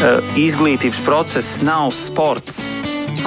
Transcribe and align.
Izglītības 0.00 1.02
process 1.04 1.58
nav 1.60 1.90
sports. 1.92 2.62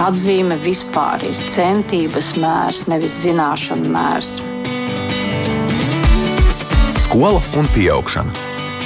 Atzīme 0.02 0.56
vispār 0.58 1.22
ir 1.28 1.36
centības 1.46 2.32
mērs, 2.42 2.88
nevis 2.90 3.20
zināšanu 3.22 3.92
mērs. 3.94 4.32
Skola 7.04 7.44
un 7.62 7.70
augšana, 7.94 8.34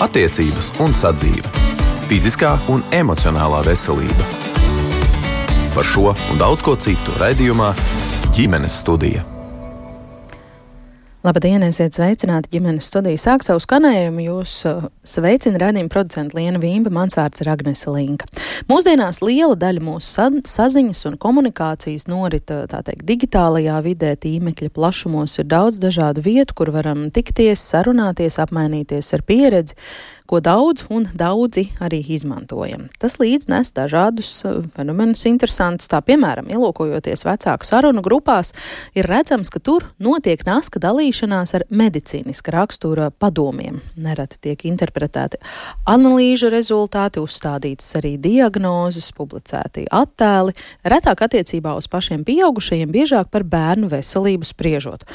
attiecības 0.03 0.73
un 0.83 0.91
sadzīve, 0.91 1.47
fiziskā 2.11 2.57
un 2.67 2.83
emocionālā 2.91 3.63
veselība. 3.69 4.27
Par 5.71 5.87
šo 5.87 6.11
un 6.11 6.43
daudz 6.43 6.67
ko 6.67 6.75
citu 6.75 7.15
raidījumā 7.23 7.71
ģimenes 8.35 8.81
studija. 8.83 9.36
Labdien, 11.25 11.63
esiet 11.65 11.95
sveicināti 11.97 12.51
ģimenes 12.53 12.85
studijā. 12.91 13.17
Sāk 13.17 13.41
savu 13.41 13.57
skanējumu. 13.63 14.21
Jūs 14.21 14.51
uh, 14.69 14.83
sveicina 15.01 15.57
radījuma 15.63 15.89
producenta 15.89 16.37
Liena 16.37 16.61
Vīmba, 16.61 16.91
mans 16.93 17.17
vārds 17.17 17.41
ir 17.41 17.49
Agnese 17.49 17.89
Linka. 17.89 18.27
Mūsdienās 18.69 19.23
liela 19.25 19.57
daļa 19.57 19.81
mūsu 19.81 20.11
sa 20.11 20.27
saziņas 20.29 21.01
un 21.09 21.17
komunikācijas 21.17 22.05
norit 22.11 22.53
uh, 22.53 22.67
teikt, 22.69 23.01
digitālajā 23.09 23.79
vidē, 23.87 24.13
tīmekļa 24.21 24.69
plašumos 24.77 25.39
ir 25.41 25.49
daudz 25.49 25.81
dažādu 25.81 26.21
vietu, 26.21 26.53
kur 26.61 26.69
varam 26.75 27.07
tikties, 27.09 27.65
sarunāties, 27.65 28.37
apmainīties 28.45 29.09
ar 29.17 29.25
pieredzi 29.25 29.73
ko 30.27 30.41
daudz 30.43 30.83
un 30.91 31.07
daudzi 31.15 31.69
arī 31.83 32.01
izmantojam. 32.13 32.87
Tas 32.99 33.15
līdz 33.21 33.47
nes 33.51 33.71
dažādus 33.75 34.31
uh, 34.45 34.59
fenomenus 34.75 35.23
interesantus. 35.29 35.87
Tā 35.91 36.01
piemēram, 36.03 36.49
ielūkojoties 36.51 37.23
vecāku 37.27 37.67
sarunu 37.67 38.03
grupās, 38.05 38.51
ir 38.97 39.07
redzams, 39.07 39.51
ka 39.53 39.63
tur 39.63 39.87
notiek 40.03 40.43
naska 40.47 40.81
dalīšanās 41.17 41.53
ar 41.55 41.63
medicīniska 41.69 42.51
rakstura 42.53 43.09
padomiem. 43.11 43.81
Nereti 43.97 44.37
tiek 44.41 44.65
interpretēti 44.65 45.37
analīžu 45.87 46.49
rezultāti, 46.49 47.19
uzstādītas 47.19 47.97
arī 47.97 48.17
diagnozes, 48.17 49.11
publicēti 49.17 49.87
attēli, 49.91 50.53
retāk 50.85 51.25
attiecībā 51.25 51.75
uz 51.75 51.87
pašiem 51.87 52.23
pieaugušajiem, 52.23 52.91
biežāk 52.91 53.31
par 53.31 53.43
bērnu 53.43 53.89
veselību 53.89 54.45
spriežot. 54.45 55.05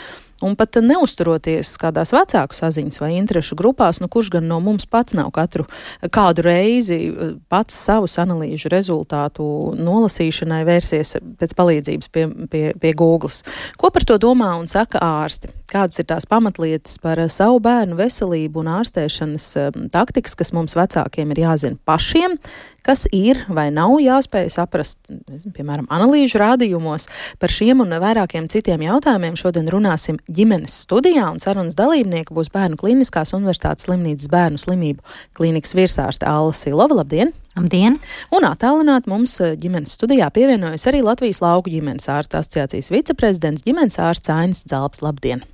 Un 0.42 0.56
pat 0.58 0.80
neusturoties 0.82 1.76
kādās 1.80 2.10
vecāku 2.14 2.56
saziņas 2.56 3.00
vai 3.02 3.12
interešu 3.18 3.56
grupās, 3.58 4.00
nu 4.02 4.08
kurš 4.10 4.32
gan 4.36 4.48
no 4.50 4.58
mums 4.64 4.88
pats 4.90 5.14
nav 5.14 5.30
katru 5.34 5.68
kādu 6.12 6.44
reizi 6.46 6.98
eh, 7.08 7.34
pats 7.52 7.76
savus 7.86 8.18
analīžu 8.22 8.70
rezultātu 8.72 9.44
nolasīšanai 9.78 10.62
vērsies 10.68 11.16
pēc 11.40 11.56
palīdzības 11.58 12.12
pie, 12.12 12.26
pie, 12.50 12.64
pie 12.78 12.94
Google. 12.98 13.30
Ko 13.78 13.92
par 13.94 14.06
to 14.08 14.18
domā 14.20 14.54
un 14.58 14.68
saka 14.70 15.02
ārsti? 15.02 15.52
Kādas 15.72 16.02
ir 16.02 16.08
tās 16.10 16.26
pamatlietas 16.28 16.98
par 17.00 17.20
savu 17.32 17.62
bērnu 17.64 17.96
veselību 17.96 18.60
un 18.64 18.72
ārstēšanas 18.80 19.48
eh, 19.60 19.80
taktikas, 19.94 20.36
kas 20.38 20.52
mums 20.56 20.76
vecākiem 20.78 21.32
ir 21.32 21.44
jāzina 21.46 21.78
pašiem, 21.88 22.36
kas 22.82 23.06
ir 23.14 23.44
vai 23.48 23.68
nav 23.74 23.94
jāspēj 24.02 24.50
saprast, 24.52 25.10
piemēram, 25.54 25.86
analīžu 25.92 26.40
rādījumos. 26.42 27.08
Par 27.40 27.52
šiem 27.52 27.84
un 27.84 27.94
vairākiem 28.02 28.48
citiem 28.52 28.82
jautājumiem 28.88 29.38
šodien 29.38 29.70
runāsim 29.70 30.18
ģimenes 30.36 30.75
studijā, 30.84 31.28
un 31.33 31.41
sarunas 31.42 31.77
dalībnieki 31.78 32.34
būs 32.34 32.50
Bērnu 32.55 32.78
Kliniskās 32.80 33.34
Universitātes 33.36 33.86
slimnīcas 33.88 34.30
bērnu 34.33 34.61
slimību 34.61 35.05
klīnikas 35.38 35.77
virsārste 35.78 36.28
Alla 36.28 36.55
Silova. 36.56 36.98
Labdien! 37.02 37.33
Labdien! 37.56 37.98
Un 38.33 38.48
attālināt 38.48 39.08
mums 39.10 39.34
eh, 39.44 39.55
ģimenes 39.60 39.94
studijā 39.98 40.30
pievienojas 40.34 40.88
arī 40.91 41.05
Latvijas 41.05 41.42
lauku 41.44 41.72
ģimenes 41.72 42.08
ārsta 42.12 42.41
asociācijas 42.41 42.92
viceprezidents 42.94 43.66
ģimenes 43.66 44.00
ārsts 44.00 44.33
Ainis 44.33 44.64
Zalps. 44.69 45.05
Labdien! 45.05 45.44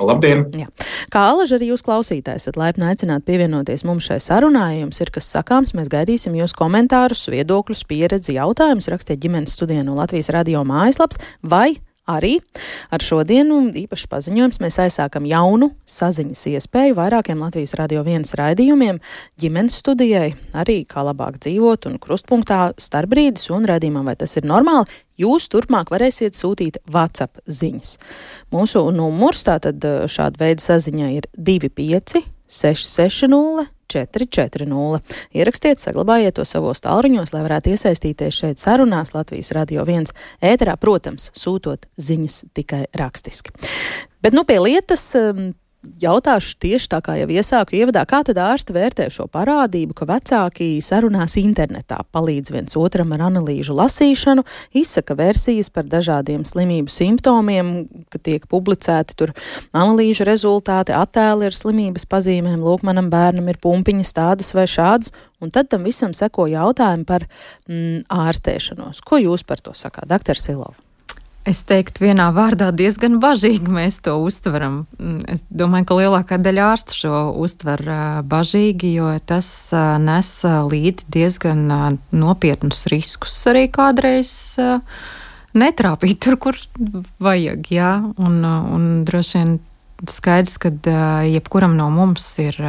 Labdien! 0.00 0.46
Jā. 0.56 0.70
Kā 1.12 1.26
alaži 1.32 1.58
arī 1.58 1.68
jūs 1.72 1.84
klausītājs, 1.84 2.46
esat 2.46 2.56
laipni 2.56 2.86
aicināti 2.88 3.26
pievienoties 3.28 3.84
mums 3.84 4.06
šai 4.08 4.16
sarunai. 4.22 4.80
Jums 4.80 5.00
ir 5.02 5.12
kas 5.12 5.28
sakāms, 5.34 5.74
mēs 5.76 5.90
gaidīsim 5.92 6.38
jūs 6.38 6.56
komentārus, 6.56 7.26
viedokļus, 7.32 7.84
pieredzi, 7.90 8.38
jautājumus. 8.38 8.88
Rakstiet 8.94 9.20
ģimenes 9.20 9.58
studijā 9.58 9.84
no 9.84 9.98
Latvijas 9.98 10.32
radio 10.32 10.64
mājaslaps 10.68 11.20
vai 11.44 11.74
Arī 12.10 12.38
ar 12.90 13.02
šodienu 13.04 13.60
īpaši 13.84 14.08
paziņojums 14.10 14.60
mēs 14.62 14.78
aizsākam 14.82 15.28
jaunu 15.30 15.70
saziņas 15.88 16.42
iespēju 16.54 16.96
vairākiem 16.98 17.42
Latvijas 17.44 17.76
radio 17.78 18.02
vienas 18.06 18.34
raidījumiem 18.38 18.98
ģimenes 19.40 19.78
studijai, 19.82 20.32
arī 20.56 20.80
kā 20.90 21.04
labāk 21.06 21.38
dzīvot 21.44 21.86
un 21.90 21.98
krustpunktā 22.02 22.72
starpbrīdis 22.80 23.50
un 23.54 23.68
raidījumam, 23.70 24.10
vai 24.10 24.16
tas 24.18 24.34
ir 24.40 24.48
normāli, 24.50 24.90
jūs 25.20 25.46
turpmāk 25.52 25.92
varēsiet 25.94 26.38
sūtīt 26.38 26.80
WhatsApp 26.90 27.42
ziņas. 27.46 27.96
Mūsu 28.54 28.86
numurs 28.96 29.44
tātad 29.46 29.84
šāda 30.10 30.42
veida 30.42 30.66
saziņā 30.66 31.12
ir 31.20 31.30
25 31.38 32.24
660 32.50 33.79
440. 33.90 35.00
Ierakstiet, 35.36 35.82
saglabājiet 35.82 36.38
to 36.38 36.46
savos 36.48 36.82
tālruņos, 36.84 37.34
lai 37.34 37.44
varētu 37.46 37.74
iesaistīties 37.74 38.42
šeit 38.42 38.62
sarunās 38.62 39.14
Latvijas 39.16 39.52
Radio 39.56 39.84
1 39.86 40.12
ēterā, 40.52 40.76
protams, 40.80 41.30
sūtot 41.36 41.88
ziņas 42.00 42.44
tikai 42.56 42.84
rakstiski. 42.98 43.54
Bet 44.20 44.36
nu 44.36 44.44
pie 44.44 44.58
lietas 44.60 45.02
um, 45.16 45.50
jautāšu 46.00 46.56
tieši 46.60 46.88
tā 46.92 47.00
kā 47.04 47.14
jau 47.20 47.28
iesāku 47.32 47.76
ievadā, 47.78 48.02
kā 48.08 48.20
tad 48.26 48.38
ārsti 48.40 48.74
vērtē 48.76 49.06
šo 49.12 49.26
parādību, 49.32 49.94
ka 49.96 50.08
vecāki 50.08 50.68
sarunās 50.84 51.36
internetā, 51.40 52.02
palīdz 52.12 52.52
viens 52.52 52.76
otram 52.76 53.14
ar 53.16 53.24
analīžu 53.30 53.76
lasīšanu, 53.78 54.44
izsaka 54.76 55.16
versijas 55.18 55.72
par 55.72 55.88
dažādiem 55.90 56.44
slimību 56.48 56.92
simptomiem, 56.92 57.72
ka 58.12 58.20
tiek 58.20 58.44
publicēti 58.50 59.16
tur 59.16 59.32
analīžu 59.72 60.28
rezultāti, 60.28 60.94
attēli 60.96 61.48
ar 61.48 61.56
slimības 61.56 62.06
pazīmēm, 62.10 62.60
lūk, 62.60 62.84
manam 62.86 63.08
bērnam 63.12 63.48
ir 63.52 63.60
pumpiņas 63.62 64.14
tādas 64.16 64.52
vai 64.56 64.68
šādas, 64.70 65.14
un 65.40 65.54
tad 65.54 65.72
tam 65.72 65.88
visam 65.88 66.12
seko 66.16 66.48
jautājumi 66.50 67.08
par 67.08 67.24
mm, 67.70 68.04
ārstēšanos. 68.12 69.00
Ko 69.06 69.20
jūs 69.22 69.48
par 69.48 69.64
to 69.64 69.76
sakāt, 69.76 70.10
doktor 70.12 70.36
Silova? 70.36 70.89
Es 71.48 71.62
teiktu, 71.64 72.04
vienā 72.04 72.26
vārdā 72.36 72.68
diezgan 72.76 73.16
bažīgi 73.22 73.72
mēs 73.72 73.96
to 74.04 74.18
uztveram. 74.20 74.82
Mm, 75.00 75.22
es 75.32 75.44
domāju, 75.48 75.86
ka 75.88 75.96
lielākā 75.96 76.38
daļa 76.42 76.66
ārstu 76.74 76.98
šo 76.98 77.20
uztver 77.40 77.80
bažīgi, 78.28 78.92
jo 78.98 79.14
tas 79.24 79.48
nes 80.04 80.30
līdzi 80.44 81.08
diezgan 81.16 81.64
nopietnus 82.12 82.84
riskus 82.92 83.38
arī 83.48 83.70
kādreiz 83.72 84.32
netrāpīt 85.56 86.20
tur, 86.26 86.36
kur 86.36 86.60
vajag. 87.24 87.72
Jā? 87.72 87.94
Un, 88.20 88.44
un 88.44 88.86
droši 89.08 89.40
vien 89.40 89.56
skaidrs, 90.08 90.60
ka 90.60 90.70
jebkuram 91.24 91.72
no 91.78 91.88
mums 91.94 92.28
ir 92.42 92.60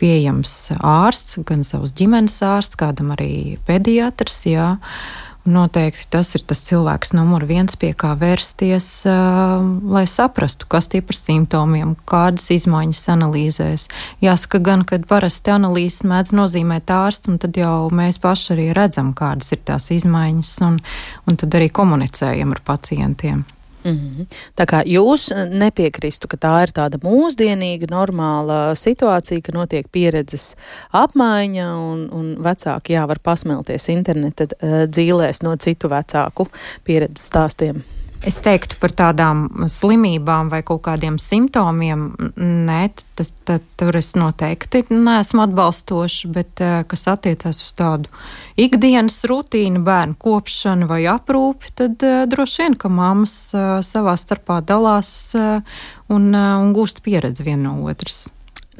pieejams 0.00 0.54
ārsts, 0.80 1.40
gan 1.48 1.64
savs 1.66 1.92
ģimenes 1.96 2.38
ārsts, 2.44 2.78
kādam 2.80 3.12
arī 3.16 3.58
pediatrs. 3.68 4.42
Jā. 4.48 4.74
Noteikti 5.48 6.04
tas 6.12 6.34
ir 6.36 6.42
tas 6.44 6.60
cilvēks 6.66 7.14
numur 7.16 7.46
viens, 7.48 7.72
pie 7.80 7.94
kā 7.96 8.12
vērsties, 8.20 8.88
uh, 9.08 9.62
lai 9.88 10.02
saprastu, 10.04 10.68
kas 10.68 10.90
tie 10.92 11.00
par 11.00 11.16
simptomiem, 11.16 11.94
kādas 12.08 12.50
izmaiņas 12.52 13.00
analīzēs. 13.14 13.86
Jāsaka 14.20 14.60
gan, 14.60 14.84
ka 14.84 15.00
parasti 15.08 15.54
analīzes 15.54 16.04
mēdz 16.04 16.34
nozīmēt 16.36 16.92
ārsts, 16.92 17.32
un 17.32 17.40
tad 17.40 17.56
jau 17.56 17.88
mēs 17.88 18.20
paši 18.20 18.52
arī 18.56 18.68
redzam, 18.76 19.14
kādas 19.16 19.48
ir 19.56 19.64
tās 19.64 19.88
izmaiņas, 19.96 20.52
un, 20.68 20.76
un 21.24 21.40
tad 21.40 21.56
arī 21.56 21.70
komunicējam 21.72 22.52
ar 22.52 22.62
pacientiem. 22.66 23.46
Mm 23.84 23.90
-hmm. 23.90 24.26
Tā 24.56 24.64
kā 24.66 24.82
jūs 24.86 25.30
nepiekristu, 25.50 26.28
ka 26.28 26.36
tā 26.36 26.62
ir 26.62 26.72
tāda 26.72 26.98
mūsdienīga, 26.98 27.86
normāla 27.90 28.74
situācija, 28.74 29.40
ka 29.42 29.52
notiek 29.52 29.86
pieredzes 29.92 30.56
apmaiņa 30.92 31.68
un, 31.76 32.08
un 32.12 32.36
vecāki 32.36 32.92
jā, 32.92 33.06
var 33.08 33.18
pasmelties 33.18 33.88
interneta 33.88 34.44
uh, 34.44 34.68
dzīlēs 34.86 35.42
no 35.42 35.56
citu 35.56 35.88
vecāku 35.88 36.46
pieredzes 36.84 37.26
stāstiem. 37.30 37.82
Es 38.20 38.36
teiktu 38.44 38.76
par 38.76 38.92
tādām 38.92 39.46
slimībām 39.72 40.50
vai 40.52 40.60
kaut 40.66 40.82
kādiem 40.84 41.14
simptomiem, 41.16 42.10
nē, 42.36 42.80
tas, 43.16 43.30
tad, 43.48 43.64
tur 43.80 43.96
es 43.96 44.10
noteikti 44.12 44.82
neesmu 44.92 45.46
atbalstoši, 45.46 46.28
bet 46.34 46.60
eh, 46.60 46.74
kas 46.90 47.06
attiecas 47.14 47.62
uz 47.64 47.70
tādu 47.78 48.12
ikdienas 48.60 49.22
rutīnu, 49.24 49.80
bērnu 49.86 50.18
kopšanu 50.20 50.90
vai 50.90 51.00
aprūpi, 51.08 51.72
tad 51.80 52.04
uh, 52.04 52.26
droši 52.28 52.66
vien, 52.66 52.76
ka 52.76 52.90
mammas 52.92 53.34
uh, 53.54 53.78
savā 53.84 54.12
starpā 54.20 54.60
dalās 54.68 55.32
un, 56.12 56.28
un 56.34 56.76
gūst 56.76 57.00
pieredzi 57.06 57.46
viena 57.46 57.70
no 57.70 57.88
otras 57.88 58.26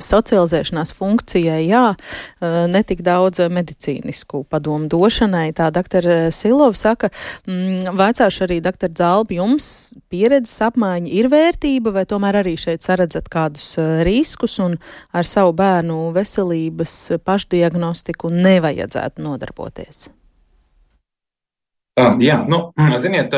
socializēšanās 0.05 0.93
funkcijai, 0.97 1.63
jā, 1.69 1.85
netik 2.71 3.05
daudz 3.07 3.43
medicīnisku 3.53 4.45
padomu 4.51 4.91
došanai. 4.91 5.51
Tā 5.57 5.71
doktora 5.75 6.31
Silova 6.35 6.77
saka, 6.77 7.11
mm, 7.47 7.97
vecāši 7.99 8.45
arī 8.47 8.61
doktora 8.65 8.93
Zalbi, 8.97 9.41
jums 9.41 9.95
pieredzes 10.13 10.61
apmaiņa 10.71 11.11
ir 11.11 11.31
vērtība, 11.33 11.95
vai 11.95 12.07
tomēr 12.07 12.43
arī 12.43 12.57
šeit 12.61 12.83
saredzat 12.87 13.29
kādus 13.33 13.77
riskus 14.07 14.59
un 14.59 14.79
ar 15.13 15.25
savu 15.25 15.53
bērnu 15.57 16.11
veselības 16.17 16.97
pašdiagnostiku 17.25 18.33
nevajadzētu 18.33 19.23
nodarboties? 19.23 20.09
Jā, 22.23 22.39
nu, 22.49 22.59
ziniet, 23.01 23.35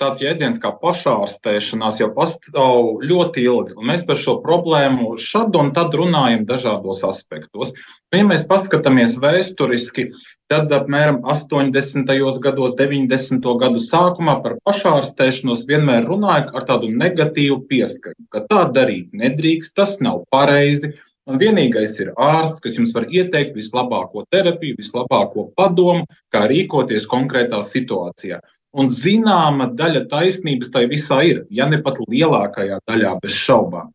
tāds 0.00 0.22
jēdziens 0.22 0.60
kā 0.62 0.72
pašārstēšanās 0.82 2.00
jau 2.00 2.08
pastāv 2.16 3.02
ļoti 3.06 3.44
ilgi. 3.46 3.76
Mēs 3.88 4.04
par 4.08 4.18
šo 4.20 4.38
problēmu 4.44 5.16
šad 5.20 5.56
un 5.60 5.72
tad 5.76 5.94
runājam 5.98 6.46
dažādos 6.48 7.02
aspektos. 7.08 7.74
Nu, 8.12 8.20
ja 8.20 8.26
mēs 8.28 8.46
paskatāmies 8.48 9.18
vēsturiski, 9.22 10.08
tad 10.52 10.72
apmēram 10.74 11.22
80. 11.24 12.10
gados, 12.44 12.74
90. 12.80 13.46
gadu 13.62 13.82
sākumā 13.82 14.38
par 14.44 14.58
pašārstēšanos 14.66 15.64
vienmēr 15.70 16.08
runāja 16.08 16.50
ar 16.52 16.66
tādu 16.68 16.90
negatīvu 16.92 17.62
pieskaņu, 17.70 18.28
ka 18.32 18.44
tā 18.50 18.66
darīt 18.74 19.16
nedrīkst, 19.16 19.76
tas 19.78 19.98
nav 20.04 20.24
pareizi. 20.32 20.94
Un 21.30 21.38
vienīgais 21.38 21.92
ir 22.02 22.08
ārsts, 22.18 22.58
kas 22.64 22.74
jums 22.80 22.90
var 22.96 23.04
ieteikt 23.06 23.54
vislabāko 23.54 24.24
terapiju, 24.34 24.74
vislabāko 24.80 25.52
padomu, 25.58 26.02
kā 26.34 26.48
rīkoties 26.50 27.06
konkrētā 27.10 27.60
situācijā. 27.62 28.40
Un 28.74 28.88
zināma 28.90 29.68
daļa 29.78 30.06
taisnības 30.10 30.72
tai 30.74 30.88
visā 30.90 31.20
ir, 31.28 31.44
ja 31.52 31.68
ne 31.70 31.78
pat 31.84 32.00
lielākajā 32.02 32.80
daļā, 32.88 33.14
bez 33.22 33.36
šaubām. 33.38 33.92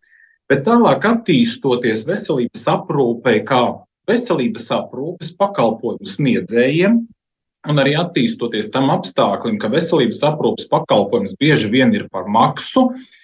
Bet 0.47 0.63
tālāk 0.69 1.03
attīstoties 1.09 2.05
veselības 2.07 2.63
aprūpei, 2.71 3.41
kā 3.43 3.61
veselības 4.07 4.69
aprūpes 4.77 5.33
pakalpojumu 5.41 6.07
sniedzējiem, 6.07 7.01
un 7.67 7.83
arī 7.83 7.97
attīstoties 7.99 8.71
tam 8.71 8.87
apstākļam, 8.93 9.57
ka 9.59 9.73
veselības 9.73 10.23
aprūpes 10.29 10.69
pakalpojums 10.71 11.35
bieži 11.41 11.73
vien 11.73 11.91
ir 11.97 12.07
par 12.13 12.29
maksu, 12.31 12.87
uh, 12.93 13.16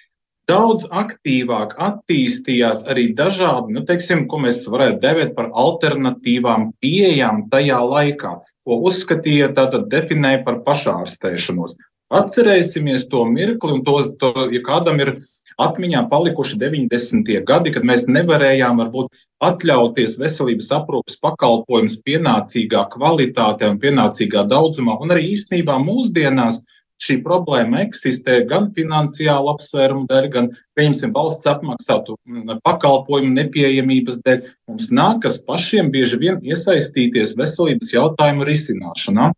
daudz 0.50 0.86
aktīvāk 0.90 1.74
attīstījās 1.80 2.84
arī 2.90 3.08
dažādi, 3.16 3.74
nu, 3.76 3.84
teiksim, 3.88 4.26
ko 4.28 4.42
mēs 4.44 4.64
varētu 4.70 5.00
devēt 5.02 5.34
par 5.36 5.50
alternatīvām 5.52 6.72
pieejām 6.84 7.46
tajā 7.52 7.80
laikā, 7.80 8.36
ko 8.64 8.80
uzskatīja, 8.90 9.52
tātad 9.56 9.88
definēja 9.92 10.44
par 10.46 10.62
pašārstēšanos. 10.66 11.76
Atcerēsimies 12.14 13.08
to 13.10 13.24
mirkli, 13.26 13.78
un 13.78 13.84
to, 13.84 13.96
to, 14.20 14.32
ja 14.52 14.60
kādam 14.64 15.00
ir 15.02 15.16
atmiņā 15.60 16.04
palikuši 16.10 16.58
90. 16.60 17.30
gadi, 17.46 17.72
kad 17.74 17.86
mēs 17.86 18.06
nevarējām 18.10 18.80
varbūt 18.82 19.24
atļauties 19.44 20.18
veselības 20.20 20.70
aprūpas 20.78 21.18
pakalpojumus 21.22 21.98
pienācīgā 22.06 22.84
kvalitātē 22.92 23.70
un 23.72 23.80
pienācīgā 23.82 24.44
daudzumā, 24.50 24.98
un 25.00 25.14
arī 25.14 25.30
īstenībā 25.34 25.78
mūsdienās 25.82 26.62
šī 27.02 27.18
problēma 27.24 27.82
eksistē 27.84 28.40
gan 28.48 28.70
finansiālu 28.74 29.50
apsvērumu 29.54 30.06
dēļ, 30.10 30.28
gan, 30.34 30.50
pieņemsim, 30.78 31.14
valsts 31.16 31.48
apmaksātu 31.50 32.16
mm, 32.28 32.60
pakalpojumu 32.66 33.34
nepieejamības 33.38 34.20
dēļ. 34.26 34.44
Mums 34.70 34.90
nākas 34.94 35.40
pašiem 35.48 35.90
bieži 35.94 36.20
vien 36.22 36.40
iesaistīties 36.44 37.36
veselības 37.40 37.92
jautājumu 37.94 38.46
risināšanā. 38.48 39.32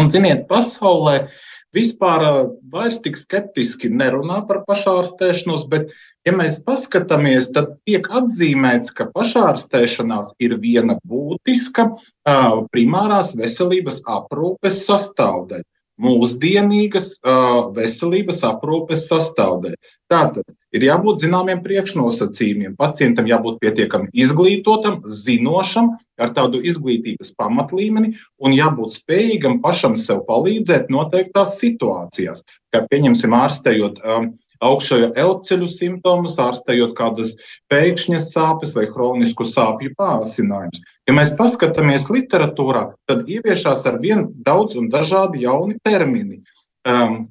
Un, 0.00 0.08
ziniet, 0.12 0.46
pasaulē 0.48 1.26
vispār 1.76 2.24
vairs 2.72 3.00
tik 3.04 3.18
skeptiski 3.20 3.90
nerunā 3.92 4.42
par 4.48 4.62
pašārstēšanos, 4.68 5.66
bet, 5.72 5.90
ja 6.28 6.36
mēs 6.36 6.60
paskatāmies, 6.64 7.50
tad 7.56 7.76
tiek 7.88 8.08
atzīmēts, 8.08 8.92
ka 8.96 9.08
pašārstēšanās 9.12 10.34
ir 10.44 10.56
viena 10.60 10.98
būtiska 11.08 11.88
primārās 12.72 13.34
veselības 13.36 14.02
aprūpes 14.20 14.84
sastāvdaļa 14.86 15.66
mūsdienīgas 16.00 17.08
uh, 17.20 17.72
veselības 17.76 18.40
aprūpes 18.48 19.04
sastāvdaļa. 19.10 19.76
Tātad 20.12 20.44
ir 20.76 20.86
jābūt 20.86 21.22
zināmiem 21.24 21.62
priekšnosacījumiem. 21.64 22.76
Pacientam 22.80 23.28
jābūt 23.28 23.60
pietiekami 23.62 24.10
izglītotam, 24.12 25.00
zinošam, 25.04 25.92
ar 26.20 26.32
tādu 26.36 26.62
izglītības 26.64 27.32
pamatlīmeni 27.38 28.14
un 28.42 28.56
jābūt 28.56 28.98
spējīgam 28.98 29.60
pašam 29.64 29.96
sev 30.00 30.24
palīdzēt 30.28 30.92
noteiktās 30.92 31.58
situācijās. 31.60 32.44
Kā 32.72 32.84
pieņemsim, 32.88 33.34
ārstējot 33.36 34.00
um, 34.04 34.32
augšējo 34.64 35.10
elpceļu 35.24 35.68
simptomus, 35.70 36.38
ārstējot 36.42 36.94
kādas 36.98 37.34
pēkšņas 37.72 38.30
sāpes 38.34 38.74
vai 38.78 38.88
hronisku 38.92 39.46
sāpju 39.48 39.94
pāsinājumus. 39.98 40.82
Ja 41.08 41.16
mēs 41.18 41.34
paskatāmies 41.38 42.08
literatūrā, 42.14 42.92
tad 43.10 43.28
ieviešās 43.30 43.84
ar 43.90 43.98
vien 44.02 44.28
daudz 44.46 44.78
un 44.78 44.90
dažādi 44.92 45.42
jauni 45.46 45.80
termini. 45.82 46.42
Um, 46.86 47.24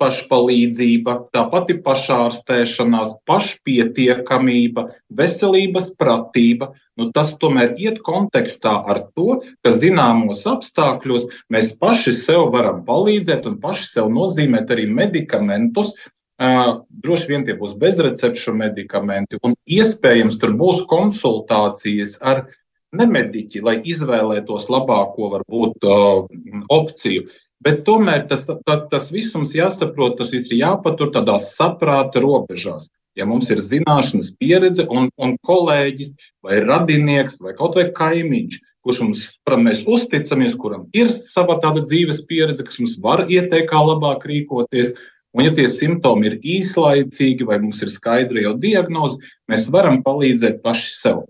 pašpalīdzība, 0.00 1.16
tā 1.34 1.44
pati 1.52 1.76
pašārstēšanās, 1.84 3.18
pašpietiekamība, 3.28 4.86
veselības 5.16 5.90
pratība. 6.00 6.70
Nu, 6.96 7.10
tas 7.16 7.34
tomēr 7.40 7.74
iet 7.80 8.00
kontekstā 8.04 8.72
ar 8.92 9.02
to, 9.16 9.40
ka 9.64 9.72
zināmos 9.76 10.46
apstākļos 10.48 11.28
mēs 11.52 11.74
paši 11.80 12.14
sev 12.16 12.48
varam 12.54 12.82
palīdzēt 12.88 13.48
un 13.50 13.60
paši 13.60 13.86
sev 13.94 14.10
nozīmēt 14.14 14.72
arī 14.72 14.88
medikamentus, 14.88 15.94
Droši 16.40 17.28
vien 17.28 17.44
tie 17.44 17.52
būs 17.58 17.74
bezrecepšu 17.80 18.54
medikamenti, 18.56 19.36
un 19.44 19.52
iespējams 19.68 20.38
tur 20.40 20.54
būs 20.56 20.86
konsultācijas 20.88 22.16
ar 22.24 22.46
nemediķi, 22.96 23.60
lai 23.60 23.76
izvēlētos 23.84 24.70
labāko, 24.72 25.28
varbūt, 25.34 25.84
opciju. 26.72 27.28
Bet 27.60 27.84
tomēr 27.84 28.24
tas, 28.30 28.46
tas, 28.64 28.86
tas 28.88 29.10
viss 29.12 29.36
mums 29.36 29.52
jāsaprot, 29.52 30.16
tas 30.16 30.32
viss 30.32 30.48
ir 30.48 30.62
jāpatur 30.62 31.12
tādās 31.12 31.52
saprāta 31.58 32.22
robežās. 32.24 32.88
Ja 33.18 33.26
mums 33.28 33.50
ir 33.52 33.60
zināšanas, 33.60 34.32
pieredze 34.40 34.86
un, 34.88 35.10
un 35.20 35.36
kolēģis, 35.44 36.14
vai 36.46 36.62
radinieks, 36.64 37.40
vai 37.44 37.52
kaut 37.58 37.76
vai 37.76 37.90
kaimiņš, 37.92 38.58
kurš 38.86 39.00
mums, 39.04 39.24
kuram 39.44 39.66
mēs 39.66 39.82
uzticamies, 39.84 40.54
kuram 40.56 40.86
ir 40.96 41.10
sava 41.12 41.58
tāda 41.60 41.82
dzīves 41.84 42.22
pieredze, 42.30 42.64
kas 42.64 42.80
mums 42.80 42.96
var 43.02 43.26
ieteikt, 43.26 43.68
kā 43.68 43.82
labāk 43.82 44.24
rīkoties, 44.30 44.94
Un, 45.36 45.44
ja 45.46 45.52
tie 45.54 45.68
simptomi 45.70 46.26
ir 46.26 46.38
īslaicīgi 46.42 47.46
vai 47.46 47.60
mums 47.62 47.82
ir 47.84 47.92
skaidra 47.92 48.42
jau 48.42 48.56
diagnoze, 48.58 49.20
mēs 49.50 49.68
varam 49.70 50.00
palīdzēt 50.06 50.58
paši 50.64 50.88
sev. 50.96 51.20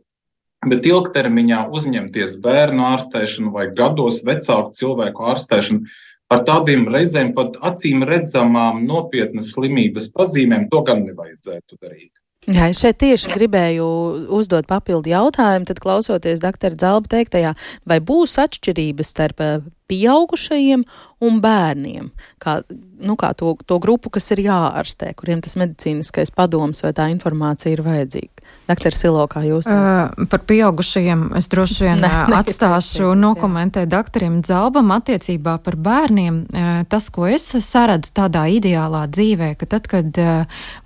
Bet 0.69 0.87
ilgtermiņā 0.89 1.67
uzņemties 1.73 2.39
bērnu 2.45 2.85
ārstēšanu 2.95 3.53
vai 3.53 3.67
gados 3.77 4.23
vecāku 4.29 4.73
cilvēku 4.77 5.27
ārstēšanu 5.33 5.85
ar 6.31 6.45
tādiem 6.47 6.87
reizēm 6.93 7.35
pat 7.37 7.59
acīm 7.71 8.05
redzamām 8.09 8.85
nopietnas 8.87 9.53
slimības 9.55 10.11
pazīmēm, 10.17 10.69
to 10.73 10.83
gan 10.87 11.05
nevajadzētu 11.07 11.81
darīt. 11.81 12.13
Jā, 12.49 12.71
es 12.73 12.79
šeit 12.81 12.97
tieši 13.03 13.35
gribēju 13.35 13.87
uzdot 14.33 14.69
papildu 14.69 15.13
jautājumu, 15.13 15.67
tad 15.69 15.81
klausoties 15.83 16.41
doktora 16.41 16.79
Zelba 16.81 17.13
teiktajā, 17.13 17.53
vai 17.85 17.99
būs 18.01 18.39
atšķirības 18.41 19.13
starp 19.13 19.43
pieaugušajiem 19.91 20.87
un 21.21 21.41
bērniem, 21.45 22.09
kā, 22.41 22.61
nu, 23.05 23.17
kā 23.21 23.35
to, 23.37 23.53
to 23.69 23.77
grupu, 23.83 24.13
kas 24.15 24.31
ir 24.33 24.41
jāārstē, 24.47 25.13
kuriem 25.19 25.43
tas 25.45 25.59
medicīniskais 25.61 26.33
padoms 26.33 26.81
vai 26.85 26.95
tā 26.97 27.11
informācija 27.13 27.75
ir 27.75 27.83
vajadzīga. 27.85 28.41
Doktor 28.71 28.95
Silo, 28.97 29.27
kā 29.31 29.43
jūs? 29.45 29.69
Uh, 29.69 30.27
par 30.31 30.45
pieaugušajiem 30.49 31.27
es 31.39 31.51
droši 31.53 31.87
vien 31.89 32.01
ne, 32.05 32.09
ne, 32.09 32.39
atstāšu 32.39 33.13
nokomentēt 33.19 33.91
doktoriem 33.93 34.41
Dzalbam 34.47 34.95
attiecībā 34.97 35.59
par 35.65 35.77
bērniem. 35.81 36.43
Tas, 36.91 37.11
ko 37.13 37.29
es 37.29 37.51
saredzu 37.67 38.15
tādā 38.17 38.47
ideālā 38.57 39.05
dzīvē, 39.13 39.53
ka 39.61 39.69
tad, 39.77 39.91
kad 39.91 40.21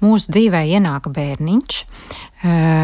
mūsu 0.02 0.35
dzīvē 0.35 0.64
ienāk 0.75 1.11
bērniņš, 1.14 1.83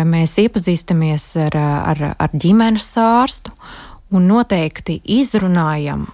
mēs 0.08 0.38
iepazīstamies 0.40 1.30
ar, 1.48 1.56
ar, 1.92 2.04
ar 2.14 2.36
ģimenes 2.36 2.92
ārstu 3.00 3.52
un 4.10 4.28
noteikti 4.30 5.00
izrunājam 5.20 6.06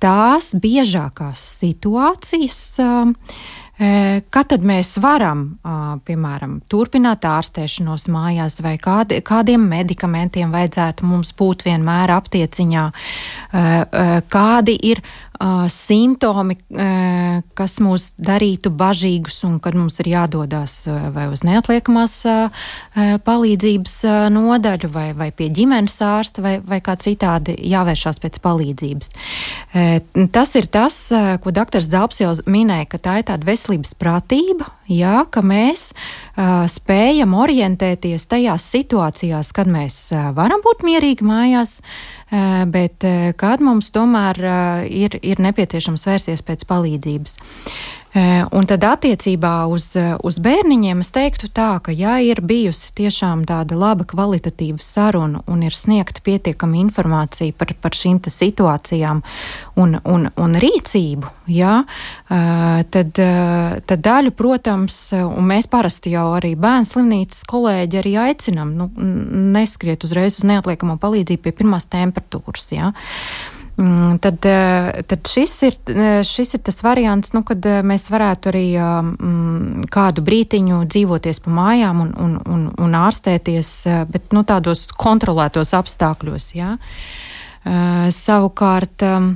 tās 0.00 0.52
biežākās 0.56 1.44
situācijas, 1.62 2.60
Kad 3.78 4.52
mēs 4.66 4.96
varam, 4.98 5.42
piemēram, 6.02 6.56
turpināt 6.66 7.22
ārstēšanos 7.30 8.08
mājās, 8.10 8.56
vai 8.58 8.72
kādi, 8.82 9.20
kādiem 9.22 9.68
medikamentiem 9.70 10.50
vajadzētu 10.50 11.06
mums 11.06 11.30
būt 11.38 11.62
vienmēr 11.68 12.10
aptieciņā, 12.16 12.82
kādi 14.34 14.74
ir 14.90 15.02
simptomi, 15.70 16.56
kas 17.58 17.76
mūs 17.82 18.08
darītu 18.18 18.72
bažīgus 18.74 19.38
un 19.46 19.58
kad 19.62 19.76
mums 19.78 20.00
ir 20.02 20.10
jādodas 20.12 20.80
vai 21.14 21.28
uz 21.30 21.44
neatliekamās 21.46 22.16
palīdzības 23.26 23.94
nodaļu 24.34 24.90
vai, 24.92 25.06
vai 25.18 25.30
pie 25.30 25.50
ģimenes 25.54 25.98
ārsta 26.02 26.42
vai, 26.44 26.54
vai 26.64 26.80
kā 26.84 26.96
citādi 26.98 27.54
jāvēršās 27.70 28.18
pēc 28.22 28.40
palīdzības. 28.42 29.12
Tas 30.34 30.54
ir 30.58 30.70
tas, 30.72 30.98
ko 31.44 31.54
doktors 31.54 31.88
Zalps 31.88 32.22
jau 32.22 32.34
minēja, 32.50 32.90
ka 32.90 33.02
tā 33.02 33.18
ir 33.20 33.28
tāda 33.30 33.46
veselības 33.48 33.94
pratība, 33.98 34.72
jā, 34.90 35.22
ka 35.30 35.44
mēs 35.44 35.92
uh, 35.92 36.27
spējam 36.70 37.34
orientēties 37.34 38.28
tajās 38.30 38.66
situācijās, 38.70 39.50
kad 39.56 39.70
mēs 39.70 39.96
varam 40.36 40.62
būt 40.62 40.84
mierīgi 40.86 41.26
mājās, 41.26 41.78
bet 42.70 43.06
kad 43.40 43.64
mums 43.64 43.90
tomēr 43.94 44.38
ir, 44.86 45.18
ir 45.18 45.42
nepieciešams 45.42 46.06
vērsties 46.06 46.44
pēc 46.46 46.66
palīdzības. 46.70 47.38
Un 48.52 48.66
tad 48.68 48.84
attiecībā 48.86 49.52
uz, 49.70 49.90
uz 50.24 50.38
bērniņiem 50.42 51.02
es 51.04 51.10
teiktu 51.14 51.50
tā, 51.54 51.70
ka 51.84 51.92
ja 51.94 52.16
ir 52.24 52.40
bijusi 52.44 52.92
tiešām 52.96 53.44
tāda 53.48 53.76
laba 53.78 54.06
kvalitatīva 54.08 54.80
saruna 54.82 55.42
un 55.50 55.64
ir 55.66 55.76
sniegta 55.76 56.22
pietiekama 56.24 56.78
informācija 56.80 57.54
par, 57.58 57.74
par 57.82 57.96
šīm 57.96 58.20
situācijām 58.28 59.20
un, 59.78 59.98
un, 60.04 60.28
un 60.34 60.56
rīcību, 60.58 61.30
jā, 61.52 61.74
tad, 62.28 63.20
tad 63.90 64.04
daļu, 64.06 64.32
protams, 64.38 64.96
un 65.18 65.48
mēs 65.48 65.68
parasti 65.70 66.14
jau 66.16 66.30
arī 66.38 66.54
bērnu 66.58 66.88
slimnīcas 66.88 67.44
kolēģi 67.48 68.00
arī 68.02 68.16
aicinam, 68.28 68.74
nu, 68.78 68.88
neskriet 69.58 70.06
uzreiz 70.08 70.40
uz 70.40 70.48
neatliekamo 70.48 70.98
palīdzību 71.02 71.44
pie 71.44 71.54
pirmās 71.62 71.88
temperatūras, 71.92 72.72
jā. 72.74 72.92
Mm, 73.78 74.18
tad, 74.18 74.46
eh, 74.46 75.02
tad 75.06 75.28
šis, 75.30 75.52
ir, 75.62 75.74
eh, 75.86 76.24
šis 76.26 76.54
ir 76.54 76.60
tas 76.66 76.82
variants, 76.82 77.30
nu, 77.32 77.44
kad 77.46 77.66
eh, 77.66 77.78
mēs 77.86 78.08
varētu 78.10 78.50
arī 78.50 78.64
um, 78.82 79.84
kādu 79.86 80.24
brītiņu 80.26 80.80
dzīvoties 80.90 81.38
pa 81.44 81.52
mājām 81.54 82.00
un, 82.02 82.10
un, 82.18 82.32
un, 82.42 82.64
un 82.74 82.96
ārstēties, 82.98 83.70
bet 84.10 84.34
nu, 84.34 84.42
tādos 84.42 84.88
kontrolētos 84.98 85.76
apstākļos. 85.78 86.50
Jā. 86.58 86.74
Savukārt. 88.18 89.02
Um, 89.06 89.32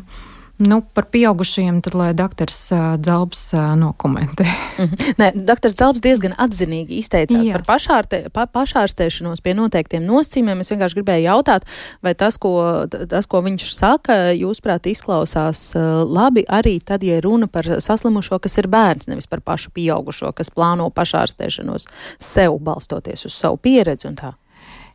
Nu, 0.62 0.78
par 0.94 1.08
pieaugušajiem 1.10 1.80
tad, 1.82 1.94
lai 1.98 2.12
doktors 2.14 2.56
uh, 2.70 2.94
Zelbs 3.02 3.40
uh, 3.52 3.74
nokomentē. 3.76 4.46
Mm 4.78 4.84
-hmm. 4.84 5.14
Nē, 5.18 5.44
doktors 5.44 5.74
Zelbs 5.74 6.00
diezgan 6.00 6.34
atzinīgi 6.38 6.98
izteicās 7.02 7.46
Jā. 7.46 7.52
par 7.52 7.62
pašārte, 7.62 8.28
pa, 8.30 8.46
pašārstēšanos 8.46 9.42
pie 9.42 9.54
noteiktiem 9.54 10.06
nosacījumiem. 10.06 10.60
Es 10.60 10.70
vienkārši 10.70 10.94
gribēju 10.94 11.24
jautāt, 11.24 11.62
vai 12.02 12.14
tas, 12.14 12.38
ko, 12.38 12.86
tas, 13.08 13.26
ko 13.26 13.40
viņš 13.40 13.74
saka, 13.74 14.12
jūsuprāt, 14.32 14.86
izklausās 14.86 15.74
uh, 15.74 15.82
labi 16.06 16.44
arī 16.48 16.78
tad, 16.84 17.02
ja 17.02 17.20
runa 17.20 17.46
par 17.46 17.64
saslimušo, 17.80 18.38
kas 18.38 18.58
ir 18.58 18.68
bērns, 18.68 19.08
nevis 19.08 19.26
par 19.26 19.40
pašu 19.40 19.70
pieaugušo, 19.70 20.32
kas 20.32 20.50
plāno 20.50 20.90
pašārstēšanos 20.90 21.88
sev 22.18 22.58
balstoties 22.58 23.24
uz 23.24 23.34
savu 23.34 23.56
pieredzi 23.56 24.08
un 24.08 24.14
tā. 24.14 24.32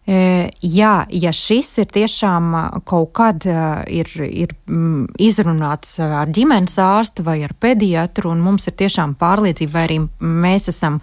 Jā, 0.08 0.92
ja 1.12 1.32
šis 1.36 1.74
ir 1.84 1.90
tiešām 1.92 2.54
kaut 2.88 3.10
kad 3.18 3.44
ir, 3.44 4.08
ir 4.24 4.54
mm, 4.70 5.18
izrunāts 5.20 5.98
ar 6.00 6.32
ģimenes 6.32 6.78
ārstu 6.80 7.26
vai 7.28 7.42
ar 7.44 7.52
pediatru, 7.60 8.32
un 8.32 8.40
mums 8.46 8.70
ir 8.72 8.78
tiešām 8.80 9.18
pārliecība, 9.20 9.74
vai 9.74 9.84
arī 9.90 9.98
mēs 10.24 10.70
esam 10.72 11.02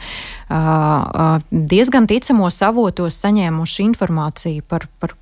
diezgan 1.52 2.08
ticamos 2.08 2.62
avotos 2.64 3.20
saņēmuši 3.20 3.86
informāciju 3.90 4.64
par, 4.72 4.88
par 4.96 5.12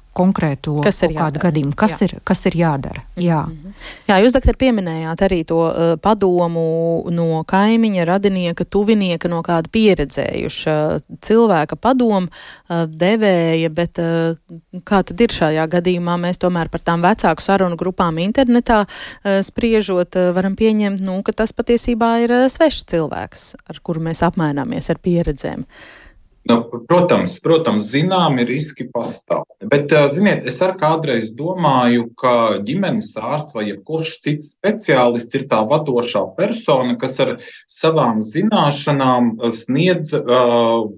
ir 1.06 1.14
kādu 1.16 1.40
gadījumu, 1.40 1.72
kas, 1.78 1.96
Jā. 1.96 2.08
ir, 2.08 2.14
kas 2.28 2.44
ir 2.48 2.56
jādara. 2.56 3.02
Jā, 3.16 3.42
mm 3.46 3.52
-hmm. 3.52 3.72
Jā 4.08 4.16
jūs, 4.22 4.32
doktor, 4.32 4.56
pieminējāt 4.56 5.22
arī 5.26 5.44
to 5.44 5.58
uh, 5.58 5.96
padomu 5.96 7.04
no 7.10 7.44
kaimiņa, 7.44 8.04
radinieka, 8.04 8.64
tuvinieka, 8.64 9.28
no 9.28 9.42
kāda 9.42 9.68
pieredzējuša 9.72 11.00
cilvēka 11.20 11.76
padomu 11.76 12.28
uh, 12.28 12.84
devēja, 12.86 13.70
bet 13.70 13.98
uh, 13.98 14.36
kā 14.84 15.02
tad 15.02 15.20
ir 15.20 15.28
šajā 15.28 15.66
gadījumā? 15.68 16.16
Mēs 16.16 16.38
tomēr 16.38 16.68
par 16.68 16.80
tām 16.80 17.02
vecāku 17.02 17.42
sarunu 17.42 17.76
grupām 17.76 18.18
internetā 18.18 18.84
uh, 18.86 19.40
spriežot, 19.40 20.16
uh, 20.16 20.34
varam 20.34 20.56
pieņemt, 20.56 21.00
nu, 21.00 21.22
ka 21.22 21.32
tas 21.32 21.52
patiesībā 21.52 22.24
ir 22.24 22.30
uh, 22.32 22.48
svešs 22.48 22.84
cilvēks, 22.84 23.54
ar 23.68 23.80
kuru 23.82 24.00
mēs 24.00 24.22
apmaināmies 24.22 24.90
ar 24.90 24.98
pieredzēm. 24.98 25.60
Uh, 25.60 26.01
Nu, 26.50 26.56
protams, 26.88 27.36
protams, 27.42 27.86
zināmi 27.92 28.42
riski 28.48 28.88
pastāv. 28.90 29.44
Bet, 29.70 29.92
ziniet, 30.10 30.42
es 30.50 30.58
arī 30.64 30.74
kādreiz 30.80 31.30
domāju, 31.38 32.08
ka 32.18 32.58
ģimenes 32.66 33.12
ārsts 33.20 33.54
vai 33.54 33.68
jebkurš 33.68 34.16
cits 34.24 34.50
speciālists 34.56 35.38
ir 35.38 35.46
tā 35.52 35.60
vadošā 35.70 36.24
persona, 36.38 36.96
kas 36.98 37.14
ar 37.22 37.36
savām 37.70 38.24
zināšanām 38.26 39.36
sniedz 39.54 40.16
uh, 40.18 40.90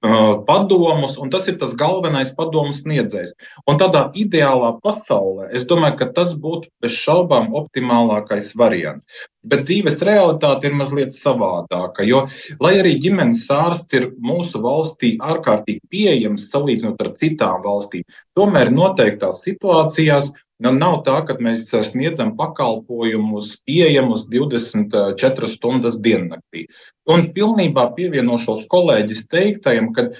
padomus, 0.00 1.18
un 1.20 1.28
tas 1.30 1.46
ir 1.48 1.58
tas 1.60 1.74
galvenais 1.76 2.32
padomu 2.32 2.72
sniedzējs. 2.72 3.34
Un 3.68 3.76
tādā 3.78 4.10
ideālā 4.16 4.72
pasaulē 4.80 5.50
es 5.52 5.66
domāju, 5.68 5.98
ka 6.00 6.06
tas 6.16 6.32
būtu 6.34 6.70
bez 6.80 6.92
šaubām 6.92 7.52
optimālākais 7.52 8.54
variants. 8.56 9.06
Bet 9.44 9.64
dzīves 9.64 10.00
realitāte 10.04 10.68
ir 10.68 10.76
mazliet 10.76 11.16
savādāka, 11.16 12.04
jo, 12.04 12.26
lai 12.60 12.78
arī 12.80 12.96
ģimenes 13.00 13.46
ārsts 13.52 13.92
ir 13.96 14.10
mūsu 14.20 14.60
valstī 14.60 15.14
ārkārtīgi 15.20 15.80
pieejams 15.92 16.48
salīdzinot 16.52 17.00
ar 17.00 17.12
citām 17.16 17.64
valstīm, 17.64 18.04
tomēr 18.36 18.72
noteiktās 18.72 19.44
situācijās 19.44 20.32
Nu, 20.60 20.72
nav 20.76 20.98
tā, 21.06 21.16
ka 21.24 21.38
mēs 21.40 21.70
sniedzam 21.88 22.34
pakalpojumus 22.36 23.54
pieejamus 23.64 24.26
24 24.28 25.48
stundas 25.48 25.96
diennaktī. 26.04 26.66
Un 27.08 27.30
pilnībā 27.36 27.86
pievienošos 27.96 28.66
kolēģis 28.68 29.24
teiktajam, 29.32 29.88
ka 29.96 30.10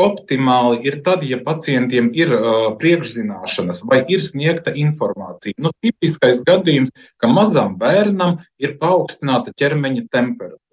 optimāli 0.00 0.80
ir 0.88 0.98
tad, 1.06 1.22
ja 1.28 1.38
pacientiem 1.44 2.10
ir 2.16 2.32
uh, 2.34 2.72
priekšzināšanas 2.80 3.84
vai 3.86 4.00
ir 4.08 4.24
sniegta 4.24 4.74
informācija. 4.74 5.54
Nu, 5.58 5.70
tipiskais 5.84 6.42
gadījums, 6.46 6.90
ka 7.20 7.30
mazam 7.30 7.76
bērnam 7.78 8.40
ir 8.62 8.74
paaugstināta 8.82 9.54
ķermeņa 9.54 10.08
temperatūra 10.10 10.69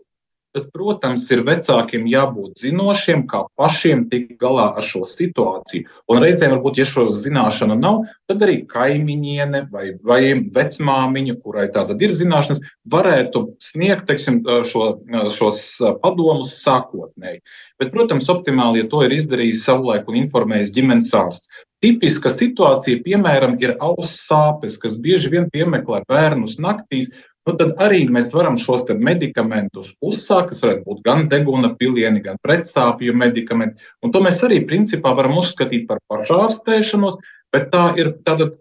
tad, 0.58 0.72
protams, 0.74 1.28
ir 1.34 1.44
vecākiem 1.46 2.08
jābūt 2.10 2.64
zinošiem, 2.64 3.26
kā 3.30 3.44
pašiem 3.60 4.08
tikt 4.12 4.38
galā 4.42 4.72
ar 4.80 4.86
šo 4.86 5.04
situāciju. 5.08 5.86
Un 6.10 6.22
reizēm, 6.24 6.56
varbūt, 6.56 6.82
ja 6.82 6.88
šo 6.90 7.12
zināšanu 7.18 7.78
nav, 7.78 8.02
tad 8.30 8.42
arī 8.48 8.64
kaimiņiene 8.70 9.68
vai, 9.74 9.92
vai 10.02 10.22
vecmāmiņa, 10.56 11.38
kurai 11.44 11.68
tāda 11.74 11.98
ir 12.02 12.16
zināšanas, 12.18 12.64
varētu 12.90 13.44
sniegt 13.64 14.08
teiksim, 14.10 14.42
šo, 14.66 14.90
šos 15.34 15.64
padomus 16.02 16.58
sākotnēji. 16.64 17.44
Bet, 17.78 17.94
protams, 17.94 18.30
optimāli, 18.34 18.82
ja 18.82 18.90
to 18.90 19.04
ir 19.06 19.14
izdarījis 19.14 19.64
savulaik 19.68 20.10
un 20.10 20.18
informējis 20.24 20.74
ģimenes 20.74 21.14
ārsts. 21.18 21.66
Tipiska 21.78 22.32
situācija, 22.34 23.04
piemēram, 23.06 23.54
ir 23.62 23.76
auss 23.86 24.24
sāpes, 24.26 24.80
kas 24.82 24.96
bieži 24.98 25.30
vien 25.30 25.46
piemeklē 25.54 26.00
bērnus 26.10 26.56
naktīs, 26.58 27.12
nu, 27.48 27.56
tad 27.60 27.74
arī 27.84 28.04
mēs 28.12 28.34
varam 28.36 28.58
šos 28.60 28.86
medikamentus 29.00 29.94
uzsākt, 30.04 30.52
kas 30.52 30.64
varētu 30.66 30.84
būt 30.88 31.04
gan 31.06 31.28
deguna 31.32 31.74
pilieni, 31.80 32.22
gan 32.24 32.40
pretsāpju 32.44 33.16
medikamenti. 33.16 33.82
Un 34.04 34.12
to 34.12 34.22
mēs 34.24 34.42
arī 34.46 34.62
principā 34.68 35.16
varam 35.18 35.38
uzskatīt 35.40 35.88
par 35.88 36.04
pašārstēšanos, 36.12 37.18
bet 37.56 37.72
tā 37.72 37.86
ir 38.00 38.14
tāda, 38.28 38.52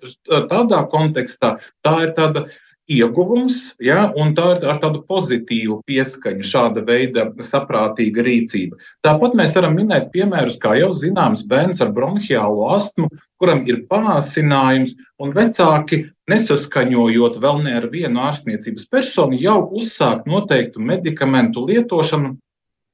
tādā 0.51 0.85
kontekstā, 0.93 1.57
tā 1.83 1.97
ir 2.07 2.15
tāda 2.17 2.47
ieguvums, 2.87 3.75
ja, 3.83 4.07
un 4.15 4.33
tā 4.37 4.53
ir 4.55 4.67
ar 4.71 4.79
tādu 4.83 5.03
pozitīvu 5.09 5.81
pieskaņu, 5.89 6.45
šāda 6.47 6.85
veida 6.87 7.27
saprātīga 7.43 8.25
rīcība. 8.27 8.79
Tāpat 9.07 9.35
mēs 9.39 9.57
varam 9.59 9.75
minēt 9.79 10.13
piemērus, 10.15 10.59
kā 10.63 10.77
jau 10.79 10.93
zināms, 10.95 11.45
bērns 11.51 11.83
ar 11.83 11.93
bronhiālu 11.97 12.69
astmu, 12.77 13.11
kuram 13.43 13.65
ir 13.67 13.83
pārāsinājums, 13.91 14.95
un 15.23 15.35
vecāki, 15.37 16.05
nesaskaņojot 16.31 17.41
vēl 17.43 17.63
ne 17.67 17.77
ar 17.81 17.91
vienu 17.93 18.23
ārstniecības 18.29 18.89
personu, 18.91 19.39
jau 19.41 19.61
uzsāk 19.77 20.27
noteiktu 20.31 20.83
medikamentu 20.83 21.67
lietošanu 21.67 22.37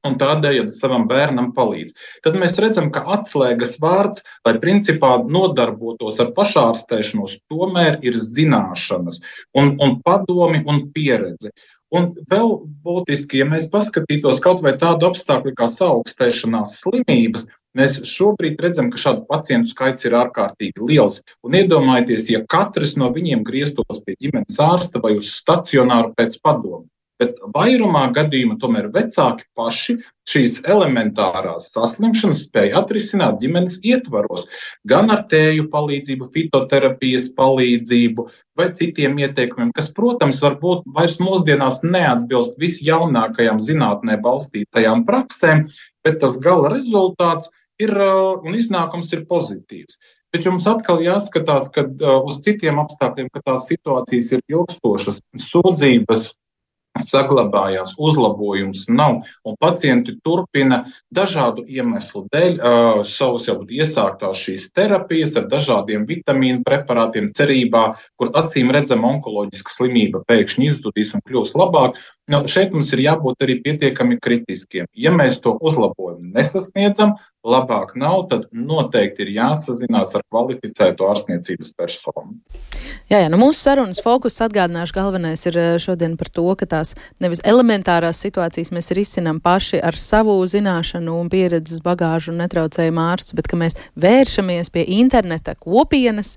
un 0.09 0.17
tādējādi 0.19 0.75
savam 0.75 1.07
bērnam 1.11 1.53
palīdz. 1.57 1.95
Tad 2.25 2.39
mēs 2.41 2.57
redzam, 2.63 2.91
ka 2.95 3.05
atslēgas 3.17 3.77
vārds, 3.83 4.25
lai 4.47 4.57
principā 4.63 5.15
nodarbotos 5.23 6.19
ar 6.23 6.33
pašārstēšanos, 6.37 7.39
tomēr 7.53 8.01
ir 8.07 8.19
zināšanas, 8.19 9.23
un, 9.59 9.77
un 9.79 10.01
padomi 10.05 10.65
un 10.67 10.89
pieredze. 10.95 11.55
Un 11.93 12.15
vēl 12.31 12.55
būtiski, 12.87 13.43
ja 13.43 13.47
mēs 13.51 13.67
paskatītos 13.73 14.39
kaut 14.41 14.63
vai 14.65 14.73
tādu 14.81 15.11
apstākļu 15.11 15.53
kā 15.59 15.67
saaugstēšanās 15.69 16.79
slimības, 16.81 17.45
mēs 17.77 17.99
šobrīd 18.09 18.63
redzam, 18.65 18.89
ka 18.93 19.01
šādu 19.01 19.27
pacientu 19.29 19.69
skaits 19.75 20.09
ir 20.09 20.17
ārkārtīgi 20.17 20.89
liels. 20.89 21.21
Un 21.45 21.59
iedomājieties, 21.61 22.31
ja 22.33 22.41
katrs 22.49 22.97
no 22.97 23.13
viņiem 23.13 23.45
grieztos 23.45 24.01
pie 24.07 24.17
ģimenes 24.17 24.57
ārsta 24.65 25.05
vai 25.05 25.19
uz 25.21 25.35
stacionāru 25.37 26.15
pēc 26.17 26.41
padomu 26.41 26.89
bet 27.23 27.39
vairumā 27.55 28.09
gadījumā 28.17 28.59
tomēr 28.63 28.91
vecāki 28.95 29.47
paši 29.59 29.97
šīs 30.29 30.61
elementārās 30.71 31.71
saslimšanas 31.75 32.45
spēja 32.49 32.83
atrisināt 32.83 33.41
ģimenes 33.43 33.79
ietvaros, 33.87 34.47
gan 34.89 35.11
ar 35.15 35.25
tēju 35.31 35.69
palīdzību, 35.73 36.31
fitoterapijas 36.35 37.31
palīdzību 37.39 38.27
vai 38.59 38.69
citiem 38.77 39.17
ieteikumiem, 39.23 39.73
kas, 39.77 39.89
protams, 39.97 40.43
varbūt 40.45 40.85
vairs 40.97 41.19
mūsdienās 41.23 41.81
neatbilst 41.87 42.59
visjaunākajām 42.61 43.63
zinātnē 43.65 44.19
balstītajām 44.23 45.07
praksēm, 45.09 45.67
bet 46.05 46.21
tas 46.23 46.37
gala 46.43 46.75
rezultāts 46.75 47.53
ir 47.81 47.95
un 47.97 48.59
iznākums 48.59 49.13
ir 49.17 49.25
pozitīvs. 49.31 49.97
Taču 50.33 50.49
mums 50.49 50.65
atkal 50.69 51.03
jāskatās, 51.05 51.67
ka 51.73 51.85
uh, 51.85 52.23
uz 52.25 52.39
citiem 52.45 52.79
apstākļiem, 52.81 53.29
ka 53.35 53.43
tās 53.45 53.67
situācijas 53.69 54.31
ir 54.33 54.41
ilgstošas, 54.49 55.21
sūdzības 55.37 56.31
saglabājās, 57.01 57.95
uzlabojums 57.99 58.87
nav, 58.93 59.23
un 59.49 59.57
pacienti 59.61 60.15
turpina 60.25 60.83
dažādu 61.15 61.65
iemeslu 61.69 62.27
dēļ 62.33 62.59
uh, 62.59 63.03
savus 63.07 63.49
jau 63.49 63.59
iesāktās 63.65 64.43
šīs 64.45 64.69
terapijas 64.77 65.37
ar 65.41 65.49
dažādiem 65.53 66.05
vitamīnu 66.09 66.63
preparātiem, 66.67 67.31
cerībā, 67.37 67.85
kur 68.21 68.33
acīm 68.37 68.73
redzama 68.75 69.15
onkoloģiska 69.17 69.73
slimība 69.73 70.25
pēkšņi 70.29 70.69
izzudīs 70.73 71.15
un 71.17 71.25
kļūs 71.29 71.57
labāk. 71.57 71.97
Nu, 72.31 72.45
šeit 72.47 72.71
mums 72.71 72.93
ir 72.95 73.03
jābūt 73.03 73.43
arī 73.43 73.57
pietiekami 73.65 74.21
kritiskiem. 74.23 74.87
Ja 74.95 75.11
mēs 75.11 75.41
to 75.43 75.57
uzlabojumu 75.59 76.31
nesasniedzam, 76.37 77.17
labāk 77.43 77.97
nav, 77.99 78.29
tad 78.31 78.45
noteikti 78.55 79.25
ir 79.25 79.33
jāsazinās 79.35 80.15
ar 80.15 80.23
kvalificētu 80.31 81.07
ārstniecības 81.11 81.73
personu. 81.75 82.37
Jā, 83.11 83.19
jā, 83.19 83.27
nu 83.33 83.41
mūsu 83.41 83.59
sarunas 83.59 83.99
fokus 84.03 84.39
atgādināšu 84.45 84.95
galvenais 84.95 85.43
ir 85.51 85.59
eh, 85.59 85.71
šodien 85.83 86.15
par 86.21 86.31
to, 86.31 86.45
ka 86.59 86.69
tās 86.71 86.95
nevis 87.21 87.43
elementārās 87.43 88.23
situācijas 88.23 88.71
mēs 88.73 88.93
risinām 88.95 89.41
paši 89.43 89.83
ar 89.83 89.99
savu 89.99 90.37
zināšanu 90.47 91.17
un 91.19 91.33
pieredzes 91.33 91.83
bagāžu 91.83 92.31
un 92.31 92.39
netraucējumu 92.45 93.03
ārstus, 93.03 93.35
bet 93.35 93.51
ka 93.51 93.59
mēs 93.59 93.77
vēršamies 93.99 94.71
pie 94.71 94.87
interneta 95.01 95.57
kopienas, 95.59 96.37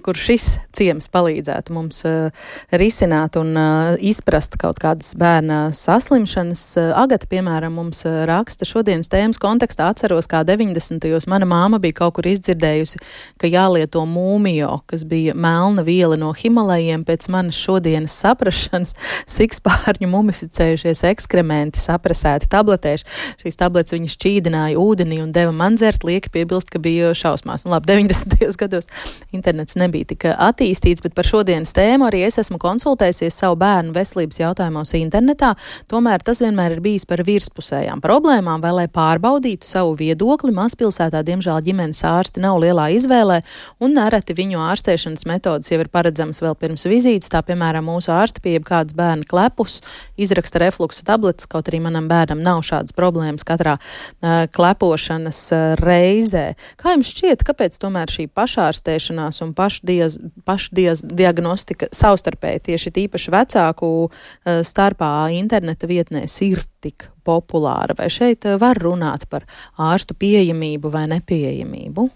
kur 0.00 0.16
šis 0.16 0.54
ciems 0.72 1.12
palīdzētu 1.12 1.76
mums 1.76 2.00
uh, 2.08 2.32
risināt 2.72 3.36
un 3.36 3.52
uh, 3.52 3.92
izprast 4.00 4.56
kaut 4.60 4.80
kādas 4.80 5.12
bērna 5.18 5.58
saslimšanas. 5.74 6.62
Uh, 6.78 6.90
Agata, 6.98 7.26
piemēram, 7.30 7.74
mums 7.78 8.04
uh, 8.06 8.22
raksta 8.28 8.66
šodienas 8.68 9.10
tēmas 9.10 9.40
kontekstā 9.42 9.88
atceros, 9.92 10.28
kā 10.30 10.44
90. 10.46 11.06
mana 11.30 11.48
māma 11.48 11.80
bija 11.82 11.96
kaut 12.00 12.16
kur 12.18 12.28
izdzirdējusi, 12.30 13.00
ka 13.40 13.50
jālieto 13.50 14.04
mūmijo, 14.08 14.78
kas 14.88 15.04
bija 15.08 15.34
melna 15.34 15.82
viela 15.86 16.18
no 16.20 16.30
Himalajiem 16.36 17.04
pēc 17.08 17.28
manas 17.34 17.58
šodienas 17.58 18.14
saprašanas, 18.22 18.94
sikspārņu 19.36 20.10
mumificējušies 20.12 21.04
ekskrementi, 21.10 21.82
saprasēti 21.82 22.50
tabletēši. 22.52 23.08
Šīs 23.42 23.58
tabletes 23.58 23.96
viņa 23.96 24.14
šķīdināja 24.14 24.78
ūdenī 24.78 25.20
un 25.24 25.34
deva 25.34 25.54
man 25.54 25.78
dzert, 25.80 26.06
lieki 26.06 26.32
piebilst, 26.34 26.70
ka 26.72 26.82
bija 26.82 27.10
šausmās. 27.18 27.66
Un 27.66 27.74
labi, 27.74 27.90
90. 27.90 28.38
gados 28.62 28.88
internets 29.34 29.78
nebija 29.78 30.12
tik 30.12 30.28
attīstīts, 30.34 31.02
bet 31.04 31.16
par 31.18 31.26
šodienas 31.28 31.74
tēmu 31.76 32.08
arī 32.08 32.24
es 32.26 32.38
esmu 32.40 32.60
konsultējusies 32.62 33.42
savu 33.42 33.58
bērnu 33.60 33.94
veselības 33.96 34.42
jautājumos 34.42 34.94
internetā. 35.08 35.54
Tomēr 35.90 36.22
tas 36.24 36.42
vienmēr 36.44 36.76
ir 36.76 36.84
bijis 36.84 37.08
par 37.08 37.24
virspusējām 37.26 38.02
problēmām, 38.04 38.62
vai 38.62 38.74
lai 38.82 38.86
pārbaudītu 38.92 39.66
savu 39.66 39.96
viedokli. 39.98 40.52
Mazpilsētā, 40.54 41.22
diemžēl, 41.26 41.62
ģimenes 41.66 42.04
ārsti 42.06 42.42
nav 42.44 42.60
lielā 42.62 42.88
izvēlē, 42.96 43.40
un 43.82 43.96
nereti 43.96 44.36
viņu 44.36 44.60
ārstēšanas 44.68 45.26
metodas 45.28 45.70
jau 45.72 45.80
ir 45.82 45.90
paredzams 45.92 46.42
vēl 46.44 46.56
pirms 46.58 46.86
vizītes. 46.88 47.30
Tā, 47.32 47.42
piemēram, 47.46 47.88
mūsu 47.88 48.12
ārsta 48.14 48.42
pie 48.44 48.58
kādas 48.64 48.96
bērna 48.98 49.26
klepus 49.28 49.80
izraksta 50.20 50.62
refluksa 50.62 51.06
tabletes, 51.08 51.48
kaut 51.50 51.70
arī 51.70 51.80
manam 51.84 52.08
bērnam 52.10 52.42
nav 52.44 52.62
šādas 52.66 52.94
problēmas 52.96 53.46
katrā 53.48 53.76
uh, 53.78 54.46
klepošanas 54.54 55.40
uh, 55.54 55.64
reizē. 55.80 56.52
Kā 56.80 56.94
jums 56.96 57.12
šķiet, 57.14 57.44
kāpēc 57.48 57.78
tomēr 57.80 58.12
šī 58.12 58.28
pašārstēšanās 58.36 59.42
un 59.46 59.54
pašdiaz, 59.58 60.18
pašdiagnostika 60.48 61.90
savstarpēji 61.94 62.64
tieši 62.70 62.94
tīpaši 62.98 63.34
vecāku 63.34 63.92
uh, 64.06 64.60
starpā 64.98 65.30
interneta 65.30 65.86
vietnēs 65.86 66.42
ir 66.42 66.64
tik 66.82 67.06
populāra? 67.24 67.94
Vai 67.96 68.10
šeit 68.10 68.44
var 68.58 68.76
runāt 68.76 69.28
par 69.30 69.44
ārstu 69.78 70.14
pieejamību 70.14 70.90
vai 70.90 71.06
nepieejamību? 71.06 72.10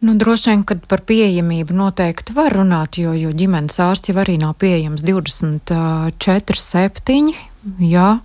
Nu, 0.00 0.14
droši 0.14 0.50
vien, 0.50 0.64
ka 0.64 0.76
par 0.88 1.00
pieejamību 1.02 1.74
noteikti 1.74 2.32
var 2.36 2.52
runāt, 2.52 2.98
jo, 2.98 3.12
jo 3.16 3.30
ģimenes 3.32 3.80
ārsts 3.80 4.08
jau 4.08 4.16
arī 4.20 4.38
nav 4.38 4.54
pieejams 4.60 5.02
24-7. 5.02 7.34
Jā. 7.80 8.20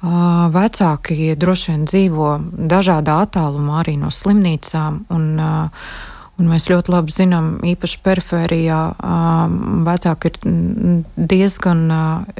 Vecāki 0.00 1.36
droši 1.36 1.72
vien 1.72 1.84
dzīvo 1.84 2.38
dažādā 2.70 3.20
attālumā 3.26 3.80
arī 3.82 3.96
no 4.00 4.08
slimnīcām. 4.08 5.04
Un, 5.12 5.40
un 6.40 6.48
mēs 6.48 6.68
ļoti 6.70 6.92
labi 6.94 7.14
zinām, 7.14 7.52
īpaši 7.74 8.00
perifērijā 8.04 8.80
vecāki 9.86 10.32
ir 10.32 10.38
diezgan 11.30 11.86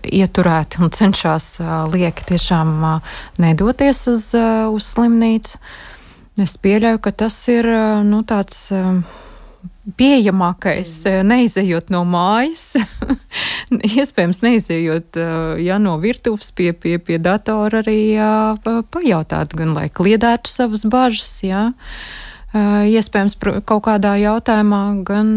ieturēti 0.08 0.80
un 0.80 0.92
cenšas 0.96 1.48
lieki 1.92 2.28
tiešām 2.32 2.74
nedoties 3.42 4.04
uz, 4.10 4.28
uz 4.72 4.92
slimnīcu. 4.94 5.60
Es 6.40 6.56
pieļauju, 6.56 7.00
ka 7.04 7.12
tas 7.24 7.36
ir 7.52 7.66
nu, 8.06 8.22
tāds 8.24 8.70
pieejamākais, 9.98 10.92
neizejot 11.26 11.90
no 11.92 12.02
mājas, 12.08 12.76
iespējams, 14.00 14.40
neizejot 14.44 15.18
ja, 15.60 15.78
no 15.82 15.96
virtuves 16.02 16.50
pie, 16.56 16.70
pie, 16.72 16.96
pie 17.02 17.18
datora 17.22 17.82
arī 17.82 17.98
jā, 18.14 18.32
pajautāt, 18.64 19.56
gan 19.58 19.74
lai 19.76 19.88
kliedētu 19.92 20.52
savas 20.52 20.84
bažas. 20.88 21.32
Jā. 21.44 21.70
Iespējams, 22.50 23.36
kaut 23.62 23.84
kādā 23.86 24.16
jautājumā, 24.18 24.80
gan 25.06 25.28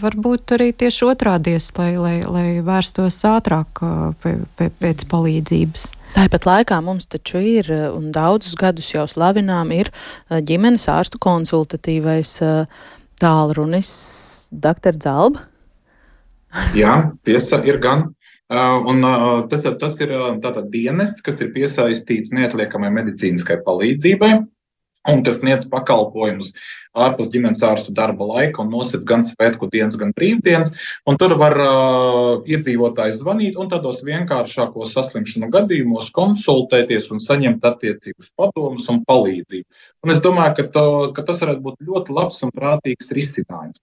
varbūt 0.00 0.54
arī 0.56 0.70
tieši 0.72 1.10
otrādies, 1.10 1.68
lai, 1.76 1.90
lai, 2.00 2.14
lai 2.24 2.46
vērstos 2.64 3.18
ātrāk 3.28 3.82
pēc 4.24 5.04
palīdzības. 5.10 5.90
Tāpat 6.14 6.44
laikā 6.46 6.76
mums 6.84 7.08
taču 7.10 7.40
ir, 7.42 7.66
eh, 7.74 7.88
un 7.90 8.12
daudzus 8.14 8.54
gadus 8.54 8.92
jau 8.92 9.06
slavinām, 9.10 9.72
ir 9.74 9.90
eh, 9.90 10.38
ģimenes 10.38 10.86
ārstu 10.86 11.18
konsultatīvais 11.18 12.36
eh, 12.46 12.66
tālrunis 13.18 13.90
Dr. 14.52 14.94
Zalba. 15.02 15.42
Jā, 16.80 17.10
tiesa 17.26 17.62
ir 17.66 17.82
gan. 17.82 18.12
Un 18.54 19.00
tas, 19.48 19.62
tas 19.80 19.94
ir 20.04 20.10
tātad 20.44 20.66
dienests, 20.70 21.24
kas 21.24 21.40
ir 21.40 21.48
piesaistīts 21.54 22.30
neatliekamai 22.36 22.90
medicīniskai 22.92 23.56
palīdzībai 23.64 24.34
un 25.12 25.22
kas 25.24 25.40
sniedz 25.42 25.66
pakalpojumus 25.72 26.52
ārpus 26.94 27.28
ģimenes 27.32 27.62
ārstu 27.66 27.92
darba 27.94 28.26
laika 28.28 28.62
un 28.62 28.70
nosacīs 28.72 29.06
gan 29.08 29.24
svētku 29.26 29.68
dienas, 29.72 29.98
gan 30.00 30.12
brīvdienas. 30.16 30.72
Tur 31.20 31.34
var 31.40 31.56
uh, 31.60 32.44
iedzīvotājs 32.50 33.20
zvanīt 33.22 33.58
un 33.60 33.70
tādos 33.72 34.02
vienkāršākos 34.06 34.94
saslimšanu 34.96 35.50
gadījumos 35.54 36.12
konsultēties 36.14 37.10
un 37.14 37.22
saņemt 37.24 37.66
attiecīgus 37.70 38.32
padomus 38.38 38.88
un 38.92 39.02
palīdzību. 39.08 39.66
Un 40.04 40.14
es 40.14 40.22
domāju, 40.24 40.56
ka, 40.58 40.68
to, 40.76 40.86
ka 41.16 41.26
tas 41.26 41.42
varētu 41.42 41.64
būt 41.64 41.86
ļoti 41.88 42.18
labs 42.18 42.42
un 42.46 42.54
prātīgs 42.54 43.12
risinājums. 43.16 43.82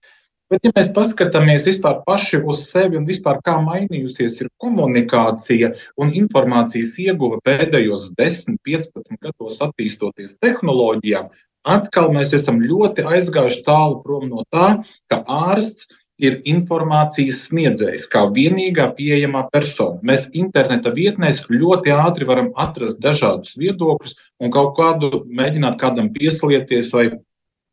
Bet, 0.52 0.66
ja 0.66 0.72
mēs 0.76 0.90
paskatāmies 0.92 1.64
vispār 1.64 2.02
paši 2.04 2.42
uz 2.44 2.66
sevi 2.68 2.98
un 2.98 3.06
vispār 3.08 3.38
kā 3.46 3.54
mainījusies 3.64 4.34
ir 4.42 4.50
komunikācija 4.60 5.70
un 5.96 6.12
informācijas 6.12 6.92
ieguve 7.00 7.38
pēdējos 7.46 8.10
10, 8.18 8.58
15 8.68 9.16
gados 9.24 9.62
attīstoties 9.64 10.36
tehnoloģijām, 10.44 11.30
atkal 11.64 12.12
mēs 12.12 12.34
esam 12.36 12.60
ļoti 12.60 13.06
aizgājuši 13.14 13.64
tālu 13.64 14.02
prom 14.04 14.28
no 14.28 14.44
tā, 14.52 14.68
ka 15.08 15.22
ārsts 15.24 15.88
ir 16.20 16.42
informācijas 16.44 17.46
sniedzējs, 17.48 18.04
kā 18.12 18.26
vienīgā 18.36 18.90
pieejamā 18.98 19.46
persona. 19.54 20.02
Mēs 20.04 20.28
interneta 20.36 20.92
vietnēs 20.92 21.46
ļoti 21.48 21.96
ātri 21.96 22.28
varam 22.28 22.52
atrast 22.60 23.00
dažādus 23.00 23.56
viedokļus 23.56 24.18
un 24.44 24.52
kaut 24.52 24.76
kādu 24.76 25.24
mēģināt 25.32 25.80
kādam 25.80 26.12
pieslieties 26.12 26.92
vai 26.92 27.08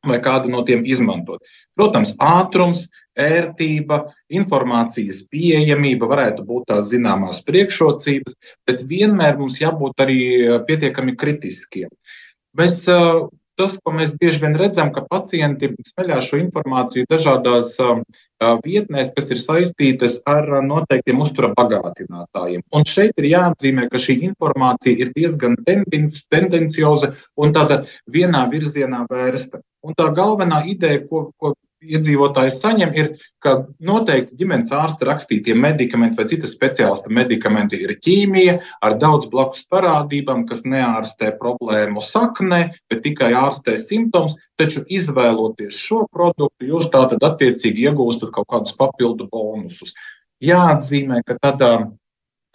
vai 0.05 0.19
kādu 0.23 0.51
no 0.51 0.63
tiem 0.67 0.85
izmantot. 0.87 1.43
Protams, 1.75 2.13
ātrums, 2.23 2.85
ērtība, 3.19 4.01
informācijas 4.31 5.23
pieejamība 5.31 6.07
varētu 6.09 6.45
būt 6.47 6.69
tās 6.71 6.91
zināmās 6.93 7.41
priekšrocības, 7.47 8.37
bet 8.67 8.85
vienmēr 8.87 9.37
mums 9.39 9.59
jābūt 9.59 10.05
arī 10.05 10.21
pietiekami 10.67 11.17
kritiskiem. 11.19 11.91
Mēs, 12.57 12.85
tas, 13.59 13.75
ko 13.83 13.93
mēs 13.95 14.15
bieži 14.19 14.41
vien 14.43 14.57
redzam, 14.59 14.93
ka 14.95 15.03
pacienti 15.09 15.71
smeļā 15.91 16.19
šo 16.25 16.39
informāciju 16.39 17.09
dažādās 17.11 17.75
eh, 17.83 18.01
vietnēs, 18.65 19.13
kas 19.15 19.31
ir 19.35 19.41
saistītas 19.41 20.19
ar 20.29 20.47
noteiktiem 20.65 21.19
uztura 21.23 21.51
bagātinātājiem. 21.57 22.63
Un 22.75 22.87
šeit 22.87 23.19
ir 23.19 23.29
jāatzīmē, 23.33 23.89
ka 23.91 24.01
šī 24.01 24.19
informācija 24.31 24.95
ir 25.03 25.13
diezgan 25.15 25.57
tendencioza 25.67 27.13
un 27.39 27.55
tāda 27.55 27.83
vienā 28.07 28.45
virzienā 28.51 29.05
vērsta. 29.11 29.63
Un 29.85 29.95
tā 29.95 30.09
galvenā 30.15 30.63
ideja, 30.67 31.03
ko, 31.07 31.29
ko 31.39 31.53
iedzīvotājs 31.81 32.59
saņem, 32.61 32.91
ir, 32.97 33.09
ka 33.43 33.53
noteikti 33.83 34.35
ģimenes 34.39 34.71
ārsta 34.75 35.07
rakstītie 35.07 35.55
medikamenti 35.55 36.19
vai 36.19 36.25
citas 36.29 36.53
speciālista 36.55 37.11
medikamenti 37.13 37.79
ir 37.83 37.95
ķīmija 38.03 38.57
ar 38.85 38.97
daudz 38.99 39.29
blakus 39.31 39.63
parādībām, 39.71 40.45
kas 40.49 40.65
neārstē 40.67 41.31
problēmu 41.39 42.03
saknē, 42.03 42.61
bet 42.91 43.03
tikai 43.07 43.31
ārstē 43.37 43.77
simptomus. 43.79 44.35
Taču 44.59 44.83
izvēloties 44.91 45.77
šo 45.79 46.03
produktu, 46.11 46.67
jūs 46.67 46.89
tātad 46.91 47.23
attiecīgi 47.23 47.87
iegūstat 47.87 48.33
kaut 48.35 48.49
kādus 48.51 48.75
papildu 48.75 49.29
bonusus. 49.31 49.95
Jāatzīmē, 50.43 51.21
ka 51.27 51.39
tādā 51.39 51.71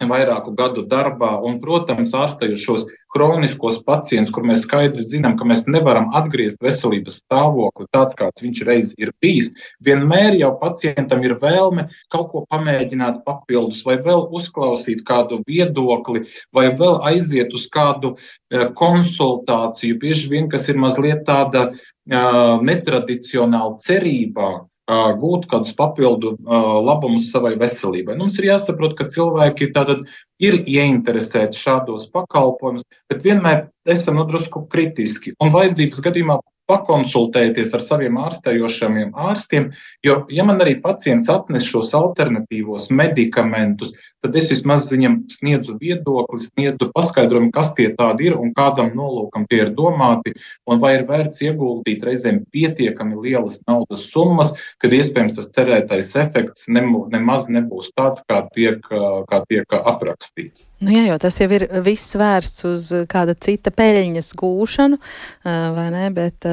vairāku 0.03 0.51
gadu 0.55 0.83
darbā, 0.83 1.39
un, 1.47 1.59
protams, 1.63 2.11
ārstējušos 2.11 2.85
kroniskos 3.15 3.77
pacientus, 3.87 4.33
kur 4.35 4.43
mēs 4.43 4.65
skaidri 4.65 5.03
zinām, 5.03 5.37
ka 5.39 5.47
mēs 5.47 5.63
nevaram 5.71 6.09
atgriezt 6.17 6.59
veselības 6.63 7.21
stāvokli 7.23 7.87
tāds, 7.95 8.17
kāds 8.17 8.43
viņš 8.43 8.63
reiz 8.67 8.91
ir 8.99 9.13
bijis. 9.23 9.53
Vienmēr 9.79 10.35
jau 10.41 10.51
pacientam 10.59 11.23
ir 11.23 11.37
vēlme 11.39 11.87
kaut 12.11 12.27
ko 12.33 12.43
pamēģināt 12.51 13.23
papildus, 13.23 13.85
vai 13.87 13.95
vēl 14.03 14.27
uzklausīt 14.35 15.05
kādu 15.07 15.39
viedokli, 15.47 16.25
vai 16.51 16.67
vēl 16.75 16.99
aiziet 17.07 17.55
uz 17.55 17.69
kādu 17.71 18.17
eh, 18.17 18.67
konsultāciju, 18.75 19.99
bieži 20.03 20.31
vien, 20.35 20.51
kas 20.51 20.67
ir 20.67 20.79
mazliet 20.81 21.23
tāda 21.25 21.69
uh, 21.71 22.59
netradicionāla 22.61 23.77
cerībā 23.79 24.65
gūt 24.87 25.47
kādus 25.49 25.73
papildu 25.73 26.35
labumus 26.45 27.31
savai 27.31 27.55
veselībai. 27.57 28.15
Nu, 28.15 28.25
mums 28.25 28.37
ir 28.39 28.51
jāsaprot, 28.51 28.95
ka 28.97 29.09
cilvēki 29.09 29.71
tātad 29.73 30.05
ir 30.39 30.61
ieinteresēti 30.61 31.57
šādos 31.57 32.09
pakalpojumus, 32.13 32.85
bet 33.09 33.23
vienmēr 33.25 33.67
esam 33.89 34.19
nu 34.19 34.27
drusku 34.29 34.67
kritiski. 34.69 35.33
Un 35.41 35.53
vajadzības 35.53 36.03
gadījumā 36.05 36.37
pakonsultēties 36.69 37.73
ar 37.77 37.83
saviem 37.83 38.17
ārstējošiem 38.17 39.13
ārstiem, 39.13 39.69
jo, 40.05 40.23
ja 40.33 40.45
man 40.47 40.61
arī 40.63 40.79
pacients 40.81 41.29
atnes 41.29 41.67
šos 41.69 41.93
alternatīvos 41.97 42.89
medikamentus, 42.89 43.93
tad 44.25 44.35
es 44.39 44.49
vismaz 44.49 44.87
viņam 44.89 45.19
sniedzu 45.29 45.77
viedokli, 45.81 46.41
sniedzu 46.41 46.89
paskaidrojumu, 46.95 47.51
kas 47.53 47.71
tie 47.77 47.91
tādi 47.97 48.31
ir 48.31 48.37
un 48.39 48.53
kādam 48.57 48.89
nolūkam 48.97 49.45
tie 49.49 49.61
ir 49.67 49.73
domāti, 49.77 50.33
un 50.65 50.81
vai 50.81 50.95
ir 50.97 51.05
vērts 51.09 51.43
ieguldīt 51.45 52.05
reizēm 52.07 52.41
pietiekami 52.53 53.19
lielas 53.21 53.61
naudas 53.69 54.07
summas, 54.09 54.55
kad 54.81 54.95
iespējams 54.97 55.37
tas 55.37 55.51
cerētais 55.53 56.13
efekts 56.25 56.65
nemaz 56.71 57.49
nebūs 57.53 57.91
tāds, 57.93 58.23
kā 58.25 58.41
tiek, 58.55 58.81
kā 59.29 59.43
tiek 59.49 59.77
aprakstīts. 59.81 60.65
Nu, 60.83 60.91
jā, 60.91 61.05
jo 61.07 61.15
tas 61.23 61.37
jau 61.39 61.47
ir 61.55 61.63
viss 61.85 62.17
vērsts 62.19 62.65
uz 62.67 62.89
kāda 63.11 63.35
cita 63.39 63.71
peļņas 63.71 64.33
gūšanu, 64.35 64.97
vai 65.45 65.85
ne? 65.93 66.03
Bet 66.15 66.47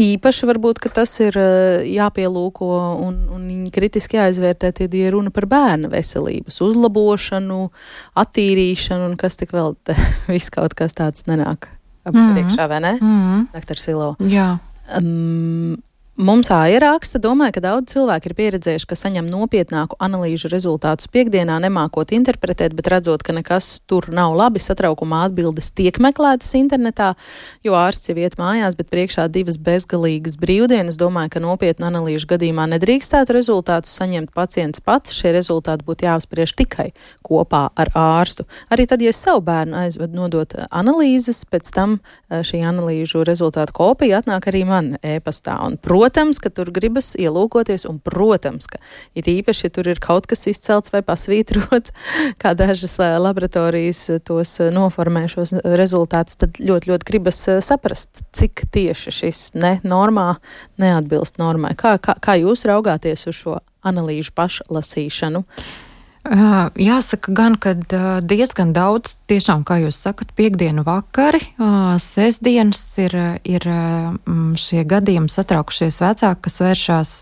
īpaši 0.00 0.48
varbūt, 0.48 0.80
ka 0.80 0.92
tas 0.96 1.12
ir 1.20 1.36
jāpielūko 1.90 2.70
un, 3.04 3.20
un 3.36 3.46
kritiski 3.74 4.16
jāizvērtē, 4.16 4.72
tad 4.80 4.96
ir 4.96 5.12
runa 5.12 5.32
par 5.34 5.46
bērnu 5.50 5.92
veselības 5.92 6.62
uzlabošanu, 6.64 7.60
attīrīšanu 8.24 9.10
un 9.12 9.16
kas 9.20 9.36
tik 9.40 9.52
vēl 9.54 9.76
te, 9.84 9.96
viss 10.34 10.52
kaut 10.54 10.76
kas 10.78 10.96
tāds 10.96 11.28
nenāk 11.28 11.68
mm 11.68 12.12
-hmm. 12.12 12.32
priekšā, 12.34 12.68
vai 12.68 12.80
ne? 12.80 12.92
Mm 13.00 13.20
-hmm. 13.20 13.46
Doktor 13.54 13.78
Silo. 13.78 14.16
Jā. 14.20 14.58
Um, 14.98 15.82
Mums 16.14 16.46
āieraksta 16.54 17.18
domāju, 17.18 17.56
ka 17.56 17.60
daudz 17.64 17.90
cilvēku 17.90 18.28
ir 18.30 18.34
pieredzējuši, 18.38 18.86
ka 18.86 18.94
saņem 18.94 19.26
nopietnāku 19.26 19.96
analīžu 19.98 20.46
rezultātus 20.46 21.08
piekdienā, 21.10 21.56
nemākot 21.64 22.12
interpretēt, 22.14 22.76
bet 22.78 22.86
redzot, 22.92 23.24
ka 23.26 23.34
nekas 23.34 23.80
tur 23.90 24.06
nav 24.14 24.30
labi, 24.38 24.62
satraukumā 24.62 25.24
atbildes 25.26 25.72
tiek 25.74 25.98
meklētas 25.98 26.52
internetā, 26.54 27.08
jo 27.66 27.74
ārsts 27.74 28.12
jau 28.12 28.14
iet 28.22 28.36
mājās, 28.38 28.76
bet 28.78 28.92
priekšā 28.94 29.24
divas 29.34 29.58
bezgalīgas 29.58 30.36
brīvdienas. 30.38 31.00
Domāju, 31.02 31.32
ka 31.34 31.42
nopietnu 31.42 31.88
analīžu 31.90 32.30
gadījumā 32.36 32.68
nedrīkstētu 32.76 33.34
rezultātus 33.34 33.98
saņemt 33.98 34.30
pacients 34.38 34.84
pats. 34.86 35.16
Šie 35.18 35.34
rezultāti 35.34 35.82
būtu 35.82 36.06
jāapspriež 36.06 36.54
tikai 36.62 36.92
kopā 37.26 37.64
ar 37.74 37.90
ārstu. 37.98 38.46
Arī 38.70 38.86
tad, 38.86 39.02
ja 39.02 39.10
es 39.10 39.18
savu 39.18 39.42
bērnu 39.50 39.82
aizvedu 39.82 40.22
nodot 40.22 40.54
analīzes, 40.70 41.42
pēc 41.50 41.74
tam 41.74 41.98
eh, 41.98 42.46
šī 42.46 42.62
analīžu 42.70 43.26
rezultātu 43.26 43.74
kopija 43.82 44.22
atnāk 44.22 44.46
arī 44.54 44.62
man 44.70 44.94
e-pastā. 45.02 45.58
Un, 45.66 45.74
Protams, 45.82 46.03
ka 46.42 46.50
tur 46.54 46.70
gribas 46.74 47.12
ielūkoties, 47.20 47.86
un, 47.88 48.00
protams, 48.02 48.68
ka 48.70 48.80
it 49.16 49.28
īpaši, 49.30 49.66
ja 49.68 49.74
tur 49.74 49.88
ir 49.90 50.00
kaut 50.02 50.28
kas 50.30 50.46
izcelts 50.50 50.92
vai 50.94 51.02
pasvītrots, 51.06 51.94
kā 52.42 52.54
dažas 52.58 52.96
laboratorijas 52.98 54.02
tos 54.26 54.56
noformē 54.74 55.26
šos 55.32 55.56
rezultātus, 55.64 56.38
tad 56.40 56.60
ļoti, 56.60 56.92
ļoti 56.92 57.08
gribas 57.10 57.40
saprast, 57.64 58.24
cik 58.36 58.66
tieši 58.74 59.14
šis 59.14 59.46
ne 59.58 59.78
normā 59.84 60.34
neatbilst 60.80 61.40
normai. 61.42 61.74
Kā, 61.78 61.96
kā, 62.02 62.16
kā 62.20 62.38
jūs 62.40 62.66
raugāties 62.68 63.28
uz 63.30 63.40
šo 63.40 63.58
analīžu 63.84 64.32
pašlasīšanu? 64.36 65.44
Jāsaka 66.24 67.32
gan, 67.36 67.56
ka 67.60 67.74
diezgan 68.24 68.72
daudz, 68.72 69.18
tiešām, 69.28 69.60
kā 69.68 69.76
jūs 69.82 69.98
sakat, 70.06 70.30
piekdienu 70.32 70.80
vakari, 70.86 71.42
sestdienas 72.00 72.80
ir, 73.02 73.16
ir 73.44 73.66
šie 74.56 74.86
gadījumi 74.88 75.28
satraukušies 75.28 76.00
vecāki, 76.00 76.40
kas 76.46 76.56
vēršās 76.64 77.12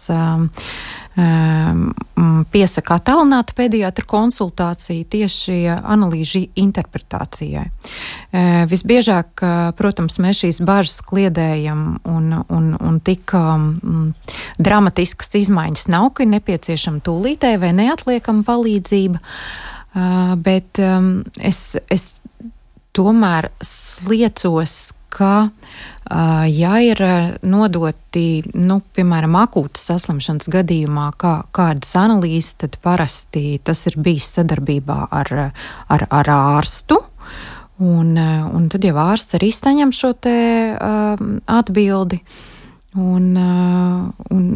piesaka 2.53 2.97
attālinātu 2.97 3.57
pediatra 3.59 4.07
konsultāciju 4.09 5.05
tieši 5.13 5.57
analīžu 5.77 6.47
interpretācijai. 6.57 7.67
Ehm, 7.69 8.63
visbiežāk, 8.71 9.45
protams, 9.77 10.17
mēs 10.23 10.41
šīs 10.45 10.63
bažas 10.65 11.03
kliedējam 11.05 11.99
un, 12.09 12.33
un, 12.49 12.71
un 12.81 13.01
tik 13.05 13.35
um, 13.37 14.15
dramatiskas 14.57 15.35
izmaiņas 15.43 15.91
nav, 15.93 16.15
ka 16.17 16.25
ir 16.25 16.33
nepieciešama 16.33 17.05
tūlītēja 17.05 17.61
vai 17.61 17.75
neatliekama 17.77 18.47
palīdzība, 18.49 19.21
uh, 19.21 19.73
bet 20.37 20.79
um, 20.81 21.23
es, 21.41 21.77
es 21.93 22.21
tomēr 22.97 23.51
sliecos, 23.65 24.93
ka 25.13 25.35
Ja 26.59 26.73
ir 26.83 27.01
nodoti, 27.47 28.43
nu, 28.59 28.81
piemēram, 28.93 29.37
akūtas 29.47 29.87
saslimšanas 29.89 30.51
gadījumā, 30.53 31.07
kā, 31.17 31.31
kādas 31.55 31.95
analīzes, 31.97 32.57
tad 32.61 32.77
parasti 32.85 33.57
tas 33.65 33.87
ir 33.89 33.97
bijis 34.03 34.27
sadarbībā 34.35 34.99
ar, 35.09 35.31
ar, 35.89 36.05
ar 36.11 36.33
ārstu. 36.35 36.99
Un, 37.83 38.13
un 38.19 38.67
tad 38.71 38.85
jau 38.85 38.99
ārsts 39.01 39.39
arī 39.39 39.49
saņem 39.55 39.95
šo 39.97 40.13
te, 40.27 40.35
uh, 40.75 41.23
atbildi. 41.51 42.21
Un, 43.01 43.31
uh, 43.41 44.27
un 44.35 44.51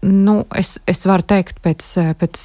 Nu, 0.00 0.44
es, 0.54 0.76
es 0.86 1.00
varu 1.10 1.24
teikt, 1.26 1.56
pēc, 1.64 1.82
pēc 2.20 2.38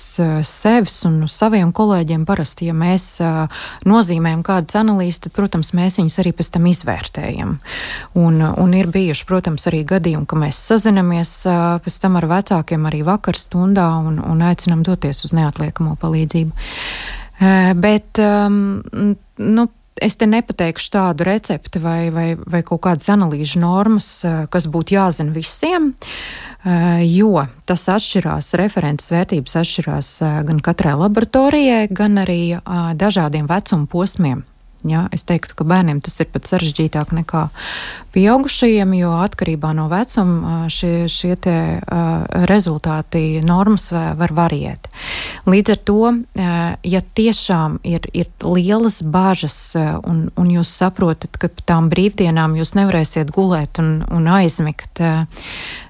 sevis 0.47 0.95
un 1.05 1.19
saviem 1.29 1.69
kolēģiem, 1.75 2.23
parasti, 2.25 2.65
ja 2.71 2.73
mēs 2.73 3.19
nozīmējam 3.85 4.41
kādas 4.45 4.79
analīzes, 4.79 5.21
tad, 5.27 5.35
protams, 5.35 5.69
mēs 5.77 5.99
viņus 5.99 6.17
arī 6.23 6.31
pēc 6.33 6.49
tam 6.55 6.65
izvērtējam. 6.71 7.51
Un, 8.17 8.41
un 8.41 8.73
ir 8.73 8.89
bijuši, 8.93 9.27
protams, 9.29 9.67
arī 9.69 9.83
gadījumi, 9.85 10.25
ka 10.25 10.39
mēs 10.41 10.63
sazinamies 10.71 11.35
pēc 11.85 11.99
tam 12.01 12.17
ar 12.17 12.29
vecākiem 12.31 12.89
arī 12.89 13.03
vakar 13.05 13.37
stundā 13.37 13.85
un, 14.01 14.17
un 14.17 14.41
aicinam 14.49 14.81
doties 14.87 15.21
uz 15.27 15.37
neatliekamo 15.37 15.93
palīdzību. 16.01 16.67
Bet, 17.85 18.17
nu, 18.17 19.69
Es 20.01 20.15
te 20.17 20.25
nepateikšu 20.25 20.89
tādu 20.95 21.27
recepti 21.27 21.79
vai, 21.79 22.09
vai, 22.09 22.33
vai 22.35 22.63
kaut 22.65 22.81
kādas 22.87 23.11
analīžu 23.13 23.61
normas, 23.61 24.07
kas 24.49 24.65
būtu 24.71 24.95
jāzina 24.95 25.35
visiem. 25.35 25.93
Eh, 26.63 27.01
jo 27.11 27.41
tas 27.67 27.81
atšķirās, 27.91 28.53
referents 28.55 29.09
vērtības 29.11 29.57
atšķirās 29.59 30.09
eh, 30.23 30.37
gan 30.47 30.61
katrai 30.63 30.93
laboratorijai, 30.95 31.89
gan 31.91 32.21
arī 32.21 32.55
eh, 32.55 32.61
dažādiem 32.95 33.49
vecuma 33.51 33.89
posmiem. 33.91 34.45
Ja, 34.83 35.05
es 35.15 35.23
teiktu, 35.23 35.55
ka 35.55 35.67
bērniem 35.67 36.01
tas 36.03 36.19
ir 36.19 36.27
pat 36.33 36.49
sarežģītāk 36.49 37.13
nekā 37.15 37.45
pieaugušajiem, 38.11 38.95
jo 38.97 39.13
atkarībā 39.23 39.71
no 39.77 39.87
vecuma 39.91 40.65
šie, 40.71 41.05
šie 41.11 41.37
uh, 41.37 42.25
rezultāti, 42.49 43.39
normas 43.45 43.87
var 43.93 44.33
variēt. 44.35 44.89
Līdz 45.47 45.73
ar 45.73 45.79
to, 45.87 45.99
ja 46.35 47.01
tiešām 47.15 47.79
ir, 47.87 48.05
ir 48.13 48.29
lielas 48.43 49.01
bažas 49.03 49.57
un, 49.77 50.27
un 50.39 50.51
jūs 50.51 50.71
saprotat, 50.81 51.39
ka 51.39 51.49
tām 51.63 51.89
brīvdienām 51.93 52.57
jūs 52.59 52.75
nevarēsiet 52.77 53.31
gulēt 53.33 53.79
un, 53.83 53.95
un 54.11 54.29
aizmigt, 54.35 55.01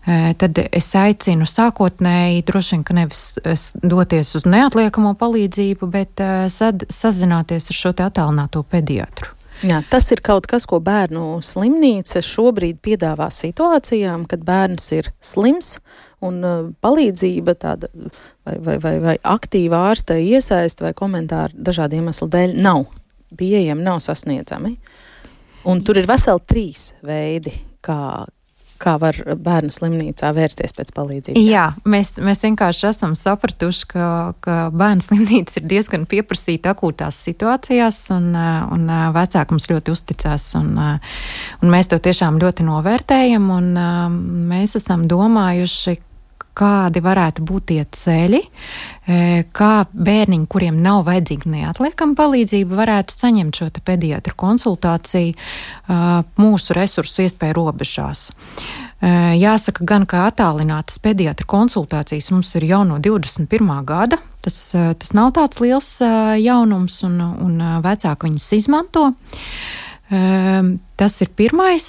tad 0.05 0.59
es 0.65 0.89
aicinu 0.99 1.47
sākotnēji 1.47 2.43
droši 2.47 2.75
vien, 2.75 2.83
ka 2.87 2.97
nevis 2.97 3.21
doties 3.79 4.33
uz 4.39 4.47
neatliekamo 4.49 5.13
palīdzību, 5.19 5.87
bet 5.93 6.23
sad, 6.51 6.83
sazināties 6.91 7.71
ar 7.71 7.79
šo 7.79 7.93
te 7.95 8.05
attālināto 8.07 8.65
pediatru. 8.67 9.31
Jā, 9.63 9.79
tas 9.87 10.09
ir 10.11 10.19
kaut 10.19 10.47
kas, 10.49 10.65
ko 10.67 10.81
bērnu 10.83 11.37
slimnīca 11.45 12.19
šobrīd 12.25 12.81
piedāvā 12.83 13.29
situācijām, 13.31 14.25
kad 14.27 14.43
bērns 14.43 14.89
ir 14.97 15.07
slims 15.23 15.77
un 16.23 16.41
palīdzība 16.83 17.55
tāda 17.61 17.87
vai, 17.93 18.57
vai, 18.57 18.75
vai, 18.83 18.93
vai 19.03 19.15
aktīva 19.23 19.85
ārsta 19.91 20.17
iesaista 20.19 20.87
vai 20.87 20.91
komentāri 20.97 21.55
dažādu 21.55 22.01
iemeslu 22.01 22.27
dēļ 22.33 22.57
nav 22.59 22.89
pieejami, 23.39 23.85
nav 23.85 24.01
sasniedzami. 24.03 24.75
Un 25.71 25.79
tur 25.85 26.01
ir 26.01 26.09
veseli 26.11 26.43
trīs 26.49 26.89
veidi, 27.05 27.53
kā, 27.85 28.25
kā 28.81 28.95
var 29.01 29.17
bērnu 29.39 29.73
slimnīcā 29.73 30.31
vērsties 30.35 30.75
pēc 30.75 30.93
palīdzības? 30.95 31.41
Jā, 31.43 31.65
mēs, 31.89 32.15
mēs 32.23 32.43
vienkārši 32.45 32.87
esam 32.89 33.15
sapratuši, 33.19 33.89
ka, 33.93 34.07
ka 34.43 34.57
bērnu 34.73 35.05
slimnīca 35.05 35.59
ir 35.59 35.67
diezgan 35.71 36.07
pieprasīta 36.09 36.73
akūtās 36.73 37.19
situācijās, 37.27 37.99
un, 38.15 38.31
un 38.35 38.87
vecāki 39.15 39.55
mums 39.55 39.69
ļoti 39.71 39.93
uzticās, 39.93 40.47
un, 40.59 40.73
un 40.79 41.73
mēs 41.73 41.91
to 41.91 41.99
tiešām 42.03 42.39
ļoti 42.43 42.67
novērtējam, 42.67 43.51
un 43.57 43.69
mēs 44.51 44.77
esam 44.79 45.07
domājuši, 45.09 45.97
kādi 46.57 47.01
varētu 47.03 47.43
būt 47.45 47.67
tie 47.71 47.83
ceļi, 47.83 48.41
kā 49.55 49.71
bērniņi, 49.93 50.47
kuriem 50.51 50.79
nav 50.83 51.03
vajadzīga 51.09 51.51
neatliekama 51.53 52.17
palīdzība, 52.19 52.79
varētu 52.79 53.17
saņemt 53.17 53.59
šo 53.59 53.69
pediatru 53.83 54.35
konsultāciju 54.39 55.33
mūsu 56.39 56.77
resursu 56.77 57.25
iespēju 57.25 57.57
robežās. 57.59 58.29
Jāsaka 59.03 59.83
gan, 59.83 60.05
ka 60.07 60.27
attālinātas 60.29 61.01
pediatra 61.03 61.47
konsultācijas 61.49 62.29
mums 62.31 62.53
ir 62.55 62.69
jau 62.69 62.83
no 62.87 63.01
21. 63.03 63.73
gada. 63.87 64.21
Tas, 64.43 64.57
tas 64.71 65.13
nav 65.15 65.31
tāds 65.35 65.59
liels 65.63 65.89
jaunums, 66.39 66.97
un, 67.07 67.19
un 67.19 67.59
vecāki 67.83 68.29
viņas 68.29 68.47
izmanto. 68.59 69.09
Tas 70.13 71.15
ir 71.23 71.29
pirmais 71.33 71.85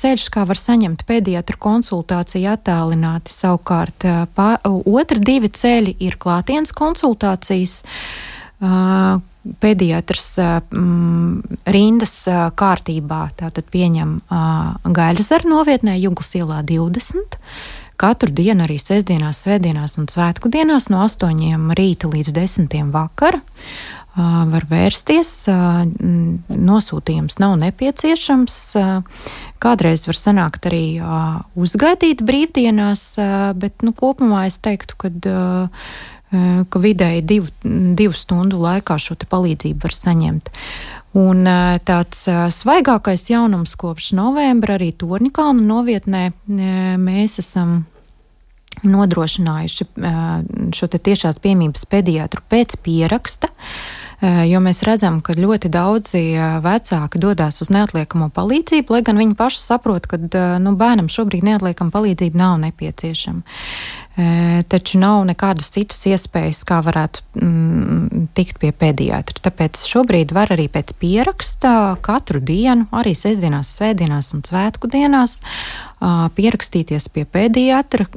ceļš, 0.00 0.28
kā 0.32 0.44
var 0.48 0.56
saņemt 0.56 1.02
pediatra 1.08 1.58
konsultāciju 1.60 2.52
attālināti. 2.54 3.34
Savukārt, 3.34 4.06
pā, 4.36 4.48
otra 4.64 5.20
divi 5.20 5.50
ceļi 5.52 5.96
ir 6.06 6.16
klātienes 6.22 6.72
konsultācijas 6.76 7.80
pediatrs 9.60 10.26
mm, 10.38 11.60
rindas 11.72 12.14
kārtībā 12.60 13.20
tātad 13.40 13.68
pieņem 13.72 14.18
gaļazaru 14.84 15.52
novietnē 15.54 15.96
Juglas 16.00 16.34
ielā 16.36 16.60
20. 16.68 17.38
Katru 18.00 18.32
dienu, 18.32 18.64
arī 18.64 18.78
sestdienās, 18.80 19.42
svētdienās 19.44 19.98
un 20.00 20.06
svētku 20.08 20.48
dienās 20.52 20.88
no 20.92 21.02
8 21.04 21.72
rīta 21.76 22.08
līdz 22.08 22.32
10 22.36 22.92
vakara 22.92 23.40
var 24.16 24.66
vērsties. 24.70 25.32
Nosūtījums 26.50 27.38
nav 27.42 27.56
nepieciešams. 27.62 28.56
Kādreiz 29.60 30.06
var 30.08 30.18
sanākt 30.18 30.70
arī 30.70 30.84
uzgaidīt 31.54 32.24
brīvdienās, 32.26 33.04
bet 33.60 33.84
nu, 33.86 33.94
kopumā 33.96 34.46
es 34.50 34.58
teiktu, 34.62 34.98
ka 35.00 35.12
ka 36.30 36.78
vidēji 36.78 37.24
divu, 37.26 37.48
divu 37.98 38.14
stundu 38.14 38.60
laikā 38.62 38.94
šo 39.02 39.16
palīdzību 39.18 39.82
var 39.82 39.94
saņemt. 39.96 40.50
Un 41.18 41.42
tāds 41.82 42.22
svaigākais 42.54 43.24
jaunums 43.32 43.74
kopš 43.74 44.12
novembra 44.14 44.76
arī 44.78 44.92
Torņkalna 44.94 45.64
novietnē 45.66 46.22
mēs 47.02 47.40
esam 47.42 47.80
nodrošinājuši 48.86 49.86
šo 50.76 50.88
tiešās 50.96 51.40
piemības 51.42 51.86
pediatru 51.90 52.44
pēc 52.50 52.78
pieraksta. 52.84 53.50
Uh, 53.50 54.09
jo 54.20 54.60
mēs 54.60 54.82
redzam, 54.84 55.22
ka 55.24 55.32
ļoti 55.32 55.70
daudzi 55.72 56.20
eh, 56.34 56.58
vecāki 56.60 57.20
dodas 57.22 57.62
uz 57.64 57.70
neatliekamo 57.72 58.28
palīdzību, 58.36 58.92
lai 58.92 59.00
gan 59.06 59.20
viņi 59.20 59.36
paši 59.38 59.62
saprot, 59.62 60.08
ka 60.10 60.18
eh, 60.20 60.58
nu, 60.60 60.74
bērnam 60.76 61.08
šobrīd 61.08 61.46
neatliekama 61.48 61.94
palīdzība 61.94 62.40
nav 62.44 62.60
nepieciešama. 62.66 63.56
Taču 64.68 64.98
nav 65.00 65.22
nekādas 65.24 65.70
citas 65.72 66.02
iespējas, 66.04 66.58
kā 66.68 66.80
varētu 66.84 67.22
mm, 67.40 68.26
tikt 68.36 68.58
pie 68.60 68.68
pediatra. 68.76 69.38
Tāpēc 69.46 69.80
šobrīd 69.88 70.34
var 70.36 70.52
arī 70.52 70.66
pēc 70.68 70.92
pieraksta 71.00 71.94
katru 72.04 72.42
dienu, 72.44 72.84
arī 72.92 73.14
sestdienās, 73.16 73.70
svētdienās 73.78 74.34
un 74.36 74.44
svētku 74.44 74.90
dienās, 74.92 75.38
pierakstīties 76.36 77.08
pie 77.14 77.24
pediatra, 77.24 78.10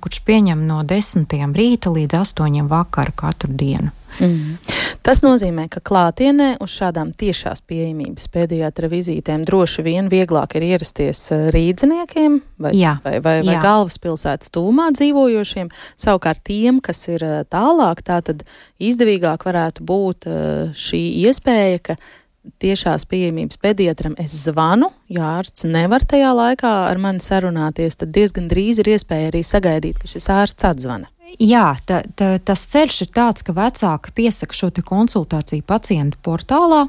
kurš 0.00 0.24
pieņem 0.24 0.64
no 0.70 0.80
10. 0.86 1.28
rīta 1.58 1.92
līdz 1.92 2.22
8. 2.22 2.62
vakara 2.70 3.12
katru 3.26 3.52
dienu. 3.52 3.92
Mm. 4.20 4.58
Tas 5.00 5.22
nozīmē, 5.24 5.64
ka 5.72 5.80
klātienē 5.80 6.50
uz 6.60 6.74
šādām 6.76 7.14
tiešās 7.16 7.62
pieejamības 7.68 8.28
pediatra 8.32 8.90
vizītēm 8.92 9.46
droši 9.48 9.84
vien 9.86 10.10
vieglāk 10.12 10.58
ir 10.58 10.66
ierasties 10.74 11.22
eh, 11.32 11.46
rīdziniekiem 11.54 12.36
vai, 12.60 12.74
Jā. 12.76 12.98
vai, 13.04 13.16
vai, 13.24 13.38
vai 13.46 13.56
Jā. 13.56 13.62
galvaspilsētas 13.64 14.52
tūmā 14.52 14.90
dzīvojošiem. 14.98 15.70
Savukārt 16.00 16.44
tiem, 16.44 16.82
kas 16.84 17.00
ir 17.08 17.24
eh, 17.24 17.36
tālāk, 17.48 18.04
tā 18.04 18.20
tad 18.26 18.44
izdevīgāk 18.76 19.46
varētu 19.48 19.86
būt 19.88 20.28
eh, 20.28 20.74
šī 20.76 21.04
iespēja, 21.24 21.80
ka 21.90 21.96
tiešās 22.60 23.06
pieejamības 23.08 23.60
pediatram 23.60 24.16
es 24.20 24.34
zvanu, 24.46 24.90
ja 25.12 25.36
ārsts 25.38 25.64
nevar 25.68 26.04
tajā 26.08 26.32
laikā 26.36 26.72
ar 26.90 27.00
mani 27.00 27.24
sarunāties, 27.24 28.00
tad 28.00 28.12
diezgan 28.16 28.48
drīz 28.52 28.80
ir 28.82 28.94
iespēja 28.96 29.32
arī 29.32 29.42
sagaidīt, 29.46 30.00
ka 30.00 30.10
šis 30.10 30.28
ārsts 30.32 30.68
atzvana. 30.68 31.10
Jā, 31.38 31.76
ta, 31.86 32.00
ta, 32.16 32.32
tas 32.42 32.62
ceļš 32.72 32.96
ir 33.04 33.10
tāds, 33.14 33.44
ka 33.46 33.54
vecāki 33.56 34.12
piesaka 34.16 34.56
šo 34.56 34.70
konsultāciju 34.84 35.62
pacientu 35.66 36.18
portālā. 36.24 36.86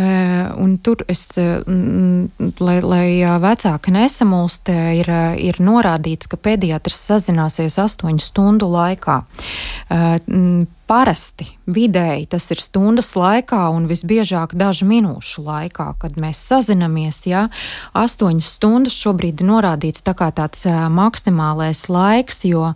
Un 0.00 0.74
tur 0.82 1.04
es, 1.10 1.26
lai, 1.36 2.76
lai 2.80 3.06
vecāki 3.44 3.94
nesamulst, 3.94 4.72
ir, 4.72 5.12
ir 5.38 5.62
norādīts, 5.62 6.30
ka 6.30 6.40
pediatrs 6.40 7.00
sazināsies 7.10 7.78
astoņu 7.82 8.24
stundu 8.24 8.70
laikā. 8.72 9.20
Parasti 10.90 11.44
vidēji 11.70 12.24
tas 12.32 12.48
ir 12.50 12.58
stundas 12.58 13.12
laikā 13.14 13.60
un 13.70 13.84
visbiežāk 13.86 14.56
dažu 14.58 14.88
minūšu 14.90 15.44
laikā, 15.46 15.84
kad 16.02 16.16
mēs 16.18 16.40
sazinamies. 16.48 17.20
Ja, 17.30 17.44
astoņas 17.94 18.48
stundas 18.56 18.96
šobrīd 18.98 19.38
ir 19.38 19.46
norādīts 19.52 20.02
tā 20.02 20.16
kā 20.18 20.32
tāds 20.34 20.64
maksimālais 20.90 21.84
laiks, 21.86 22.42
jo, 22.48 22.72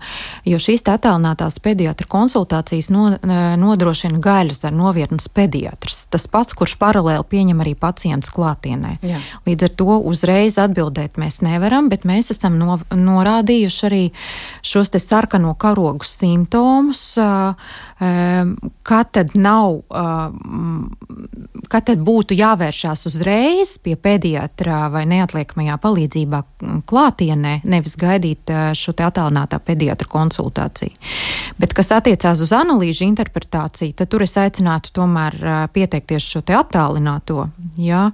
jo 0.47 0.61
šīs 0.63 0.87
attālinātās 0.93 1.59
pediatra 1.65 2.07
konsultācijas 2.15 2.93
no, 2.95 3.17
nodrošina 3.59 4.23
gaļas 4.23 4.63
ar 4.69 4.79
novietnes 4.79 5.27
pediatrs. 5.27 6.05
Tas 6.15 6.29
pats, 6.31 6.55
kurš 6.55 6.77
paralēli 6.79 7.27
pieņem 7.35 7.65
arī 7.67 7.75
pacients 7.75 8.31
klātienē. 8.31 9.01
Jā. 9.03 9.19
Līdz 9.49 9.67
ar 9.67 9.75
to 9.83 9.99
uzreiz 10.13 10.61
atbildēt 10.63 11.19
mēs 11.19 11.41
nevaram, 11.43 11.91
bet 11.91 12.07
mēs 12.07 12.31
esam 12.37 12.63
no, 12.63 12.79
norādījuši 12.95 13.85
arī 13.91 14.05
šos 14.63 14.95
te 14.95 15.03
sarkano 15.03 15.57
karogu 15.59 16.07
simptomus. 16.07 17.03
Uh, 17.19 17.75
kad 18.83 19.11
tad 19.11 19.35
nav, 19.35 19.81
ehm, 19.95 20.87
kad 21.69 21.87
tad 21.89 22.03
būtu 22.05 22.37
jāvēršās 22.37 23.07
uzreiz 23.09 23.77
pie 23.83 23.97
pediatra 23.97 24.89
vai 24.93 25.05
neatliekamajā 25.09 25.77
palīdzībā 25.83 26.41
klātienē, 26.89 27.55
nevis 27.65 27.97
gaidīt 28.01 28.51
eh, 28.53 28.73
šo 28.77 28.95
te 28.97 29.07
attālinātā 29.07 29.61
pediatra 29.65 30.09
konsultāciju. 30.11 30.93
Bet, 31.61 31.75
kas 31.77 31.93
attiecās 31.97 32.43
uz 32.45 32.53
analīžu 32.57 33.07
interpretāciju, 33.07 33.95
tad 33.99 34.11
tur 34.13 34.25
es 34.27 34.37
aicinātu 34.41 34.95
tomēr 35.01 35.39
eh, 35.41 35.61
pieteikties 35.75 36.29
šo 36.35 36.45
te 36.47 36.57
attālināto, 36.59 37.49
jā, 37.81 38.07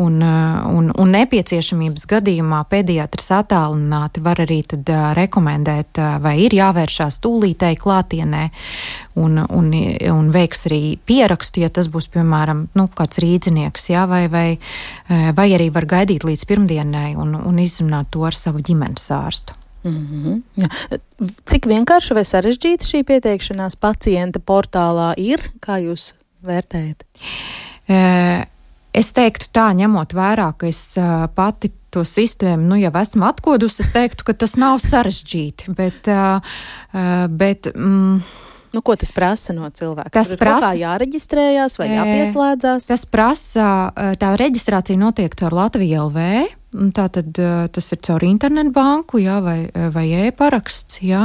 un, 0.00 0.20
eh, 0.22 0.60
un, 0.70 0.92
un 0.94 1.14
nepieciešamības 1.16 2.06
gadījumā 2.10 2.62
pediatrs 2.70 3.30
attālināti 3.40 4.24
var 4.24 4.42
arī 4.44 4.62
tad 4.70 4.88
rekomendēt, 5.16 5.98
vai 6.22 6.36
ir 6.44 6.54
jāvēršās 6.56 7.20
tūlītēji 7.24 7.78
klātienē, 7.80 8.44
un, 9.20 9.29
un, 9.38 9.70
un 10.10 10.30
veiks 10.34 10.66
arī 10.70 10.98
pierakstu, 11.06 11.62
ja 11.64 11.70
tas 11.72 11.88
būs, 11.92 12.08
piemēram, 12.14 12.66
nu, 12.76 12.86
kāds 12.96 13.20
rīdzinieks, 13.22 13.90
jā, 13.92 14.06
vai, 14.10 14.24
vai, 14.32 14.46
eh, 14.56 15.30
vai 15.36 15.48
arī 15.56 15.70
var 15.74 15.86
gaidīt 15.90 16.26
līdz 16.26 16.44
pirmdienai 16.50 17.14
un, 17.20 17.36
un 17.38 17.58
izrunāt 17.62 18.10
to 18.10 18.24
ar 18.26 18.36
savu 18.36 18.62
ģimenes 18.66 19.10
ārstu. 19.14 19.56
Mm 19.84 20.06
-hmm. 20.06 20.40
Jā. 20.56 20.68
Cik 21.44 21.66
vienkārši 21.66 22.14
vai 22.14 22.24
sarežģīta 22.24 22.84
šī 22.84 23.04
pieteikšanās 23.04 23.76
pacienta 23.76 24.38
portālā 24.38 25.14
ir? 25.16 25.40
Kā 25.60 25.80
jūs 25.80 26.12
vērtējat? 26.44 27.04
E 27.88 28.46
Es 28.90 29.12
teiktu 29.14 29.46
tā, 29.54 29.68
ņemot 29.78 30.14
vērā, 30.18 30.48
ka 30.58 30.66
es 30.66 30.80
uh, 30.98 31.28
pati 31.34 31.70
to 31.94 32.02
sistēmu 32.06 32.72
nu, 32.72 32.78
jau 32.78 32.90
esmu 32.98 33.26
atkodusi, 33.28 33.84
es 33.84 33.92
teiktu, 33.94 34.26
ka 34.26 34.34
tas 34.34 34.56
nav 34.58 34.80
sarežģīti. 34.82 35.70
Bet, 35.78 36.10
uh, 36.10 36.56
bet, 37.30 37.70
mm, 37.70 38.18
Nu, 38.70 38.82
ko 38.86 38.94
tas 38.94 39.10
prasa 39.14 39.54
no 39.56 39.66
cilvēka? 39.74 40.12
Tas 40.14 40.30
prasa 40.38 40.72
jāreģistrējās 40.78 41.74
vai 41.80 41.88
jāpieslēdzās. 41.90 42.86
Tas 42.90 43.04
prasa, 43.10 43.66
tā 44.20 44.34
reģistrācija 44.38 45.00
notiek 45.00 45.34
caur 45.38 45.56
Latviju 45.58 46.06
LV. 46.06 46.26
Tātad 46.94 47.34
tas 47.74 47.88
ir 47.90 47.98
caur 48.06 48.22
internetu 48.22 48.70
banku 48.76 49.18
jā, 49.18 49.40
vai, 49.42 49.56
vai 49.90 50.04
e-paraksts. 50.28 51.00
Jā. 51.02 51.24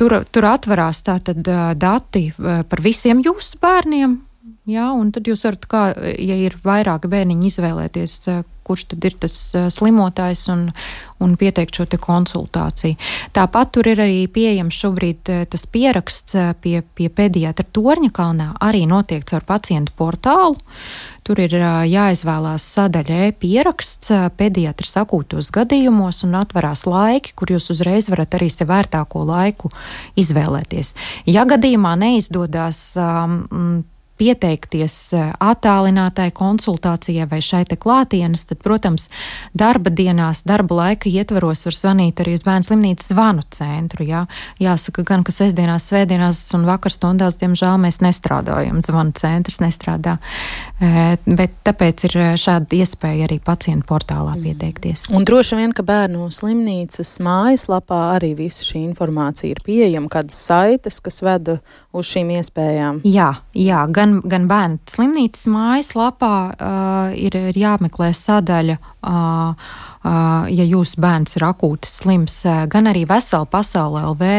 Tur, 0.00 0.16
tur 0.32 0.48
atverās 0.48 1.02
tātad 1.04 1.44
dati 1.76 2.30
par 2.38 2.84
visiem 2.84 3.20
jūsu 3.26 3.60
bērniem. 3.60 4.16
Jā, 4.68 4.90
un 4.92 5.08
tad 5.16 5.24
jūs 5.24 5.46
varat, 5.46 5.64
kā, 5.64 5.82
ja 6.20 6.36
ir 6.36 6.58
vairāki 6.60 7.08
bērniņi, 7.08 7.48
izvēlēties, 7.48 8.18
kurš 8.68 8.82
tad 8.90 9.06
ir 9.08 9.14
tas 9.16 9.36
slimotājs 9.72 10.42
un, 10.52 10.66
un 11.24 11.36
pieteikt 11.40 11.78
šo 11.78 11.86
konsultāciju. 12.04 12.98
Tāpat 13.32 13.72
tur 13.72 13.88
ir 13.88 14.02
arī 14.04 14.26
pieejams 14.28 14.76
šobrīd 14.76 15.32
tas 15.48 15.64
pieraksts 15.72 16.36
pie, 16.60 16.82
pie 16.84 17.08
pediatra 17.08 17.64
Torņa 17.64 18.12
kalnā, 18.12 18.50
arī 18.60 18.84
notiek 18.84 19.24
caur 19.24 19.48
pacientu 19.48 19.96
portālu. 19.96 20.60
Tur 21.24 21.40
ir 21.40 21.56
jāizvēlās 21.88 22.68
sadaļa 22.76 23.24
e-pieraksts 23.30 24.12
pediatras 24.36 24.98
akūtos 25.00 25.48
gadījumos 25.52 26.26
un 26.28 26.36
atverās 26.44 26.84
laiki, 26.84 27.32
kur 27.32 27.56
jūs 27.56 27.72
uzreiz 27.72 28.12
varat 28.12 28.36
arī 28.36 28.52
sev 28.52 28.68
vērtāko 28.68 29.24
laiku 29.32 29.72
izvēlēties. 30.20 30.92
Ja 31.24 31.48
gadījumā 31.48 31.96
neizdodas 32.04 32.90
um, 33.00 33.46
pieteikties 34.18 34.96
attālinātai 35.14 36.28
konsultācijai 36.36 37.28
vai 37.30 37.40
šai 37.44 37.64
te 37.68 37.78
klātienes, 37.80 38.44
tad, 38.48 38.60
protams, 38.64 39.08
darba 39.56 39.92
dienās, 39.94 40.42
darba 40.48 40.82
laika 40.82 41.10
ietvaros 41.10 41.66
var 41.68 41.76
zvanīt 41.76 42.22
arī 42.22 42.36
uz 42.38 42.44
bērnu 42.46 42.68
slimnīcas 42.68 43.12
zvanu 43.12 43.44
centru. 43.54 44.06
Jā. 44.08 44.24
Jāsaka 44.62 45.04
gan, 45.06 45.24
ka 45.26 45.34
sestdienās, 45.34 45.88
svētdienās 45.90 46.42
un 46.58 46.66
vakarstundās, 46.68 47.38
diemžēl, 47.40 47.76
mēs 47.82 48.00
nestrādājam, 48.04 48.82
zvanu 48.86 49.14
centrs 49.18 49.60
nestrādā. 49.62 50.18
Bet 50.78 51.56
tāpēc 51.66 52.06
ir 52.08 52.16
šāda 52.38 52.78
iespēja 52.78 53.26
arī 53.28 53.40
pacientu 53.42 53.88
portālā 53.88 54.36
mm. 54.36 54.44
pieteikties. 54.46 55.06
Un 55.14 55.26
droši 55.28 55.58
vien, 55.58 55.74
ka 55.76 55.84
bērnu 55.86 56.28
slimnīcas 56.34 57.16
mājaslapā 57.24 58.00
arī 58.16 58.34
visa 58.38 58.66
šī 58.66 58.82
informācija 58.86 59.50
ir 59.52 59.62
pieejama, 59.66 60.10
kādas 60.12 60.38
saites, 60.48 61.00
kas 61.04 61.20
veda 61.24 61.58
uz 61.92 62.08
šīm 62.08 62.32
iespējām. 62.38 63.00
Jā, 63.08 63.30
jā 63.56 63.82
gan, 63.94 64.07
gan 64.28 64.48
bērnu 64.50 64.80
slimnīcas 64.90 65.46
mājaslapā 65.52 66.34
uh, 66.48 67.12
ir, 67.16 67.36
ir 67.50 67.58
jāmeklē 67.58 68.12
sadaļa. 68.16 68.78
Uh, 68.98 69.70
ja 70.48 70.64
jūsu 70.64 71.00
bērns 71.02 71.36
ir 71.36 71.44
akūti 71.48 71.88
slims, 71.90 72.40
gan 72.70 72.88
arī 72.90 73.04
vesela 73.08 73.46
pasaule 73.50 74.02
LV. 74.12 74.30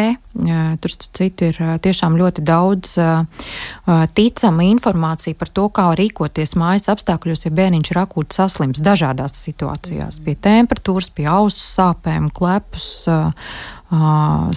Tur 0.81 0.95
citu 0.95 1.49
ir 1.49 1.59
tiešām 1.83 2.15
ļoti 2.19 2.43
daudz 2.47 2.95
ticama 4.15 4.67
informācija 4.69 5.37
par 5.39 5.51
to, 5.51 5.67
kā 5.73 5.89
rīkoties 5.99 6.55
mājas 6.59 6.89
apstākļos, 6.93 7.45
ja 7.45 7.53
bērniņš 7.59 7.91
ir 7.91 8.01
akūti 8.05 8.39
saslims 8.39 8.83
dažādās 8.83 9.35
situācijās, 9.43 10.21
pie 10.23 10.37
temperatūras, 10.39 11.11
pie 11.13 11.27
ausu 11.29 11.61
sāpēm, 11.65 12.31
klepus, 12.33 13.03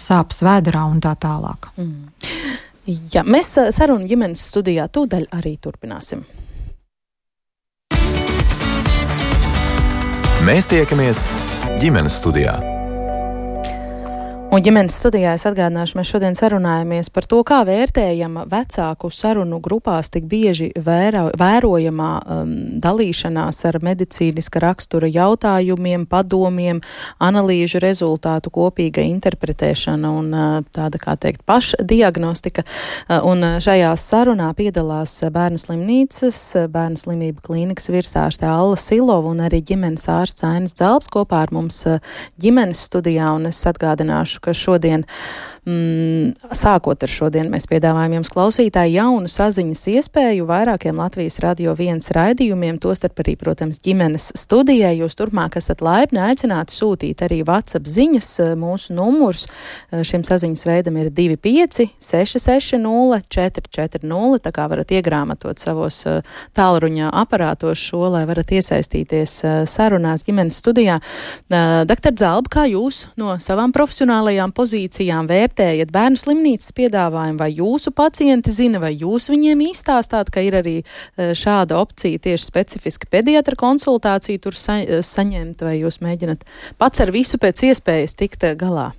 sāpes 0.06 0.44
vēderā 0.46 0.86
un 0.86 1.02
tā 1.02 1.16
tālāk. 1.18 1.72
Mm. 1.76 2.70
Ja, 2.86 3.22
mēs 3.22 3.52
sarunu 3.76 4.08
ģimenes 4.10 4.42
studijā 4.50 4.88
tūdaļ 4.90 5.28
arī 5.38 5.54
turpināsim. 5.62 6.24
Mēs 10.42 10.66
tiekamies 10.66 11.22
ģimenes 11.78 12.18
studijā. 12.18 12.71
Un 14.52 14.60
ģimenes 14.60 14.98
studijā 15.00 15.30
es 15.32 15.46
atgādināšu, 15.48 15.96
mēs 15.96 16.10
šodien 16.12 16.34
sarunājamies 16.36 17.08
par 17.08 17.24
to, 17.24 17.38
kā 17.48 17.62
vērtējama 17.64 18.42
vecāku 18.50 19.08
sarunu 19.08 19.56
grupās 19.64 20.10
tik 20.12 20.26
bieži 20.28 20.66
vēro, 20.76 21.30
vērojamā 21.40 22.08
um, 22.20 22.50
dalīšanās 22.84 23.62
ar 23.70 23.78
medicīniska 23.80 24.60
rakstura 24.60 25.08
jautājumiem, 25.08 26.04
padomiem, 26.04 26.82
analīžu 27.24 27.80
rezultātu 27.80 28.52
kopīga 28.52 29.00
interpretēšana 29.14 30.10
un 30.18 30.28
uh, 30.36 30.58
tāda, 30.68 31.00
kā 31.00 31.16
teikt, 31.16 31.46
pašdiagnostika. 31.48 32.66
Uh, 33.08 33.24
un 33.32 33.48
šajā 33.56 33.94
sarunā 33.96 34.50
piedalās 34.60 35.16
bērnu 35.32 35.62
slimnīcas, 35.64 36.42
bērnu 36.76 37.00
slimību 37.06 37.40
klīnikas 37.48 37.88
virsārste 37.88 38.52
Alla 38.52 38.76
Silova 38.76 39.32
un 39.32 39.40
arī 39.48 39.62
ģimenes 39.72 40.04
ārsts 40.12 40.44
Ainis 40.44 40.76
Dzelbs 40.76 41.08
kopā 41.16 41.40
ar 41.46 41.56
mums 41.56 41.86
uh, 41.88 42.04
ģimenes 42.36 42.84
studijā. 42.90 43.32
Un 43.32 43.48
es 43.48 43.64
atgādināšu, 43.72 44.41
ka 44.42 44.54
šodien, 44.54 45.06
mm, 45.66 46.52
sākot 46.56 47.02
ar 47.04 47.10
šodien, 47.10 47.48
mēs 47.52 47.68
piedāvājam 47.70 48.16
jums 48.18 48.30
klausītāji 48.32 48.96
jaunu 48.96 49.30
saziņas 49.30 49.82
iespēju 49.92 50.46
vairākiem 50.48 50.98
Latvijas 50.98 51.38
radio 51.44 51.74
viens 51.78 52.10
raidījumiem, 52.14 52.80
tostarp 52.82 53.22
arī, 53.22 53.36
protams, 53.38 53.78
ģimenes 53.84 54.32
studijai. 54.38 54.94
Jūs 54.98 55.16
turpmāk 55.18 55.58
esat 55.60 55.84
laipni 55.84 56.22
aicināti 56.24 56.74
sūtīt 56.74 57.22
arī 57.26 57.42
WhatsApp 57.46 57.86
ziņas. 57.86 58.30
Mūsu 58.58 58.96
numurs 58.96 59.46
šim 59.92 60.24
saziņas 60.26 60.66
veidam 60.66 60.98
ir 60.98 61.12
25 61.14 61.86
660 62.02 63.22
440, 63.32 64.42
tā 64.42 64.54
kā 64.54 64.66
varat 64.70 64.92
iegrāmatot 64.92 65.62
savos 65.62 66.02
tālruņa 66.56 67.12
aparātos 67.22 67.80
šo, 67.80 68.04
lai 68.16 68.24
varat 68.28 68.50
iesaistīties 68.58 69.38
sarunās 69.70 70.26
ģimenes 70.26 70.58
studijā. 70.62 70.98
Doktor 71.88 72.18
Zalba, 72.18 72.50
kā 72.52 72.66
jūs 72.70 73.04
no 73.20 73.36
savām 73.42 73.72
profesionālajām 73.74 74.52
pozīcijām 74.56 75.30
vērtējat 75.30 75.51
bērnu 75.92 76.20
slimnīcas 76.20 76.72
piedāvājumu, 76.76 77.38
vai 77.40 77.50
jūsu 77.52 77.92
pacienti 77.96 78.52
zina, 78.54 78.80
vai 78.82 78.94
jūs 78.94 79.28
viņiem 79.32 79.66
izstāstāt, 79.68 80.30
ka 80.32 80.40
ir 80.44 80.58
arī 80.62 80.78
e, 80.82 81.32
šāda 81.34 81.80
opcija 81.80 82.18
tieši 82.18 82.48
specifiski 82.48 83.10
pediatra 83.10 83.56
konsultāciju 83.58 84.42
tur 84.42 84.56
sa 84.56 84.80
saņemt, 84.82 85.62
vai 85.62 85.78
jūs 85.80 86.00
mēģinat 86.04 86.44
pats 86.78 87.04
ar 87.04 87.12
visu 87.14 87.38
pēc 87.42 87.66
iespējas 87.72 88.16
tikt 88.18 88.48
galā? 88.56 88.92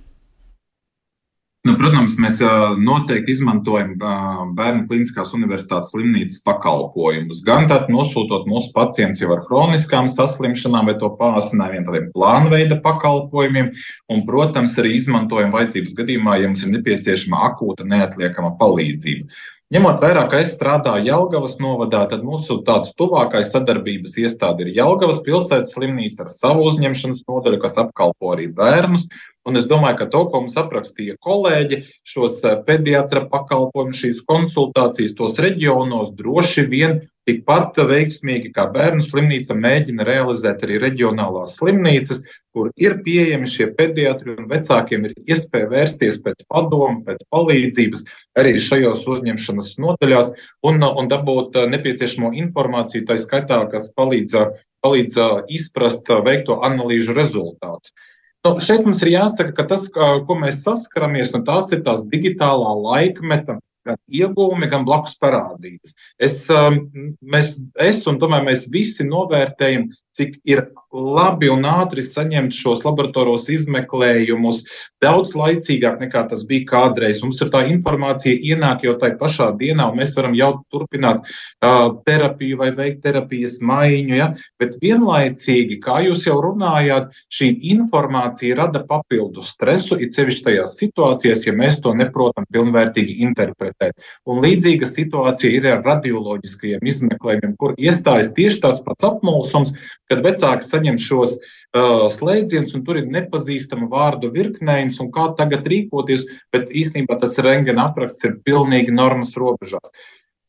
Nu, 1.64 1.72
protams, 1.80 2.18
mēs 2.20 2.42
noteikti 2.84 3.32
izmantojam 3.32 3.94
Bērnu 3.96 4.82
Kliniskās 4.84 5.30
Universitātes 5.32 5.94
slimnīcas 5.94 6.42
pakalpojumus. 6.44 7.40
Gan 7.46 7.70
tad 7.70 7.88
nosūtot 7.88 8.44
mūsu 8.50 8.68
pacientus 8.74 9.22
jau 9.22 9.30
ar 9.32 9.40
chroniskām 9.46 10.10
saslimšanām 10.12 10.90
vai 10.90 10.96
to 11.00 11.08
pārasinājumiem, 11.16 11.86
tādiem 11.88 12.12
plānveida 12.12 12.76
pakalpojumiem, 12.84 13.72
un, 14.12 14.22
protams, 14.28 14.76
arī 14.82 14.92
izmantojam 14.98 15.56
vajadzības 15.56 15.96
gadījumā, 16.02 16.36
ja 16.42 16.52
mums 16.52 16.68
ir 16.68 16.74
nepieciešama 16.76 17.40
akūta 17.48 17.88
neatliekama 17.88 18.58
palīdzība. 18.60 19.32
Ņemot 19.72 20.02
vērā, 20.04 20.28
ka 20.28 20.38
es 20.44 20.52
strādāju 20.54 21.08
Jelgavas 21.08 21.56
novadā, 21.64 22.04
tad 22.10 22.22
mūsu 22.22 22.60
tāds 22.68 22.92
tuvākais 23.00 23.48
sadarbības 23.56 24.18
iestāde 24.20 24.66
ir 24.66 24.76
Jelgavas 24.76 25.24
pilsētas 25.24 25.72
slimnīca 25.74 26.26
ar 26.26 26.30
savu 26.30 26.68
uzņemšanas 26.68 27.24
nodaļu, 27.24 27.58
kas 27.64 27.80
apkalpo 27.80 28.36
arī 28.36 28.50
bērnus. 28.52 29.08
Un 29.48 29.60
es 29.60 29.66
domāju, 29.68 29.98
ka 30.00 30.10
to, 30.12 30.22
ko 30.32 30.42
mums 30.44 30.56
aprakstīja 30.60 31.18
kolēģi, 31.24 31.80
šos 32.08 32.40
eh, 32.44 32.60
pediatra 32.66 33.26
pakalpojumus, 33.32 34.00
šīs 34.04 34.22
konsultācijas 34.28 35.16
tos 35.18 35.40
reģionos 35.42 36.14
droši 36.18 36.68
vien 36.70 37.02
Tikpat 37.24 37.78
veiksmīgi 37.88 38.50
kā 38.52 38.66
bērnu 38.72 39.00
slimnīca 39.04 39.54
mēģina 39.56 40.04
realizēt 40.04 40.60
arī 40.66 40.76
reģionālās 40.82 41.54
slimnīcas, 41.56 42.20
kur 42.52 42.68
ir 42.76 42.98
pieejami 43.06 43.48
šie 43.48 43.70
pediatri 43.78 44.34
un 44.34 44.50
vecākiem 44.50 45.06
ir 45.08 45.14
iespēja 45.24 45.70
vērsties 45.70 46.18
pēc 46.26 46.44
padomu, 46.52 47.00
pēc 47.06 47.24
palīdzības 47.32 48.04
arī 48.36 48.52
šajos 48.60 49.06
uzņemšanas 49.14 49.72
nodaļās 49.80 50.34
un, 50.68 50.84
un 50.84 51.08
dabūt 51.08 51.56
nepieciešamo 51.72 52.34
informāciju, 52.44 53.06
tā 53.08 53.16
skaitā, 53.22 53.62
kas 53.72 53.88
palīdz, 53.96 54.36
palīdz 54.84 55.16
izprast 55.48 56.12
veikto 56.28 56.60
analīžu 56.68 57.16
rezultātus. 57.16 57.96
Nu, 58.44 58.58
šeit 58.60 58.82
mums 58.84 59.00
ir 59.00 59.14
jāsaka, 59.14 59.54
ka 59.56 59.64
tas, 59.70 59.86
ko 59.88 60.34
mēs 60.36 60.64
saskaramies, 60.66 61.30
nu, 61.32 61.40
tās 61.46 61.70
ir 61.72 61.80
tās 61.86 62.02
digitālā 62.10 62.74
laikmeta 62.76 63.56
gan 63.88 63.98
iegūmi, 64.12 64.68
gan 64.72 64.84
blakus 64.84 65.16
parādības. 65.20 65.94
Es, 66.20 66.42
um, 66.52 66.78
mēs, 67.20 67.56
es 67.80 68.02
un 68.10 68.20
tomēr 68.20 68.44
mēs 68.44 68.66
visi 68.72 69.04
novērtējam 69.08 69.88
cik 70.16 70.36
ir 70.48 70.66
labi 70.94 71.50
un 71.50 71.66
ātri 71.66 72.02
saņemt 72.06 72.54
šos 72.54 72.84
laboratoros 72.86 73.48
izmeklējumus 73.52 74.62
daudz 75.02 75.34
laicīgāk 75.36 75.98
nekā 76.00 76.24
tas 76.30 76.44
bija 76.48 76.66
kādreiz. 76.70 77.20
Mums 77.24 77.40
ir 77.42 77.50
tā 77.52 77.64
informācija 77.72 78.38
ienāk 78.54 78.84
jau 78.86 78.94
tajā 79.00 79.18
pašā 79.20 79.50
dienā, 79.58 79.88
un 79.90 79.98
mēs 80.00 80.14
varam 80.16 80.36
jau 80.38 80.50
turpināt 80.72 81.26
uh, 81.26 81.96
terapiju 82.06 82.60
vai 82.60 82.70
veikt 82.76 83.02
terapijas 83.04 83.58
maiņu. 83.64 84.14
Ja? 84.16 84.30
Bet 84.60 84.78
vienlaicīgi, 84.82 85.80
kā 85.84 86.00
jūs 86.06 86.24
jau 86.28 86.38
runājāt, 86.44 87.10
šī 87.34 87.50
informācija 87.74 88.58
rada 88.62 88.84
papildu 88.86 89.44
stresu, 89.44 89.98
it 90.00 90.16
sevišķi 90.16 90.46
tajās 90.48 90.78
situācijās, 90.80 91.44
ja 91.48 91.56
mēs 91.56 91.80
to 91.84 91.94
neprotam 91.98 92.46
pilnvērtīgi 92.54 93.18
interpretēt. 93.26 93.98
Un 94.30 94.40
līdzīga 94.44 94.88
situācija 94.88 95.52
ir 95.58 95.68
ar 95.74 95.84
radioloģiskajiem 95.84 96.86
izmeklējumiem, 96.94 97.54
kur 97.60 97.74
iestājas 97.80 98.32
tieši 98.36 98.62
tāds 98.62 98.84
pats 98.86 99.06
apmulsums, 99.08 99.74
kad 100.10 100.22
vecāki 100.24 100.66
saņem 100.66 100.83
šos 101.00 101.36
uh, 101.38 102.08
slēdzienus, 102.12 102.74
un 102.78 102.84
tur 102.86 103.00
ir 103.00 103.08
nepazīstama 103.12 103.88
vārdu 103.92 104.32
virknējums, 104.34 105.00
un 105.00 105.12
kā 105.14 105.30
tagad 105.38 105.64
rīkoties, 105.70 106.26
bet 106.54 106.68
īstenībā 106.70 107.16
tas 107.20 107.38
rengena 107.44 107.88
apraksts 107.90 108.28
ir 108.28 108.36
pilnīgi 108.44 108.94
normas 108.94 109.34
robežās. 109.40 109.94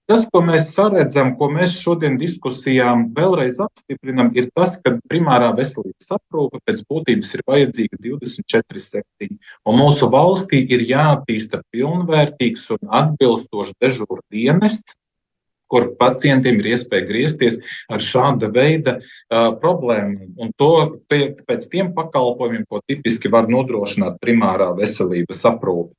Tas, 0.06 0.28
ko 0.30 0.44
mēs 0.46 0.68
saredzam, 0.76 1.32
ko 1.40 1.48
mēs 1.50 1.80
šodien 1.82 2.20
diskusijām 2.22 3.08
vēlreiz 3.18 3.56
apstiprinam, 3.64 4.28
ir 4.38 4.52
tas, 4.54 4.76
ka 4.78 5.00
primārā 5.10 5.48
veselības 5.58 6.12
aprūpe 6.20 6.60
pēc 6.62 6.84
būtības 6.86 7.32
ir 7.34 7.42
vajadzīga 7.50 7.98
24-7. 8.04 9.32
Un 9.66 9.80
mūsu 9.82 10.12
valstī 10.14 10.62
ir 10.78 10.86
jāattīsta 10.92 11.64
pilnvērtīgs 11.74 12.68
un 12.78 12.94
atbilstošs 13.00 13.74
dežūra 13.82 14.22
dienests, 14.30 14.94
kur 15.72 15.90
pacientiem 16.00 16.60
ir 16.62 16.72
iespēja 16.76 17.08
griezties 17.08 17.58
ar 17.92 18.04
šāda 18.04 18.52
veida 18.54 18.98
uh, 19.00 19.52
problēmu. 19.62 20.32
Un 20.42 20.54
to 20.60 20.72
pie, 21.10 21.34
pēc 21.48 21.68
tiem 21.72 21.92
pakalpojumiem, 21.98 22.68
ko 22.70 22.82
tipiski 22.86 23.32
var 23.34 23.50
nodrošināt 23.52 24.22
primārā 24.24 24.72
veselības 24.78 25.44
aprūpe. 25.52 25.94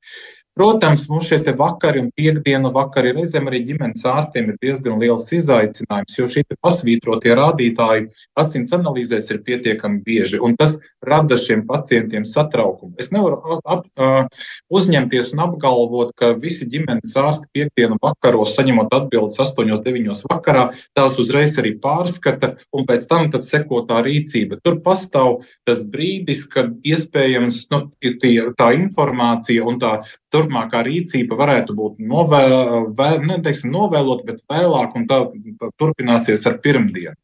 Protams, 0.57 1.03
mums 1.13 1.27
šie 1.29 1.53
vakari 1.59 2.01
un 2.01 2.07
piekdienu 2.17 2.71
vakari 2.73 3.11
reizēm 3.13 3.51
arī 3.51 3.59
ģimenes 3.67 4.07
ārstiem 4.09 4.47
ir 4.49 4.57
diezgan 4.65 4.97
liels 5.03 5.27
izaicinājums, 5.37 6.15
jo 6.17 6.29
šie 6.33 6.47
pasvītrotie 6.65 7.35
rādītāji 7.37 8.07
asins 8.41 8.73
analīzēs 8.73 9.29
ir 9.35 9.43
pietiekami 9.45 10.01
bieži, 10.07 10.41
un 10.41 10.57
tas 10.57 10.79
rada 11.05 11.37
šiem 11.37 11.67
pacientiem 11.69 12.25
satraukumu. 12.25 12.97
Es 12.97 13.13
nevaru 13.13 13.61
ap, 13.69 13.85
ap, 14.01 14.33
uzņemties 14.73 15.35
un 15.37 15.45
apgalvot, 15.45 16.17
ka 16.17 16.33
visi 16.41 16.65
ģimenes 16.73 17.13
ārsti 17.21 17.53
piekdienu 17.53 18.01
vakaros, 18.01 18.57
saņemot 18.57 18.97
atbildes 18.97 19.37
8, 19.45 19.77
9 19.85 20.25
vakarā, 20.33 20.71
tās 20.97 21.21
uzreiz 21.21 21.61
arī 21.61 21.77
pārskata, 21.85 22.55
un 22.73 22.89
pēc 22.89 23.05
tam 23.13 23.29
seko 23.29 23.85
tā 23.85 24.01
rīcība. 24.09 24.63
Tur 24.65 24.81
pastāv 24.81 25.43
tas 25.69 25.85
brīdis, 25.85 26.49
kad 26.49 26.73
iespējams 26.81 27.67
nu, 27.75 27.91
tie, 28.01 28.39
tā 28.57 28.73
informācija 28.81 29.69
un 29.69 29.85
tā 29.85 29.99
turpmākā 30.37 30.85
rīcība 30.87 31.41
varētu 31.41 31.75
būt 31.77 32.01
novēl, 32.13 32.93
vēl, 32.99 33.21
ne, 33.27 33.41
teiksim, 33.43 33.73
novēlot, 33.75 34.25
bet 34.29 34.45
vēlāk, 34.53 34.97
un 35.01 35.09
tā, 35.11 35.23
tā 35.61 35.73
turpināsies 35.81 36.45
ar 36.47 36.61
pirmdienu. 36.65 37.17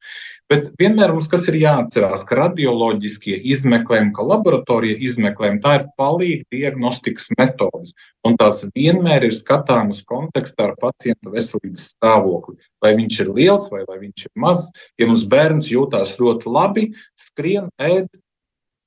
Bet 0.53 0.67
vienmēr 0.77 1.15
mums 1.15 1.31
kas 1.33 1.47
ir 1.49 1.57
jāatcerās, 1.63 2.27
ka 2.29 2.37
radioloģiskie 2.37 3.39
izmeklējumi, 3.55 4.11
ka 4.17 4.27
laboratorija 4.27 4.99
izmeklējumi, 5.07 5.63
tā 5.65 5.77
ir 5.79 5.87
palīga 5.97 6.45
diagnostikas 6.53 7.31
metodas, 7.39 7.95
un 8.27 8.37
tās 8.41 8.61
vienmēr 8.75 9.25
ir 9.29 9.33
skatāmas 9.33 10.03
kontekstā 10.09 10.67
ar 10.69 10.75
pacienta 10.83 11.33
veselības 11.33 11.87
stāvokli. 11.95 12.59
Vai 12.85 12.93
viņš 12.99 13.23
ir 13.25 13.33
liels 13.39 13.71
vai 13.73 13.87
viņš 13.87 14.27
ir 14.29 14.35
mazs, 14.45 14.69
ja 15.01 15.09
mums 15.09 15.25
bērns 15.33 15.73
jūtās 15.73 16.19
ļoti 16.21 16.53
labi, 16.53 16.87
skrien, 17.17 17.73
ēd, 17.81 18.11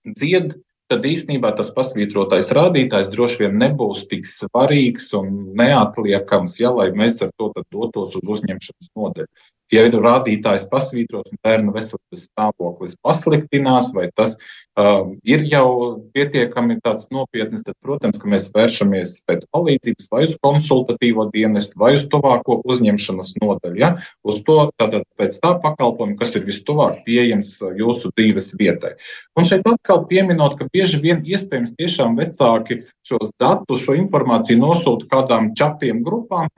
dzied, 0.06 0.54
tad 0.92 1.06
īstenībā 1.10 1.52
tas 1.58 1.72
pasvītrotais 1.76 2.52
rādītājs 2.56 3.10
droši 3.14 3.46
vien 3.46 3.58
nebūs 3.62 4.06
tik 4.12 4.28
svarīgs 4.30 5.10
un 5.18 5.32
neatliekams, 5.58 6.60
ja, 6.62 6.72
lai 6.76 6.92
mēs 6.96 7.22
ar 7.26 7.34
to 7.40 7.52
dotos 7.74 8.18
uz 8.20 8.34
uzņemšanas 8.38 8.92
nodeļu 8.94 9.32
ja 9.74 9.86
ir 9.88 9.96
rādītājs 9.98 10.68
pasvītros 10.70 11.32
un 11.32 11.40
bērnu 11.46 11.74
veselības 11.76 12.28
stāvoklis 12.30 12.96
pasliktinās, 13.06 13.92
vai 13.96 14.08
tas 14.16 14.36
uh, 14.78 15.16
ir 15.26 15.46
jau 15.50 15.68
pietiekami 16.14 16.78
nopietns, 17.14 17.64
tad, 17.66 17.76
protams, 17.82 18.20
ka 18.22 18.30
mēs 18.30 18.52
vēršamies 18.56 19.18
pēc 19.30 19.46
palīdzības 19.54 20.10
vai 20.12 20.24
uz 20.28 20.36
konsultatīvo 20.44 21.30
dienestu, 21.34 21.80
vai 21.82 21.94
uz 21.98 22.06
tuvāko 22.12 22.60
uzņemšanas 22.66 23.34
nodaļu. 23.42 23.80
Ja? 23.82 23.96
Uz 24.24 24.44
to 24.46 24.70
tātad 24.78 25.08
pēc 25.18 25.40
tā 25.42 25.56
pakalpojuma, 25.64 26.18
kas 26.20 26.36
ir 26.38 26.46
vistuvāk 26.46 27.02
pieejams 27.08 27.58
jūsu 27.80 28.14
dzīves 28.14 28.54
vietai. 28.60 28.96
Un 29.36 29.48
šeit 29.48 29.66
atkal 29.70 30.06
pieminot, 30.10 30.60
ka 30.60 30.70
bieži 30.72 31.02
vien 31.02 31.26
iespējams 31.26 31.76
tiešām 31.80 32.16
vecāki 32.20 32.84
šos 33.06 33.34
datus, 33.42 33.84
šo 33.86 33.98
informāciju 33.98 34.62
nosūta 34.62 35.10
kādām 35.12 35.54
čatiem 35.58 36.04
grupām, 36.06 36.50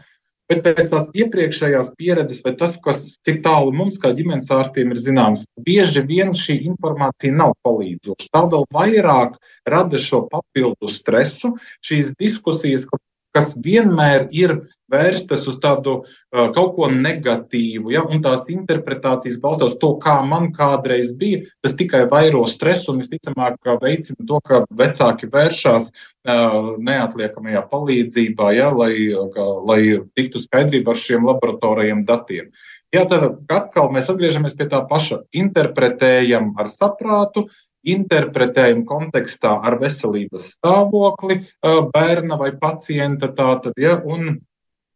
Bet 0.48 0.62
pēc 0.64 0.90
tās 0.94 1.10
iepriekšējās 1.12 1.90
pieredzes, 2.00 2.40
vai 2.46 2.54
tas, 2.60 2.78
kas, 2.84 3.02
cik 3.28 3.42
tālu 3.44 3.74
mums, 3.76 3.98
kā 4.00 4.14
ģimenes 4.16 4.48
ārstiem, 4.56 4.94
ir 4.96 5.02
zināms, 5.04 5.44
bieži 5.60 6.06
vien 6.08 6.32
šī 6.38 6.56
informācija 6.70 7.36
nav 7.36 7.58
palīdzoša. 7.68 8.30
Tā 8.32 8.46
vēl 8.54 8.64
vairāk 8.72 9.36
rada 9.68 10.00
šo 10.00 10.24
papildu 10.32 10.88
stresu, 10.92 11.58
šīs 11.84 12.14
diskusijas, 12.16 12.88
kas 13.38 13.54
vienmēr 13.64 14.28
ir 14.34 14.54
vērstas 14.92 15.46
uz 15.50 15.58
tādu 15.62 16.00
uh, 16.02 16.48
kaut 16.56 16.74
ko 16.78 16.90
negatīvu, 16.92 17.92
ja, 17.94 18.04
un 18.08 18.24
tās 18.26 18.46
interpretācijas 18.52 19.40
balstās 19.44 19.76
uz 19.76 19.80
to, 19.82 19.94
kā 20.02 20.18
man 20.26 20.50
kādreiz 20.56 21.14
bija, 21.20 21.44
tas 21.66 21.76
tikai 21.78 22.06
vairo 22.12 22.46
stresu 22.50 22.94
un 22.94 23.04
visticamāk 23.04 23.60
veicina 23.84 24.28
to, 24.30 24.40
ka 24.48 24.64
vecāki 24.80 25.30
vēršās 25.34 25.92
uh, 25.92 26.74
neatliekamajā 26.82 27.66
palīdzībā, 27.74 28.54
ja, 28.58 28.72
lai, 28.74 28.94
ka, 29.36 29.52
lai 29.68 29.82
tiktu 30.18 30.42
skaidrība 30.44 30.96
ar 30.96 31.04
šiem 31.04 31.30
laboratoriem 31.30 32.08
datiem. 32.08 32.50
Jā, 32.96 33.04
tad 33.04 33.42
atkal 33.52 33.90
mēs 33.92 34.08
atgriežamies 34.08 34.54
pie 34.56 34.70
tā 34.72 34.80
paša. 34.88 35.26
Interpretējam 35.36 36.54
ar 36.56 36.70
saprātu, 36.72 37.44
uh, 37.44 37.64
interpretējumu 37.88 38.86
kontekstā 38.88 39.54
ar 39.68 39.78
veselības 39.82 40.52
stāvokli 40.58 41.42
bērna 41.94 42.38
vai 42.40 42.52
pacienta. 42.60 43.30
Tātad, 43.38 43.78
ja, 43.80 43.98
un 44.04 44.40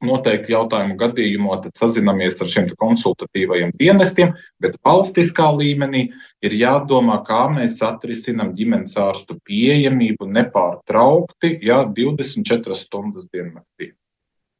noteikti 0.02 0.56
jautājumu 0.56 0.98
gadījumā 1.00 1.60
sazinamies 1.78 2.40
ar 2.42 2.50
šiem 2.52 2.70
konsultatīvajiem 2.80 3.74
dienestiem, 3.80 4.34
bet 4.62 4.78
valstiskā 4.86 5.52
līmenī 5.56 6.08
ir 6.42 6.58
jādomā, 6.58 7.22
kā 7.28 7.46
mēs 7.54 7.80
atrisinām 7.86 8.56
ģimenes 8.58 8.98
ārstu 8.98 9.38
pieejamību 9.48 10.30
nepārtraukti, 10.38 11.58
ja 11.66 11.84
24 11.86 12.78
stundas 12.78 13.30
diennaktī. 13.32 13.94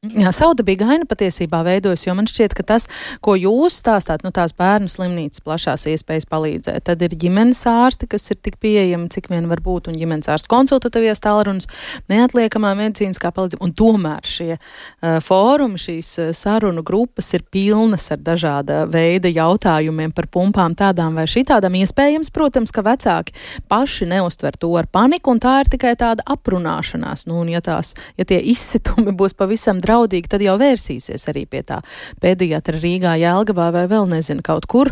Jā, 0.02 0.32
sauda 0.34 0.64
bija 0.66 0.80
gaina 0.88 1.06
patiesībā 1.06 1.60
veidojas, 1.62 2.08
jo 2.08 2.16
man 2.18 2.26
šķiet, 2.26 2.56
ka 2.58 2.64
tas, 2.66 2.88
ko 3.22 3.36
jūs 3.38 3.76
stāstāt, 3.84 4.24
nu 4.26 4.32
tās 4.34 4.50
bērnu 4.58 4.90
slimnīcas 4.90 5.44
plašās 5.46 5.84
iespējas 5.92 6.26
palīdzēt, 6.26 6.88
tad 6.88 7.04
ir 7.06 7.14
ģimenes 7.22 7.60
ārsti, 7.70 8.08
kas 8.10 8.26
ir 8.34 8.40
tik 8.42 8.58
pieejami, 8.66 9.12
cik 9.14 9.30
vien 9.30 9.46
var 9.46 9.62
būt, 9.62 9.92
un 9.92 10.00
ģimenes 10.02 10.26
ārstu 10.34 10.50
konsultatīvās 10.50 11.22
tālrunas, 11.22 11.70
neatliekamā 12.10 12.72
medicīniskā 12.80 13.30
palīdzība, 13.36 13.62
un 13.62 13.76
tomēr 13.78 14.26
šie 14.26 14.48
uh, 14.56 15.20
fórumi, 15.22 15.78
šīs 15.86 16.10
uh, 16.24 16.32
sarunu 16.34 16.82
grupas 16.82 17.30
ir 17.38 17.46
pilnas 17.54 18.10
ar 18.10 18.26
dažāda 18.26 18.80
veida 18.90 19.30
jautājumiem 19.30 20.18
par 20.18 20.32
pumpām 20.34 20.74
tādām 20.82 21.22
vai 21.22 21.28
šitādām. 21.30 21.78
Iespējams, 21.78 22.34
protams, 22.34 22.74
ka 22.74 22.82
vecāki 22.90 23.38
paši 23.70 24.10
neustver 24.16 24.58
to 24.58 24.74
ar 24.82 24.90
paniku, 24.90 25.38
un 25.38 25.46
tā 25.46 25.60
ir 25.62 25.70
tikai 25.78 25.94
tāda 25.94 26.26
aprunāšanās, 26.26 27.30
nu, 27.30 27.38
un 27.46 27.54
ja 27.54 27.62
tās, 27.62 27.94
ja 28.18 28.26
tie 28.26 28.42
izsitumi 28.42 29.14
būs 29.14 29.38
pavisam 29.38 29.78
draudīgi, 29.78 29.91
draudīgi, 29.92 30.32
tad 30.32 30.46
jau 30.46 30.56
vērsīsies 30.62 31.28
arī 31.32 31.46
pie 31.52 31.64
tā 31.68 31.82
pēdējā 32.24 32.64
Rīgā, 32.72 33.18
Jēlgavā 33.20 33.70
vai 33.76 33.86
vēl 33.92 34.08
nezinu 34.12 34.44
kaut 34.46 34.68
kur. 34.72 34.92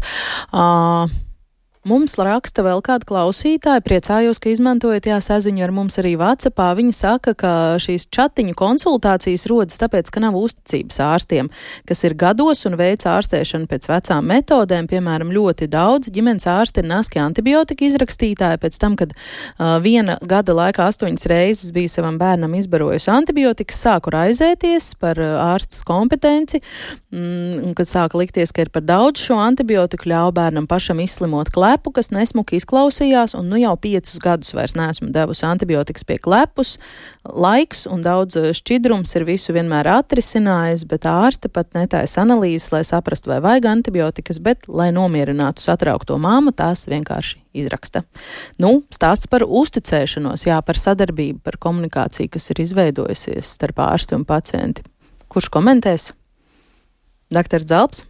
Uh, 0.52 1.08
Mums 1.88 2.18
raksta 2.20 2.60
vēl 2.60 2.82
kāda 2.84 3.08
klausītāja, 3.08 3.80
priecājos, 3.80 4.42
ka 4.44 4.50
izmantojat 4.52 5.06
jā, 5.08 5.16
saziņu 5.24 5.64
ar 5.64 5.72
mums 5.72 5.96
arī 6.02 6.18
Vācijā. 6.20 6.52
Viņa 6.76 6.96
saka, 6.96 7.32
ka 7.40 7.52
šīs 7.80 8.04
chatiņu 8.12 8.52
konsultācijas 8.60 9.46
rodas 9.48 9.80
tāpēc, 9.80 10.10
ka 10.12 10.20
nav 10.20 10.36
uzticības 10.36 11.00
ārstiem, 11.06 11.48
kas 11.88 12.04
ir 12.04 12.18
gados 12.20 12.66
un 12.68 12.76
veic 12.76 13.06
ārstēšanu 13.08 13.70
pēc 13.72 13.88
vecām 13.88 14.28
metodēm. 14.28 14.90
Piemēram, 14.92 15.32
ļoti 15.32 15.70
daudz 15.72 16.12
ģimenes 16.12 16.50
ārsti 16.52 16.84
ir 16.84 16.90
naski 16.92 17.22
antibiotika 17.24 17.88
izrakstītāji 17.88 18.60
pēc 18.60 18.76
tam, 18.84 19.00
kad 19.00 19.16
uh, 19.16 19.80
viena 19.80 20.18
gada 20.20 20.58
laikā 20.60 20.90
astoņas 20.92 21.30
reizes 21.32 21.72
bija 21.72 21.94
savam 21.96 22.20
bērnam 22.20 22.60
izbarojusi 22.60 23.08
antibiotikas, 23.16 23.80
sāku 23.88 24.12
raizēties 24.18 24.92
par 25.00 25.16
ārstas 25.16 25.88
kompetenci, 25.88 26.60
mm, 27.16 27.72
kad 27.80 27.88
sāka 27.88 28.20
likties, 28.20 28.52
ka 28.52 28.68
ir 28.68 28.76
par 28.76 28.84
daudz 28.84 29.24
šo 29.30 29.40
antibiotiku, 29.48 30.12
ļauj 30.12 30.36
bērnam 30.44 30.68
pašam 30.68 31.00
izslimot 31.08 31.48
klāt 31.56 31.69
klepu, 31.70 31.92
kas 31.94 32.10
nesmuki 32.10 32.58
izklausījās, 32.58 33.36
un 33.38 33.50
nu 33.52 33.60
jau 33.60 33.76
piecus 33.78 34.18
gadus 34.24 34.54
vairs 34.58 34.74
neesmu 34.78 35.12
devusi 35.14 35.46
antibiotikas 35.46 36.06
pie 36.08 36.18
klepus. 36.18 36.78
Laiks 37.24 37.86
un 37.90 38.02
daudz 38.02 38.38
eh, 38.40 38.50
šķidrums 38.58 39.14
ir 39.16 39.26
visu 39.28 39.54
vienmēr 39.54 39.88
atrisinājis, 39.94 40.86
bet 40.90 41.06
ārste 41.06 41.52
pat 41.54 41.70
netaisa 41.78 42.24
analīzes, 42.24 42.72
lai 42.74 42.82
saprastu, 42.88 43.30
vai 43.30 43.40
vajag 43.44 43.70
antibiotikas, 43.70 44.42
bet, 44.42 44.66
lai 44.68 44.90
nomierinātu 44.96 45.62
satraukto 45.62 46.18
māmu, 46.18 46.56
tās 46.56 46.88
vienkārši 46.90 47.38
izraksta. 47.54 48.04
Nu, 48.62 48.82
stāsts 48.94 49.30
par 49.30 49.46
uzticēšanos, 49.46 50.48
jā, 50.50 50.58
par 50.66 50.80
sadarbību, 50.80 51.44
par 51.46 51.60
komunikāciju, 51.62 52.32
kas 52.34 52.50
ir 52.50 52.64
izveidojusies 52.66 53.54
starp 53.60 53.84
ārstu 53.86 54.18
un 54.18 54.26
pacienti. 54.26 54.86
Kurš 55.30 55.52
komentēs? 55.54 56.12
Dr. 57.30 57.62
Zelps? 57.62 58.08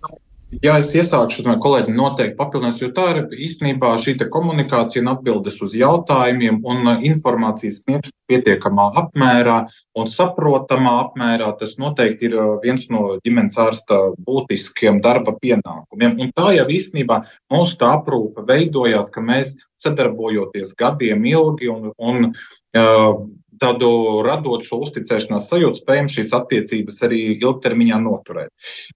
Jā, 0.49 0.79
es 0.81 0.87
iesākšu, 0.97 1.43
man 1.45 1.59
kolēģi 1.61 1.93
noteikti 1.93 2.33
papildinās, 2.39 2.79
jo 2.81 2.87
tā 2.97 3.03
ir 3.13 3.19
īstenībā 3.45 3.91
šī 4.01 4.15
komunikācija 4.33 5.03
un 5.03 5.11
atbildes 5.11 5.59
uz 5.61 5.75
jautājumiem 5.77 6.57
un 6.65 6.89
uh, 6.89 7.03
informācijas 7.05 7.83
sniegšana 7.83 8.17
pietiekamā 8.31 8.87
apmērā 9.03 9.59
un 10.01 10.09
saprotamā 10.09 10.95
apmērā. 11.03 11.51
Tas 11.59 11.75
noteikti 11.77 12.31
ir 12.31 12.37
uh, 12.39 12.55
viens 12.65 12.87
no 12.89 13.19
ģimenes 13.21 13.59
ārsta 13.61 13.99
būtiskiem 14.25 15.03
darba 15.05 15.35
pienākumiem. 15.37 16.17
Un 16.17 16.33
tā 16.33 16.55
jau 16.57 16.65
īstenībā 16.65 17.21
mūsu 17.53 17.77
tā 17.77 17.93
aprūpe 17.99 18.47
veidojās, 18.49 19.13
ka 19.13 19.21
mēs 19.21 19.53
sadarbojoties 19.85 20.73
gadiem 20.81 21.29
ilgi 21.29 21.69
un, 21.69 21.91
un 21.93 22.31
uh, 22.31 23.21
tādu 23.61 23.89
radot 24.25 24.63
šo 24.65 24.81
uzticēšanās 24.85 25.49
sajūtu, 25.51 25.81
spējam 25.81 26.09
šīs 26.11 26.33
attiecības 26.37 26.99
arī 27.07 27.21
ilgtermiņā 27.35 27.99
noturēt. 28.03 28.49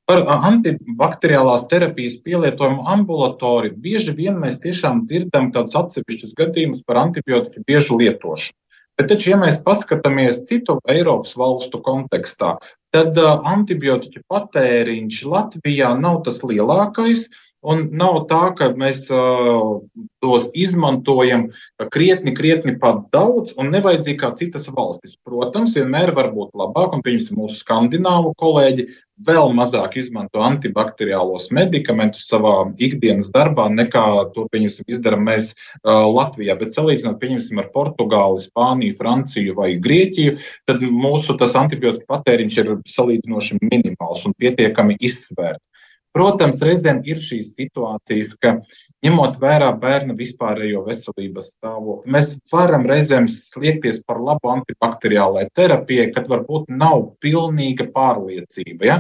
Par 0.10 0.24
antibakteriālās 0.50 1.68
terapijas 1.72 2.18
pielietojumu 2.26 2.88
ambulatori 2.96 3.74
bieži 3.86 4.16
vien 4.18 4.40
mēs 4.42 4.60
tiešām 4.64 5.06
dzirdam 5.08 5.52
tādus 5.56 5.78
atsevišķus 5.84 6.36
gadījumus 6.40 6.84
par 6.88 7.04
antibiotiku 7.06 7.66
biežu 7.68 8.00
lietošanu. 8.02 8.58
Bet, 8.94 9.08
taču, 9.10 9.32
ja 9.32 9.38
mēs 9.42 9.56
paskatāmies 9.66 10.44
citu 10.50 10.76
Eiropas 10.90 11.34
valstu 11.40 11.80
kontekstā, 11.82 12.52
tad 12.94 13.18
antibiotiku 13.18 14.22
patēriņš 14.30 15.24
Latvijā 15.32 15.96
nav 15.98 16.20
tas 16.28 16.44
lielākais. 16.46 17.26
Un 17.64 17.86
nav 17.96 18.26
tā, 18.28 18.42
ka 18.58 18.70
mēs 18.76 19.06
uh, 19.14 19.80
tos 20.24 20.50
izmantojam 20.56 21.46
krietni, 21.94 22.34
krietni 22.36 22.76
pat 22.80 23.06
daudz 23.16 23.56
un 23.60 23.72
nevajadzīgi 23.72 24.20
kā 24.20 24.34
citas 24.40 24.68
valstis. 24.72 25.16
Protams, 25.24 25.76
vienmēr 25.78 26.12
var 26.16 26.34
būt 26.36 26.52
labāk, 26.60 26.96
un 26.96 27.04
pieņemsim 27.06 27.40
mūsu 27.40 27.62
skandināvu 27.64 28.34
kolēģi 28.40 28.88
vēl 29.24 29.52
mazāk 29.56 29.98
izmanto 30.02 30.42
antibakteriālos 30.44 31.50
medikamentus 31.54 32.26
savā 32.32 32.56
ikdienas 32.82 33.30
darbā, 33.34 33.70
nekā 33.72 34.06
to 34.36 34.48
izdarām 34.88 35.28
mēs 35.28 35.52
uh, 35.54 36.04
Latvijā. 36.10 36.58
Bet 36.60 36.76
salīdzinot 36.76 37.20
pieņemsim, 37.22 37.62
ar 37.62 37.70
Portugāli, 37.76 38.44
Spāniju, 38.44 38.98
Franciju 39.00 39.56
vai 39.60 39.76
Grieķiju, 39.80 40.38
tad 40.68 40.84
mūsu 40.84 41.38
antibiotika 41.40 42.10
patēriņš 42.16 42.58
ir 42.64 42.74
salīdzinoši 42.96 43.62
minimāls 43.62 44.26
un 44.28 44.36
pietiekami 44.40 44.98
izsvērts. 45.00 45.73
Protams, 46.14 46.60
reizēm 46.62 47.00
ir 47.10 47.18
šīs 47.18 47.56
situācijas, 47.58 48.36
ka 48.38 48.58
ņemot 49.04 49.40
vērā 49.42 49.72
bērna 49.82 50.14
vispārējo 50.18 50.84
veselības 50.86 51.48
stāvokli, 51.56 52.14
mēs 52.14 52.36
varam 52.54 52.86
reizēm 52.90 53.26
sliekties 53.32 54.04
par 54.06 54.22
labu 54.22 54.52
antibakteriālai 54.54 55.48
terapijai, 55.58 56.12
kad 56.14 56.30
varbūt 56.30 56.70
nav 56.70 57.08
pilnīga 57.24 57.90
pārliecība. 57.96 58.90
Ja? 58.92 59.00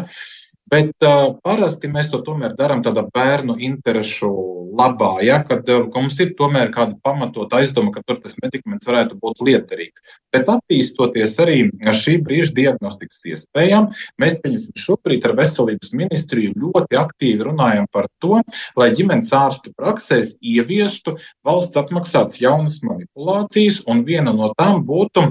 Bet 0.72 1.03
uh, 1.03 1.34
parasti 1.43 1.89
mēs 1.91 2.07
to 2.11 2.22
tomēr 2.24 2.53
darām 2.55 2.84
tādā 2.86 3.03
bērnu 3.14 3.57
interesu 3.68 4.30
labā, 4.74 5.18
ja, 5.26 5.41
kad 5.43 5.68
uh, 5.70 5.84
mums 5.91 6.16
ir 6.24 6.32
tomēr 6.39 6.72
kāda 6.74 6.95
pamatot 7.03 7.51
aizdoma, 7.53 7.91
ka 7.93 8.01
tur 8.07 8.22
tas 8.24 8.38
medikaments 8.41 8.88
varētu 8.88 9.20
būt 9.20 9.43
liederīgs. 9.43 10.05
Bet 10.34 10.47
attīstoties 10.49 11.36
arī 11.43 11.57
šī 11.99 12.16
brīža 12.24 12.55
diagnostikas 12.57 13.26
iespējām, 13.34 13.91
mēs 14.24 14.39
šobrīd 14.80 15.28
ar 15.28 15.36
veselības 15.38 15.91
ministriju 15.99 16.55
ļoti 16.55 16.97
aktīvi 17.03 17.49
runājam 17.51 17.89
par 17.91 18.07
to, 18.24 18.39
lai 18.80 18.89
ģimenes 18.95 19.34
ārstu 19.36 19.76
praksēs 19.78 20.38
ieviestu 20.39 21.18
valsts 21.45 21.78
apmaksātas 21.84 22.39
jaunas 22.41 22.80
manipulācijas, 22.88 23.84
un 23.86 24.07
viena 24.07 24.34
no 24.34 24.53
tām 24.57 24.82
būtu 24.88 25.28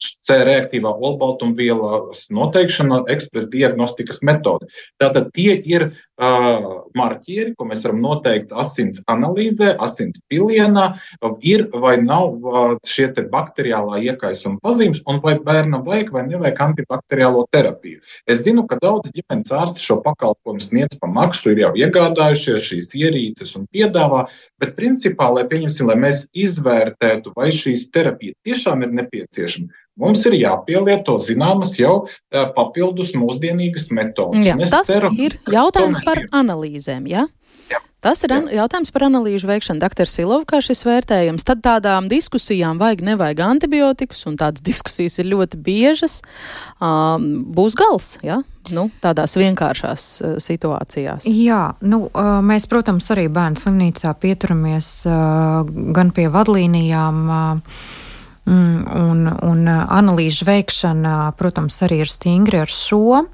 C 0.00 0.36
reaktīvā 0.46 0.92
olbaltumvielas 0.96 2.26
noteikšana, 2.34 3.02
ekspresa 3.12 3.50
diagnostikas 3.52 4.22
metode. 4.26 4.68
Tātad 5.00 5.30
tie 5.36 5.56
ir 5.58 5.86
uh, 5.90 6.86
marķieri, 6.96 7.54
ko 7.58 7.66
mēs 7.68 7.84
varam 7.86 8.00
noteikt 8.04 8.54
asins 8.56 9.02
analīzē, 9.10 9.74
asins 9.82 10.22
pilienā, 10.30 10.86
ir 11.44 11.66
vai 11.74 11.96
nav 12.02 12.36
uh, 12.40 12.76
šie 12.86 13.10
bakteriālā 13.30 14.00
iekaisuma 14.10 14.60
pazīmes, 14.64 15.02
un 15.10 15.20
vai 15.24 15.36
bērnam 15.44 15.84
vajag 15.86 16.12
vai 16.14 16.24
nevajag 16.28 16.62
antibakteriālo 16.68 17.46
terapiju. 17.52 18.00
Es 18.30 18.44
zinu, 18.46 18.66
ka 18.70 18.78
daudz 18.80 19.12
ģimenes 19.14 19.52
ārsti 19.52 19.84
šo 19.84 20.00
pakalpojumu 20.04 20.64
sniedz 20.64 20.98
pa 21.00 21.10
maksu, 21.10 21.52
ir 21.52 21.64
jau 21.64 21.72
iegādājušies 21.76 22.70
šīs 22.70 22.94
ierīces 23.00 23.56
un 23.58 23.66
piedāvā, 23.74 24.26
bet 24.60 24.76
principā, 24.78 25.30
lai 25.34 25.46
pieņemsim, 25.50 25.90
lai 25.90 25.98
mēs 26.06 26.24
izvērtētu, 26.36 27.34
vai 27.36 27.50
šīs 27.54 27.88
terapija 27.94 28.36
tiešām 28.46 28.86
ir 28.86 28.94
nepieciešama, 29.00 29.80
Mums 30.00 30.24
ir 30.30 30.38
jāpielieto 30.40 31.18
zināmas 31.22 31.74
jau 31.78 32.06
papildus 32.56 33.12
mūsdienīgas 33.18 33.90
metodas. 33.96 34.46
Jā, 34.46 34.56
tas 34.70 34.88
ceru, 34.88 35.12
ir 35.20 35.36
jautājums 35.50 36.00
par 36.06 36.24
ir. 36.24 36.30
analīzēm. 36.40 37.06
Ja? 37.10 37.26
Jā. 37.70 37.78
Tas 38.00 38.22
ir 38.24 38.32
an 38.32 38.46
jautājums 38.48 38.90
par 38.94 39.04
analīžu 39.06 39.48
veikšanu. 39.50 39.82
Dr. 39.82 40.08
Silov, 40.08 40.46
kā 40.48 40.62
šis 40.64 40.82
vērtējums, 40.88 41.44
tad 41.46 41.60
tādām 41.64 42.08
diskusijām 42.10 42.80
vajag, 42.80 43.04
nevajag 43.10 43.42
antibiotikas, 43.44 44.24
un 44.30 44.38
tādas 44.40 44.64
diskusijas 44.70 45.20
ir 45.20 45.30
ļoti 45.34 45.60
biežas, 45.60 46.20
um, 46.80 47.28
būs 47.54 47.76
gals, 47.78 48.14
ja? 48.26 48.40
nu, 48.74 48.88
tādās 49.02 49.36
vienkāršās 49.38 50.08
uh, 50.24 50.34
situācijās. 50.42 51.28
Jā, 51.28 51.62
nu, 51.84 52.06
uh, 52.08 52.38
mēs, 52.44 52.66
protams, 52.70 53.08
arī 53.12 53.28
bērnu 53.32 53.60
slimnīcā 53.60 54.14
pieturamies 54.22 54.92
uh, 55.08 55.68
gan 55.96 56.14
pie 56.16 56.30
vadlīnijām. 56.32 57.26
Uh, 57.28 57.99
un, 58.48 59.26
un 59.28 59.66
uh, 59.68 59.82
analīžu 59.96 60.46
veikšana, 60.48 61.32
protams, 61.40 61.76
arī 61.86 62.02
ir 62.04 62.12
stingri 62.12 62.62
ar 62.62 62.72
šo. 62.72 63.24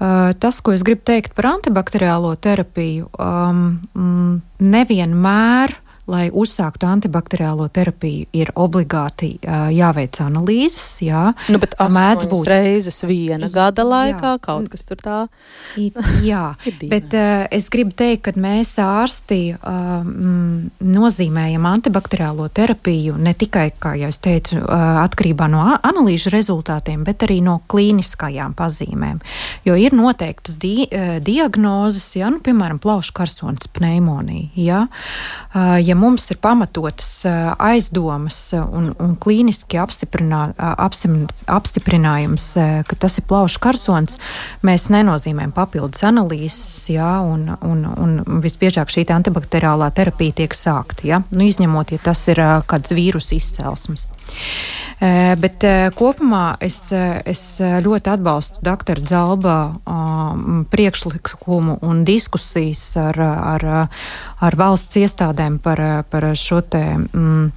Uh, 0.00 0.32
tas, 0.40 0.62
ko 0.64 0.72
es 0.72 0.82
gribu 0.86 1.04
teikt 1.10 1.36
par 1.36 1.52
antibakteriālo 1.52 2.32
terapiju, 2.40 3.10
um, 3.20 3.64
mm, 3.94 4.34
nevienmēr 4.64 5.76
uh, 5.76 5.89
lai 6.10 6.26
uzsāktu 6.32 6.88
antibakteriālo 6.90 7.68
terapiju, 7.72 8.28
ir 8.36 8.50
obligāti 8.58 9.32
uh, 9.38 9.68
jāveic 9.74 10.18
analīzes. 10.24 11.00
Jā, 11.04 11.30
nu, 11.52 11.60
bet 11.62 11.76
mēdz 11.78 12.26
būt 12.30 12.50
reizes 12.50 13.02
viena 13.06 13.50
gada 13.52 13.84
laikā, 13.86 14.34
jā. 14.36 14.42
kaut 14.44 14.70
kas 14.72 14.86
tur 14.88 15.00
tā. 15.00 15.20
jā, 16.26 16.44
bet 16.92 17.16
uh, 17.16 17.46
es 17.54 17.68
gribu 17.72 17.94
teikt, 17.96 18.26
ka 18.28 18.34
mēs 18.40 18.74
ārsti 18.82 19.40
uh, 19.54 20.02
mm, 20.02 20.82
nozīmējam 20.90 21.68
antibakteriālo 21.70 22.48
terapiju 22.54 23.18
ne 23.20 23.34
tikai, 23.34 23.70
kā 23.80 23.94
jau 24.00 24.10
es 24.10 24.20
teicu, 24.22 24.60
uh, 24.60 25.00
atkarībā 25.04 25.48
no 25.52 25.62
analīžu 25.76 26.32
rezultātiem, 26.34 27.04
bet 27.06 27.26
arī 27.26 27.40
no 27.44 27.60
klīniskajām 27.70 28.56
pazīmēm. 28.58 29.20
Jo 29.66 29.76
ir 29.78 29.94
noteiktas 29.96 30.56
di 30.60 30.88
diagnozes, 31.24 32.06
ja, 32.16 32.30
nu, 32.32 32.40
piemēram, 32.44 32.80
plaušu 32.82 33.14
karsonas 33.16 33.68
pneimonija. 33.72 34.48
Ja, 34.60 34.80
uh, 34.86 35.76
ja 35.80 35.96
mums 36.00 36.26
ir 36.32 36.38
pamatotas 36.42 37.10
aizdomas 37.60 38.38
un, 38.56 38.90
un 39.00 39.14
klīniski 39.20 39.78
apstiprinā, 39.80 40.42
apstiprinājums, 41.50 42.46
ka 42.88 42.98
tas 43.00 43.18
ir 43.20 43.26
plaušu 43.30 43.60
karsons, 43.62 44.18
mēs 44.66 44.88
nenozīmējam 44.92 45.54
papildus 45.56 46.04
analīzes, 46.08 46.88
jā, 46.94 47.12
un, 47.26 47.48
un, 47.66 47.84
un 47.90 48.40
visbiežāk 48.44 48.92
šī 48.92 49.06
antibakteriālā 49.10 49.90
terapija 49.96 50.40
tiek 50.42 50.56
sākta, 50.56 51.06
jā, 51.08 51.22
nu, 51.34 51.44
izņemot, 51.46 51.94
ja 51.94 52.02
tas 52.10 52.22
ir 52.30 52.42
kāds 52.70 52.94
vīrusu 52.96 53.36
izcelsmes. 53.38 54.08
Bet 55.00 55.64
kopumā 55.96 56.44
es, 56.62 56.78
es 56.92 57.42
ļoti 57.60 58.12
atbalstu 58.12 58.60
doktora 58.64 59.00
Dzalba 59.00 59.56
priekšlikumu 60.70 61.78
un 61.86 62.04
diskusijas 62.04 62.84
ar, 63.00 63.20
ar, 63.24 63.66
ar 64.40 64.56
valsts 64.56 65.00
iestādēm 65.00 65.58
par, 65.62 65.82
par 66.10 66.30
šo 66.36 66.60
te. 66.66 66.84
Mm, 67.12 67.50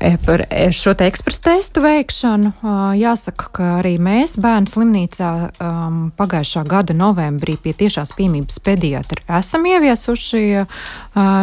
E, 0.00 0.16
par 0.26 0.46
e, 0.50 0.72
šo 0.72 0.94
te 0.98 1.06
ekspresu 1.06 1.42
testu 1.44 1.82
veikšanu. 1.84 2.50
Jāsaka, 2.98 3.50
ka 3.54 3.66
arī 3.78 3.92
mēs 4.02 4.34
bērnu 4.40 4.70
slimnīcā 4.70 5.30
um, 5.62 5.98
pagājušā 6.18 6.64
gada 6.66 6.96
novembrī 6.96 7.54
pie 7.62 7.74
tiešās 7.84 8.14
piemības 8.16 8.58
pediatra 8.64 9.22
esam 9.38 9.66
ieviesuši 9.68 10.42
uh, 10.62 10.88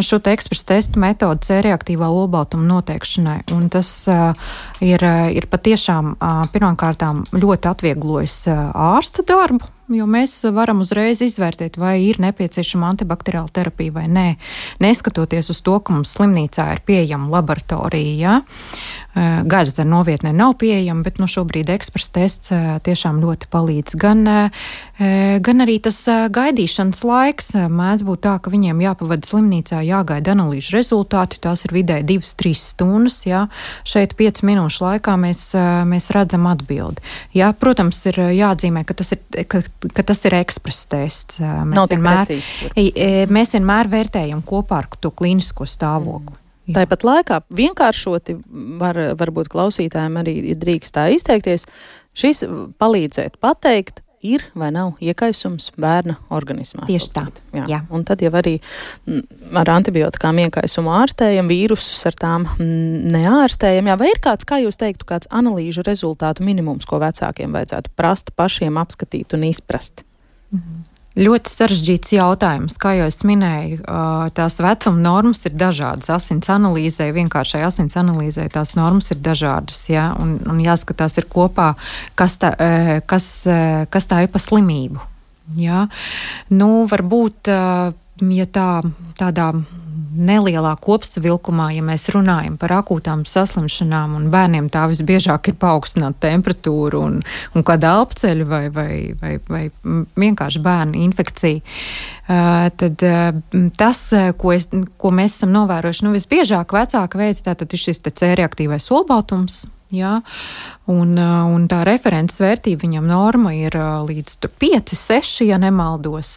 šo 0.03 0.19
te 0.19 0.34
ekspresu 0.36 0.67
testu 0.74 1.03
metodu 1.03 1.45
C 1.45 1.61
reaktīvā 1.63 2.09
olbaltuma 2.11 2.67
noteikšanai. 2.74 3.38
Un 3.55 3.69
tas 3.72 3.91
uh, 4.11 4.34
ir, 4.84 5.05
ir 5.38 5.47
patiešām 5.51 6.15
uh, 6.15 6.41
pirmkārtām 6.51 7.24
ļoti 7.32 7.72
atvieglojis 7.72 8.41
ārsta 8.51 9.24
darbu 9.28 9.72
jo 9.96 10.08
mēs 10.10 10.34
varam 10.56 10.82
uzreiz 10.84 11.22
izvērtēt, 11.26 11.78
vai 11.82 11.98
ir 12.06 12.20
nepieciešama 12.24 12.89
antibakteriāla 12.94 13.52
terapija 13.54 13.96
vai 13.96 14.08
nē. 14.12 14.28
Neskatoties 14.84 15.52
uz 15.54 15.62
to, 15.66 15.78
ka 15.80 15.96
mums 15.96 16.16
slimnīcā 16.18 16.68
ir 16.76 16.84
pieejama 16.88 17.32
laboratorija, 17.36 18.16
ja? 18.20 18.36
Eh, 19.12 19.43
Garsdara 19.43 19.89
novietnē 19.89 20.32
nav 20.32 20.53
pieejama, 20.62 21.03
bet 21.03 21.18
nu, 21.20 21.28
šobrīd 21.28 21.68
ekspresa 21.74 22.14
tests 22.16 22.53
eh, 22.55 22.78
tiešām 22.80 23.20
ļoti 23.20 23.49
palīdz. 23.51 23.97
Gan, 23.99 24.24
eh, 24.24 25.39
gan 25.43 25.64
arī 25.66 25.82
tas 25.84 25.97
gaidīšanas 26.07 27.01
laiks 27.03 27.51
mēdz 27.68 28.05
būt 28.07 28.24
tā, 28.24 28.38
ka 28.39 28.53
viņiem 28.53 28.80
jāpavada 28.80 29.28
slimnīcā, 29.28 29.82
jāgaida 29.84 30.32
analīžu 30.32 30.78
rezultāti. 30.78 31.41
Tās 31.43 31.66
ir 31.68 31.76
vidēji 31.76 32.07
2-3 32.14 32.55
stundas. 32.55 33.20
Jā. 33.28 33.47
Šeit 33.84 34.16
5 34.16 34.45
minūšu 34.47 34.86
laikā 34.86 35.18
mēs, 35.20 35.43
mēs 35.91 36.07
redzam 36.16 36.47
atbildi. 36.47 37.03
Jā, 37.36 37.51
protams, 37.51 37.99
ir 38.07 38.22
jāatzīmē, 38.32 38.86
ka 38.88 38.95
tas 39.01 39.12
ir, 39.18 39.43
ka, 39.51 39.66
ka 39.91 40.05
tas 40.07 40.24
ir 40.30 40.38
ekspresa 40.39 40.88
tests. 40.95 41.41
Mēs 41.41 41.91
vienmēr, 41.91 43.28
mēs 43.28 43.57
vienmēr 43.57 43.91
vērtējam 43.91 44.45
kopā 44.47 44.86
ar 44.86 44.93
to 45.01 45.12
klīnisko 45.12 45.68
stāvokli. 45.68 46.41
Jā. 46.70 46.82
Tāpat 46.82 47.03
laikā 47.07 47.41
vienkāršoti 47.57 48.38
var, 48.80 48.99
varbūt 49.20 49.49
klausītājiem 49.51 50.22
arī 50.22 50.36
drīkst 50.62 50.95
tā 50.95 51.07
izteikties. 51.16 51.66
Šis 52.18 52.43
palīdzēt 52.82 53.39
pateikt, 53.41 54.03
ir 54.22 54.43
vai 54.57 54.70
nav 54.74 54.99
iekaisums 55.01 55.72
bērna 55.82 56.16
organismā. 56.34 56.86
Tieši 56.89 57.09
tā. 57.16 57.26
Jā. 57.55 57.66
Jā. 57.70 57.80
Un 57.93 58.05
tad 58.07 58.22
jau 58.24 58.32
arī 58.38 58.57
ar 59.57 59.74
antibiotikām 59.74 60.43
iekaisumu 60.45 60.93
ārstējam, 61.01 61.49
vīrusus 61.51 62.05
ar 62.09 62.18
tām 62.22 62.47
neārstējam. 62.59 63.89
Jā, 63.91 63.97
vai 63.99 64.12
ir 64.14 64.22
kāds, 64.24 64.47
kā 64.47 64.62
jūs 64.62 64.80
teiktu, 64.82 65.07
kāds 65.09 65.30
analīžu 65.34 65.86
rezultātu 65.88 66.45
minimums, 66.45 66.88
ko 66.89 67.01
vecākiem 67.01 67.57
vajadzētu 67.57 67.93
prast 67.97 68.34
pašiem 68.38 68.80
apskatīt 68.82 69.38
un 69.38 69.49
izprast? 69.49 70.05
Mhm. 70.53 70.82
Ļoti 71.22 71.51
sarežģīts 71.53 72.13
jautājums. 72.15 72.78
Kā 72.82 72.95
jau 72.97 73.05
es 73.09 73.19
minēju, 73.28 73.82
tās 74.38 74.57
vecuma 74.61 75.03
normas 75.03 75.45
ir 75.45 75.53
dažādas. 75.59 76.09
Asins 76.15 76.49
analīzē, 76.49 77.11
vienkāršai 77.13 77.61
asins 77.67 77.97
analīzē, 77.99 78.47
tās 78.53 78.74
normas 78.78 79.11
ir 79.13 79.22
dažādas. 79.22 79.84
Ja? 79.91 80.11
Un, 80.17 80.39
un 80.49 80.61
jāskatās 80.63 81.19
ir 81.22 81.30
kopā, 81.30 81.74
kas 82.17 82.39
tā, 82.41 82.55
kas, 83.05 83.28
kas 83.93 84.09
tā 84.09 84.24
ir 84.26 84.32
pa 84.34 84.41
slimību. 84.41 85.03
Ja? 85.61 85.86
Nu, 86.49 86.88
varbūt 86.89 87.51
ja 87.51 88.47
tā, 88.53 88.69
tādā 89.19 89.51
nelielā 90.12 90.74
kopsavilkumā, 90.82 91.70
ja 91.76 91.84
mēs 91.86 92.09
runājam 92.14 92.57
par 92.62 92.74
akūtām 92.82 93.24
saslimšanām, 93.30 94.16
un 94.18 94.30
bērniem 94.34 94.70
tā 94.74 94.86
visbiežāk 94.91 95.51
ir 95.51 95.57
paaugstināta 95.62 96.28
temperatūra 96.28 97.01
un, 97.01 97.20
un 97.55 97.68
kāda 97.68 97.95
elpceļa 98.01 98.47
vai, 98.49 98.64
vai, 98.74 98.93
vai, 99.22 99.34
vai 99.49 99.64
vienkārši 100.20 100.64
bērnu 100.64 101.03
infekcija. 101.07 101.62
Tad 102.82 103.03
tas, 103.80 104.01
ko, 104.39 104.55
es, 104.55 104.70
ko 104.72 105.12
mēs 105.16 105.39
esam 105.39 105.51
novērojuši, 105.55 106.07
nu, 106.07 106.16
visbiežāk 106.16 106.76
vecāka 106.76 107.20
veids, 107.20 107.43
tātad 107.45 107.74
ir 107.74 107.82
šis 107.82 108.03
C 108.12 108.34
reaktīvais 108.39 108.88
olbaltums, 108.93 109.66
Jā, 109.92 110.14
un, 110.88 111.18
un 111.20 111.68
tā 111.68 111.82
referents 111.88 112.38
vērtība 112.39 112.86
viņam 112.86 113.10
norma 113.10 113.52
ir 113.58 113.76
līdz 114.08 114.38
5, 114.48 114.96
6, 114.96 115.44
ja 115.50 115.60
nemaldos. 115.60 116.32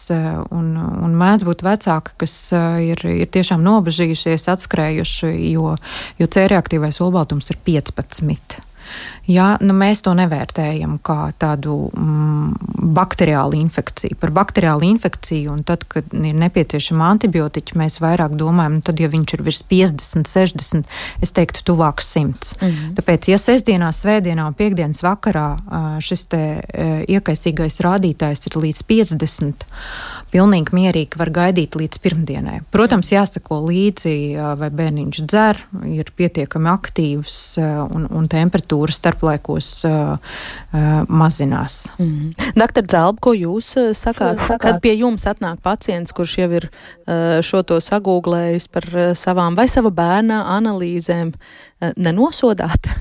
Un, 0.51 0.73
un 0.75 1.15
mēdz 1.15 1.47
būt 1.47 1.63
vecāki, 1.63 2.17
kas 2.25 2.35
ir, 2.83 2.99
ir 3.07 3.31
tiešām 3.31 3.63
nobežījušies, 3.63 4.49
atskrējuši, 4.51 5.31
jo, 5.53 5.77
jo 6.19 6.27
C 6.27 6.47
reaktīvais 6.51 6.99
olbaltums 7.05 7.51
ir 7.53 7.61
15. 7.63 8.59
Ja, 9.27 9.55
nu 9.61 9.73
mēs 9.73 10.03
to 10.05 10.13
nevērtējam 10.17 10.99
kā 11.05 11.31
tādu 11.41 11.89
mm, 11.89 12.75
bakteriālu 12.95 13.57
infekciju. 13.57 14.17
Par 14.21 14.33
bakteriālu 14.35 14.85
infekciju, 14.91 15.53
un 15.55 15.63
tad, 15.65 15.87
kad 15.89 16.13
ir 16.13 16.35
nepieciešama 16.37 17.07
antibiotiķa, 17.15 17.77
mēs 17.81 17.97
vairāk 18.03 18.35
domājam, 18.37 18.77
nu, 18.79 18.85
tad, 18.85 19.01
ja 19.01 19.09
viņš 19.09 19.35
ir 19.37 19.43
virs 19.47 19.61
50, 19.71 20.29
60, 20.29 20.93
es 21.25 21.33
teiktu, 21.35 21.63
tuvāk 21.71 22.03
100. 22.05 22.55
Mm 22.61 22.69
-hmm. 22.69 22.93
Tāpēc, 22.99 23.29
ja 23.31 23.41
sestdienā, 23.41 23.89
svētdienā 23.91 24.47
un 24.47 24.53
piekdienas 24.53 25.01
vakarā 25.03 25.47
šis 25.99 26.25
te 26.29 26.41
iekaisīgais 27.07 27.81
rādītājs 27.81 28.47
ir 28.47 28.59
līdz 28.61 28.83
50, 28.83 29.65
pilnīgi 30.35 30.75
mierīgi 30.75 31.17
var 31.17 31.33
gaidīt 31.33 31.79
līdz 31.79 32.03
pirmdienai. 32.03 32.59
Protams, 32.75 33.09
jāsako 33.15 33.63
līdzi, 33.65 34.15
vai 34.59 34.69
bērniņš 34.69 35.23
dzer, 35.25 35.63
ir 35.89 36.13
pietiekami 36.13 36.69
aktīvs 36.75 37.39
un, 37.89 38.05
un 38.11 38.29
temperatūra 38.29 38.93
starp 38.93 39.15
starplaikos 39.15 39.85
mazinās. 41.07 41.85
Mm. 41.97 42.33
Doktor 42.55 42.85
Zelba, 42.91 43.21
ko 43.21 43.33
jūs 43.33 43.71
uh, 43.79 43.93
sakāt, 43.95 44.41
kad 44.59 44.81
pie 44.83 44.95
jums 44.99 45.25
atnāk 45.25 45.61
pacients, 45.63 46.13
kurš 46.15 46.37
jau 46.43 46.49
ir 46.59 46.69
šo 47.45 47.63
to 47.63 47.79
sagūglējis 47.79 48.67
par 48.73 48.87
savām 49.15 49.55
vai 49.55 49.67
sava 49.71 49.91
bērna 49.93 50.43
analīzēm, 50.57 51.33
nenosodāt? 51.95 52.91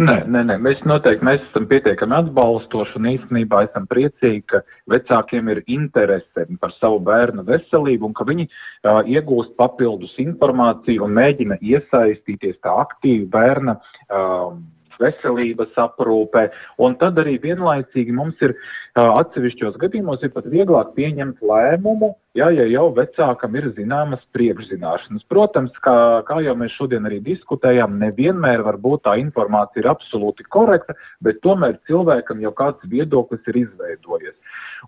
Nē, 0.00 0.14
nē, 0.32 0.40
nē, 0.48 0.54
mēs 0.64 0.78
noteikti 0.88 1.26
mēs 1.28 1.42
esam 1.44 1.66
pietiekami 1.68 2.16
atbalstoši 2.16 2.96
un 3.00 3.08
īstenībā 3.10 3.60
esam 3.66 3.84
priecīgi, 3.90 4.40
ka 4.52 4.62
vecākiem 4.88 5.50
ir 5.52 5.60
interese 5.74 6.46
par 6.62 6.72
savu 6.76 7.02
bērnu 7.04 7.44
veselību 7.50 8.08
un 8.08 8.16
ka 8.16 8.24
viņi 8.30 8.48
uh, 8.48 9.02
iegūst 9.04 9.52
papildus 9.60 10.16
informāciju 10.24 11.04
un 11.04 11.14
mēģina 11.20 11.60
iesaistīties 11.60 12.58
tā 12.64 12.74
aktīvi 12.86 13.28
bērna. 13.36 13.76
Uh, 14.08 14.56
veselības 14.98 15.76
aprūpē. 15.78 16.48
Un 16.82 16.96
tad 16.98 17.20
arī 17.22 17.36
vienlaicīgi 17.42 18.14
mums 18.14 18.40
ir 18.42 18.56
atsevišķos 18.98 19.78
gadījumos 19.78 20.24
ir 20.26 20.32
pat 20.34 20.48
vieglāk 20.50 20.90
pieņemt 20.96 21.44
lēmumu, 21.50 22.16
ja, 22.38 22.48
ja 22.54 22.64
jau 22.70 22.86
vecākam 22.96 23.56
ir 23.58 23.68
zināmas 23.76 24.22
priekšzināšanas. 24.36 25.26
Protams, 25.30 25.74
kā, 25.84 25.96
kā 26.28 26.38
jau 26.44 26.54
mēs 26.58 26.76
šodien 26.76 27.08
arī 27.08 27.18
diskutējām, 27.24 27.98
nevienmēr 28.00 28.62
varbūt 28.66 29.04
tā 29.08 29.16
informācija 29.20 29.82
ir 29.82 29.90
absolūti 29.92 30.46
korekta, 30.48 30.96
bet 31.24 31.42
tomēr 31.44 31.80
cilvēkam 31.88 32.42
jau 32.44 32.54
kāds 32.62 32.88
viedoklis 32.90 33.50
ir 33.50 33.62
izveidojies. 33.64 34.36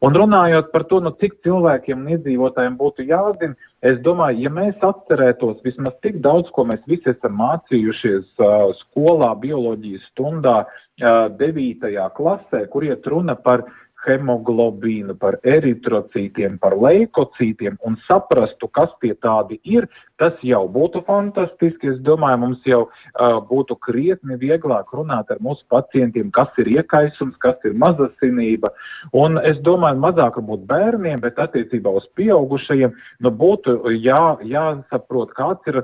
Un 0.06 0.16
runājot 0.16 0.70
par 0.72 0.86
to, 0.90 1.00
nu, 1.04 1.12
cik 1.20 1.40
cilvēkiem 1.44 2.04
un 2.04 2.14
iedzīvotājiem 2.14 2.78
būtu 2.78 3.06
jāzina, 3.10 3.58
es 3.82 3.98
domāju, 4.04 4.44
ja 4.44 4.54
mēs 4.54 4.86
atcerētos 4.86 5.64
vismaz 5.66 5.96
tik 6.04 6.20
daudz, 6.24 6.52
ko 6.54 6.66
mēs 6.68 6.84
visi 6.88 7.10
esam 7.12 7.38
mācījušies 7.40 8.36
uh, 8.38 8.70
skolā, 8.78 9.32
bioloģijas 9.42 10.10
stundā, 10.12 10.56
uh, 10.64 11.26
9. 11.40 11.92
klasē, 12.16 12.66
kur 12.70 12.86
iet 12.86 13.06
runa 13.10 13.34
par 13.34 13.66
hemoglobīnu, 14.06 15.16
par 15.20 15.38
eritrocītiem, 15.44 16.58
par 16.60 16.76
leikocītiem 16.80 17.78
un 17.86 17.98
saprastu, 18.06 18.68
kas 18.68 18.92
tie 19.02 19.12
tādi 19.14 19.60
ir, 19.64 19.88
tas 20.20 20.40
jau 20.46 20.62
būtu 20.72 21.02
fantastiski. 21.06 21.94
Es 21.94 22.00
domāju, 22.04 22.40
mums 22.44 22.66
jau 22.68 22.80
uh, 22.86 23.38
būtu 23.50 23.76
krietni 23.80 24.38
vieglāk 24.40 24.92
runāt 24.96 25.30
ar 25.32 25.40
mūsu 25.44 25.66
pacientiem, 25.70 26.30
kas 26.34 26.56
ir 26.62 26.72
iekaisums, 26.76 27.36
kas 27.40 27.60
ir 27.68 27.76
mazasinība. 27.76 28.72
Un 29.16 29.40
es 29.42 29.60
domāju, 29.64 30.00
mazāk 30.04 30.40
varbūt 30.40 30.66
bērniem, 30.70 31.20
bet 31.24 31.40
attiecībā 31.42 31.92
uz 32.00 32.08
pieaugušajiem 32.16 32.94
nu, 33.20 33.34
būtu 33.42 33.80
jā, 33.96 34.36
jāsaprot, 34.44 35.34
kāds 35.36 35.72
ir 35.72 35.82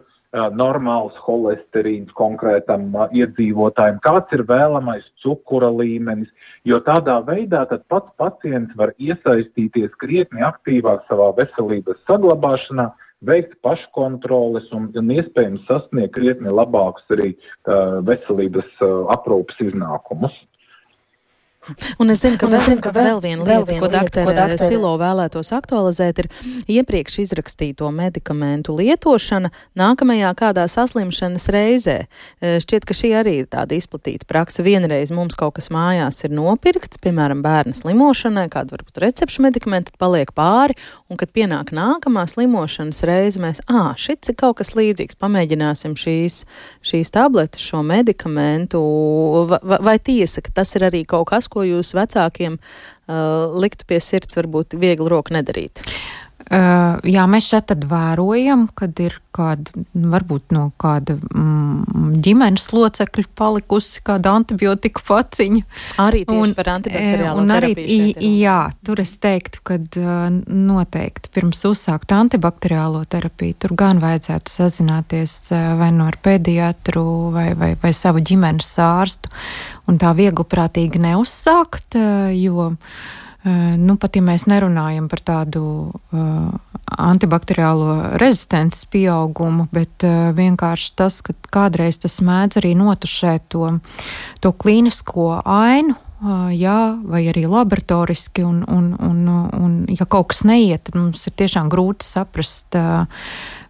normāls 0.57 1.16
holesterīns 1.24 2.12
konkrētam 2.16 2.93
iedzīvotājam, 3.11 3.99
kāds 4.05 4.37
ir 4.37 4.45
vēlamais 4.49 5.09
cukura 5.22 5.70
līmenis, 5.72 6.30
jo 6.64 6.80
tādā 6.84 7.18
veidā 7.26 7.64
pats 7.89 8.12
pacients 8.18 8.76
var 8.76 8.93
iesaistīties 8.99 9.97
krietni 10.01 10.45
aktīvāk 10.47 11.07
savā 11.09 11.32
veselības 11.41 12.03
saglabāšanā, 12.09 12.91
veikt 13.26 13.57
paškontroles 13.64 14.68
un, 14.76 14.91
un 14.95 15.14
iespējams 15.14 15.64
sasniegt 15.68 16.14
krietni 16.14 16.53
labākus 16.53 17.07
arī 17.16 17.32
uh, 17.32 18.03
veselības 18.05 18.68
uh, 18.84 19.07
aprūpas 19.16 19.62
iznākumus. 19.64 20.37
Un 21.98 22.12
es 22.12 22.20
zinu, 22.22 22.38
ka 22.38 22.48
vēl, 22.50 22.64
zinu, 22.70 22.82
ka 22.84 22.92
vēl, 22.94 23.06
vēl 23.08 23.20
viena 23.24 23.46
lieta, 23.46 23.66
vēl 23.72 23.80
ko 23.80 23.88
doktora 23.90 24.46
Silo 24.60 24.92
vēlētos 25.00 25.50
aktualizēt, 25.56 26.22
ir 26.22 26.76
iepriekš 26.78 27.18
izrakstīto 27.24 27.88
medikamentu 27.94 28.76
lietošana 28.78 29.50
nākamajā 29.78 30.30
kādā 30.38 30.66
saslimšanas 30.70 31.48
reizē. 31.52 31.96
E, 32.38 32.56
šķiet, 32.62 32.86
ka 32.86 32.96
šī 32.96 33.10
arī 33.18 33.34
ir 33.42 33.48
tāda 33.50 33.74
izplatīta 33.78 34.28
praksa. 34.30 34.64
Vienreiz 34.66 35.10
mums 35.14 35.34
kaut 35.38 35.56
kas 35.58 35.70
mājās 35.74 36.22
ir 36.26 36.34
nopirkts, 36.36 37.00
piemēram, 37.02 37.42
bērna 37.44 37.74
slimošanai, 37.76 38.46
kāda 38.52 38.76
varbūt 38.76 39.02
recepšu 39.02 39.42
medikamenti, 39.46 39.90
tad 39.90 40.00
paliek 40.02 40.30
pāri, 40.36 40.78
un 41.10 41.18
kad 41.20 41.32
pienāk 41.34 41.74
nākamā 41.76 42.26
slimošanas 42.30 43.02
reize, 43.08 43.42
mēs, 43.42 43.62
ā, 43.66 43.88
šits 43.98 44.32
ir 44.32 44.38
kaut 44.38 44.60
kas 44.60 44.74
līdzīgs, 44.78 45.18
pamēģināsim 45.18 45.98
šīs, 45.98 46.40
šīs 46.86 47.12
tabletes, 47.14 47.64
šo 47.66 47.82
medikamentu, 47.86 48.80
vai, 49.50 49.80
vai 49.90 49.98
tiesa, 49.98 50.44
ka 50.44 50.54
tas 50.62 50.74
ir 50.78 50.86
arī 50.88 51.02
kaut 51.08 51.28
kas, 51.32 51.50
ko 51.57 51.64
jūs 51.64 51.94
vecākiem 51.96 52.61
uh, 52.61 53.57
liktu 53.57 53.88
pie 53.88 54.00
sirds, 54.04 54.36
varbūt 54.38 54.76
viegli 54.80 55.11
roku 55.12 55.36
nedarīt? 55.36 55.82
Uh, 56.47 57.01
jā, 57.03 57.24
mēs 57.26 57.49
šeit 57.51 57.72
vērojam, 57.90 58.68
kad 58.78 58.94
ir 59.03 59.16
kāda, 59.34 59.82
varbūt 59.99 60.53
no 60.55 60.68
kāda 60.78 61.16
mm, 61.18 62.20
ģimenes 62.22 62.68
locekļa 62.70 63.24
palikusi 63.34 64.05
kāda 64.07 64.36
antibiotika 64.38 65.03
paciņa. 65.09 65.64
Arī 66.05 66.22
tieši 66.22 66.44
un, 66.44 66.55
par 66.55 66.70
antibakteriālo 66.76 67.42
un 67.42 67.51
arī, 67.57 67.72
terapiju. 67.74 68.30
Jā, 68.44 68.61
tur 68.86 69.03
es 69.03 69.16
teiktu, 69.26 69.64
ka 69.66 69.80
uh, 69.82 70.14
noteikti 70.47 71.34
pirms 71.34 71.64
uzsākt 71.66 72.14
antibakteriālo 72.14 73.03
terapiju, 73.11 73.59
tur 73.66 73.74
gan 73.82 73.99
vajadzētu 74.07 74.57
sazināties 74.61 75.36
uh, 75.51 75.74
vai 75.82 75.90
no 75.90 76.05
nu 76.05 76.11
ar 76.12 76.20
pediatru 76.22 77.07
vai, 77.34 77.51
vai, 77.59 77.74
vai 77.82 77.94
savu 77.97 78.22
ģimenes 78.22 78.70
ārstu 78.86 79.34
un 79.90 79.99
tā 79.99 80.14
viegli 80.14 80.47
prātīgi 80.47 81.03
neuzsākt, 81.03 81.99
uh, 81.99 82.30
jo 82.38 82.70
Nu, 83.47 83.94
pat 83.94 84.16
ja 84.18 84.22
mēs 84.26 84.49
nerunājam 84.51 85.05
par 85.07 85.20
tādu 85.22 85.61
uh, 85.94 86.78
antibakteriālo 86.99 88.16
rezistences 88.18 88.88
pieaugumu, 88.90 89.68
bet 89.74 90.03
uh, 90.07 90.32
vienkārši 90.34 90.88
tas, 90.99 91.20
ka 91.22 91.34
kādreiz 91.55 92.01
tas 92.03 92.18
mēdz 92.26 92.59
arī 92.59 92.72
notušēt 92.78 93.47
to, 93.55 93.68
to 94.42 94.51
klīnisko 94.51 95.28
ainu, 95.44 95.94
uh, 95.94 96.49
jā, 96.51 96.97
vai 97.07 97.22
arī 97.30 97.44
laboratoriski, 97.47 98.42
un, 98.42 98.64
un, 98.66 98.90
un, 98.99 99.22
un 99.61 99.78
ja 99.94 100.09
kaut 100.11 100.32
kas 100.34 100.42
neiet, 100.49 100.82
tad 100.88 100.99
mums 100.99 101.28
ir 101.30 101.36
tiešām 101.38 101.70
grūti 101.70 102.09
saprast, 102.09 102.74
uh, 102.74 103.07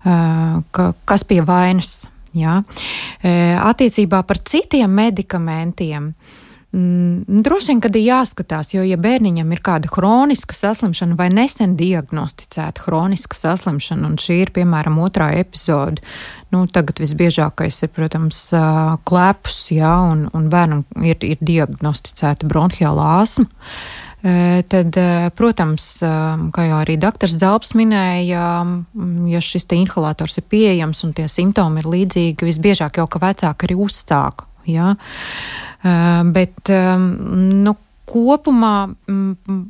uh, 0.09 0.65
ka, 0.73 0.89
kas 1.05 1.27
pie 1.29 1.43
vainas. 1.45 2.07
Jā. 2.37 2.59
Attiecībā 3.25 4.19
par 4.29 4.37
citiem 4.45 4.93
medikamentiem. 4.93 6.11
Uh, 6.11 6.43
Mm, 6.77 7.25
droši 7.41 7.71
vien, 7.71 7.79
kad 7.81 7.95
ir 7.97 8.03
jāskatās, 8.05 8.75
jo, 8.75 8.83
ja 8.85 8.99
bērniņam 9.01 9.53
ir 9.55 9.61
kāda 9.65 9.89
kroniska 9.89 10.53
saslimšana 10.53 11.15
vai 11.17 11.31
nesen 11.33 11.73
diagnosticēta 11.79 12.83
kroniska 12.85 13.39
saslimšana, 13.39 14.11
un 14.11 14.19
šī 14.21 14.43
ir, 14.43 14.51
piemēram, 14.53 14.99
otrā 15.01 15.31
epizode, 15.41 16.05
nu, 16.53 16.67
tagad 16.69 17.01
visbiežākais 17.01 17.79
ir, 17.87 17.93
protams, 17.97 18.41
klepus, 19.09 19.63
jā, 19.73 19.95
un, 20.11 20.27
un 20.37 20.51
bērnam 20.53 20.83
ir, 21.01 21.17
ir 21.25 21.41
diagnosticēta 21.41 22.45
bronhiāla 22.51 23.07
asma. 23.23 23.49
Tad, 24.69 24.99
protams, 25.39 25.87
kā 26.03 26.67
jau 26.67 26.81
arī 26.83 26.97
doktors 27.01 27.39
Zelps 27.39 27.73
minēja, 27.79 28.51
ja 29.31 29.43
šis 29.49 29.65
inhalators 29.79 30.37
ir 30.43 30.45
pieejams 30.51 31.05
un 31.07 31.17
tie 31.17 31.29
simptomi 31.31 31.81
ir 31.81 31.89
līdzīgi, 31.95 32.51
visbiežāk 32.51 33.01
jau 33.01 33.09
ka 33.09 33.23
vecāki 33.23 33.71
arī 33.71 33.79
uzsāk. 33.87 34.45
Ja? 34.71 34.95
Bet, 36.33 36.71
nu, 36.71 37.77
kopumā 38.07 38.75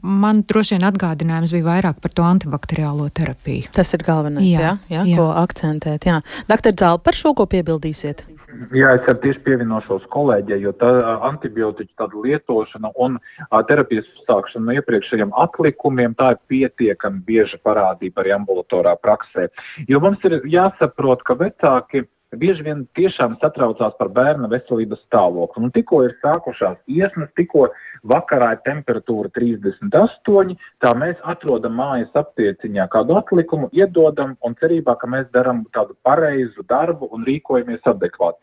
man 0.03 0.45
droši 0.49 0.77
vien 0.77 0.87
atgādinājums 0.89 1.55
bija 1.57 1.69
vairāk 1.71 2.01
par 2.05 2.15
to 2.17 2.25
antibakteriālo 2.27 3.09
terapiju. 3.17 3.73
Tas 3.75 3.93
ir 3.97 4.05
galvenais, 4.07 4.49
jā, 4.53 4.77
jā, 4.77 4.77
jā, 4.93 5.05
jā. 5.11 5.19
ko 5.19 5.31
akcentēt. 5.43 6.09
Jā. 6.09 6.21
Doktor 6.51 6.77
Zāle, 6.77 7.03
par 7.03 7.17
šo 7.17 7.33
ko 7.37 7.49
piebildīsiet? 7.51 8.27
Jā, 8.73 8.95
es 8.97 9.05
tieši 9.21 9.43
pievienošos 9.45 10.07
kolēģiem, 10.13 10.63
jo 10.65 10.73
tā 10.81 10.89
antibiotiku 11.29 12.23
lietošana 12.25 12.93
un 13.05 13.19
a, 13.19 13.61
terapijas 13.69 14.09
uzsākšana 14.15 14.65
no 14.69 14.77
iepriekšējiem 14.79 15.35
atlikumiem 15.45 16.15
tā 16.17 16.33
ir 16.35 16.41
pietiekami 16.53 17.21
bieža 17.27 17.61
parādība 17.65 18.23
arī 18.23 18.33
ambulatorā 18.39 18.95
praksē. 19.03 19.51
Jo 19.91 20.01
mums 20.05 20.25
ir 20.25 20.39
jāsaprot, 20.49 21.25
ka 21.27 21.37
vecāki 21.43 22.07
bieži 22.35 22.64
vien 22.66 22.83
tiešām 22.97 23.37
satraucās 23.41 23.95
par 23.99 24.09
bērna 24.14 24.49
veselības 24.51 25.05
stāvokli. 25.07 25.62
Un 25.64 25.72
tikko 25.74 26.03
ir 26.07 26.16
sākušās 26.22 26.79
iesnas, 26.91 27.31
tikko 27.39 27.68
vakarā 28.03 28.53
ir 28.57 28.62
temperatūra 28.66 29.31
38, 29.37 30.57
tā 30.83 30.93
mēs 30.99 31.20
atrodam 31.22 31.77
mājas 31.79 32.11
aptieciņā 32.18 32.89
kādu 32.93 33.18
atlikumu, 33.20 33.70
iedodam 33.72 34.37
un 34.43 34.57
cerībā, 34.59 34.97
ka 34.99 35.11
mēs 35.11 35.29
darām 35.35 35.64
tādu 35.74 35.97
pareizu 36.07 36.66
darbu 36.68 37.11
un 37.12 37.27
rīkojamies 37.29 37.87
adekvāti. 37.87 38.43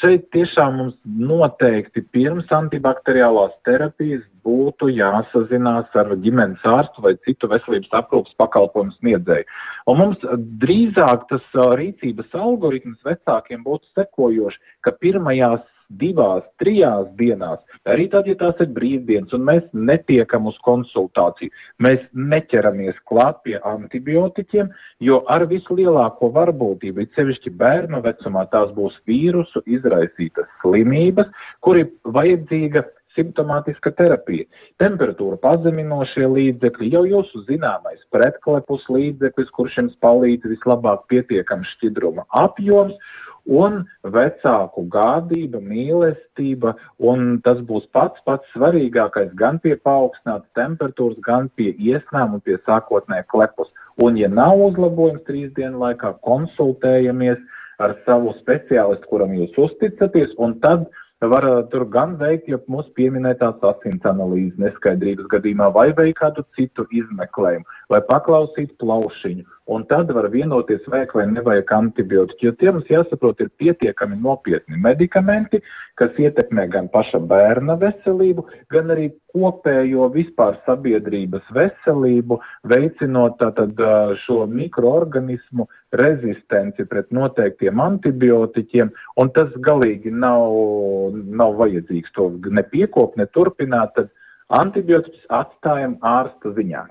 Šeit 0.00 0.30
tiešām 0.34 0.78
mums 0.80 1.00
noteikti 1.04 2.06
pirms 2.14 2.52
antibakteriālās 2.54 3.58
terapijas 3.66 4.24
būtu 4.44 4.90
jāsazinās 4.92 5.94
ar 6.00 6.14
ģimenes 6.24 6.64
ārstu 6.68 7.04
vai 7.06 7.14
citu 7.26 7.50
veselības 7.52 7.98
aprūpas 8.00 8.38
pakalpojumu 8.40 8.96
sniedzēju. 8.98 9.50
Un 9.90 10.00
mums 10.00 10.24
drīzāk 10.64 11.28
tas 11.30 11.46
rīcības 11.80 12.34
algoritms 12.46 13.00
vecākiem 13.06 13.64
būtu 13.66 13.92
sekojošs, 13.94 14.60
ka 14.84 14.94
pirmajās 15.00 15.62
divās, 15.90 16.44
trijās 16.60 17.08
dienās, 17.18 17.60
arī 17.86 18.06
tad, 18.12 18.28
ja 18.28 18.36
tās 18.40 18.60
ir 18.64 18.70
brīvdienas, 18.76 19.34
un 19.36 19.44
mēs 19.48 19.66
netiekam 19.72 20.48
uz 20.50 20.56
konsultāciju, 20.64 21.52
mēs 21.84 22.06
neķeramies 22.12 23.00
klāt 23.08 23.42
pie 23.44 23.58
antibiotiķiem, 23.60 24.72
jo 25.04 25.20
ar 25.28 25.46
vislielāko 25.50 26.32
varbūtību, 26.34 27.04
it 27.04 27.18
sevišķi 27.18 27.54
bērnu 27.60 28.02
vecumā, 28.04 28.46
tās 28.50 28.72
būs 28.76 29.00
vīrusu 29.08 29.64
izraisītas 29.66 30.50
slimības, 30.62 31.32
kur 31.60 31.80
ir 31.82 31.92
vajadzīga 32.04 32.86
simptomātiska 33.16 33.92
terapija. 33.96 34.46
Temperatūra 34.82 35.38
pazeminošie 35.42 36.26
līdzekļi, 36.30 36.92
jau 36.96 37.04
jūsu 37.08 37.44
zināmais 37.48 38.02
pretklepus 38.14 38.88
līdzeklis, 38.92 39.52
kurš 39.54 39.78
jums 39.80 40.00
palīdz 40.04 40.50
vislabāk 40.54 41.06
pietiekams 41.12 41.76
šķidruma 41.76 42.26
apjoms. 42.44 42.98
Un 43.44 43.82
vecāku 44.08 44.86
gādība, 44.88 45.58
mīlestība, 45.60 46.70
un 46.96 47.42
tas 47.44 47.58
būs 47.60 47.90
pats 47.92 48.22
pats 48.24 48.48
svarīgākais 48.56 49.34
gan 49.36 49.58
pie 49.60 49.74
paaugstinātas 49.76 50.48
temperatūras, 50.56 51.18
gan 51.20 51.50
pie 51.52 51.74
iesnām 51.76 52.38
un 52.38 52.40
pie 52.40 52.56
sākotnēja 52.56 53.26
klepus. 53.28 53.68
Un, 54.00 54.16
ja 54.16 54.32
nav 54.32 54.56
uzlabojums 54.70 55.26
trīs 55.28 55.52
dienu 55.52 55.84
laikā, 55.84 56.14
konsultējamies 56.24 57.44
ar 57.84 57.98
savu 58.06 58.32
speciālistu, 58.38 59.10
kuram 59.12 59.36
jūs 59.36 59.60
uzticaties, 59.60 60.32
un 60.40 60.56
tad 60.64 60.88
var 61.30 61.46
uh, 61.48 61.62
tur 61.70 61.86
gan 61.90 62.16
veikt 62.20 62.48
jau 62.50 62.58
mūsu 62.70 62.92
pieminētās 62.98 63.62
asins 63.68 64.06
analīzes 64.08 64.58
neskaidrības 64.60 65.28
gadījumā, 65.32 65.70
vai 65.74 65.88
veikt 65.96 66.18
kādu 66.20 66.44
citu 66.56 66.86
izmeklējumu, 66.90 67.66
vai 67.92 68.00
paklausīt 68.08 68.76
plaušiņu. 68.82 69.46
Un 69.66 69.86
tad 69.88 70.10
var 70.12 70.26
vienoties, 70.28 70.84
vajag 70.92 71.12
vai 71.16 71.22
nevajag 71.30 71.70
antibiotiku. 71.72 72.46
Jo 72.46 72.50
tie 72.60 72.72
mums 72.76 72.88
jāsaprot, 72.92 73.38
ir 73.40 73.48
pietiekami 73.56 74.18
nopietni 74.20 74.76
medikamenti, 74.76 75.62
kas 75.96 76.18
ietekmē 76.20 76.66
gan 76.74 76.90
paša 76.92 77.22
bērna 77.30 77.78
veselību, 77.80 78.44
gan 78.68 78.92
arī 78.92 79.06
kopējo 79.32 80.10
vispār 80.12 80.58
sabiedrības 80.66 81.48
veselību, 81.56 82.38
veicinot 82.68 83.38
tātad, 83.40 83.80
šo 84.20 84.44
mikroorganismu 84.52 85.64
rezistenci 85.96 86.84
pret 86.90 87.08
noteiktiem 87.08 87.80
antibiotiķiem. 87.86 88.92
Tas 89.38 89.56
galīgi 89.70 90.12
nav, 90.12 91.16
nav 91.40 91.56
vajadzīgs 91.62 92.12
to 92.12 92.28
nepiekopt, 92.60 93.16
neturpināt. 93.16 93.96
Tad 93.96 94.12
antibiotikas 94.60 95.24
atstājam 95.40 95.96
ārsta 96.04 96.52
ziņā. 96.52 96.84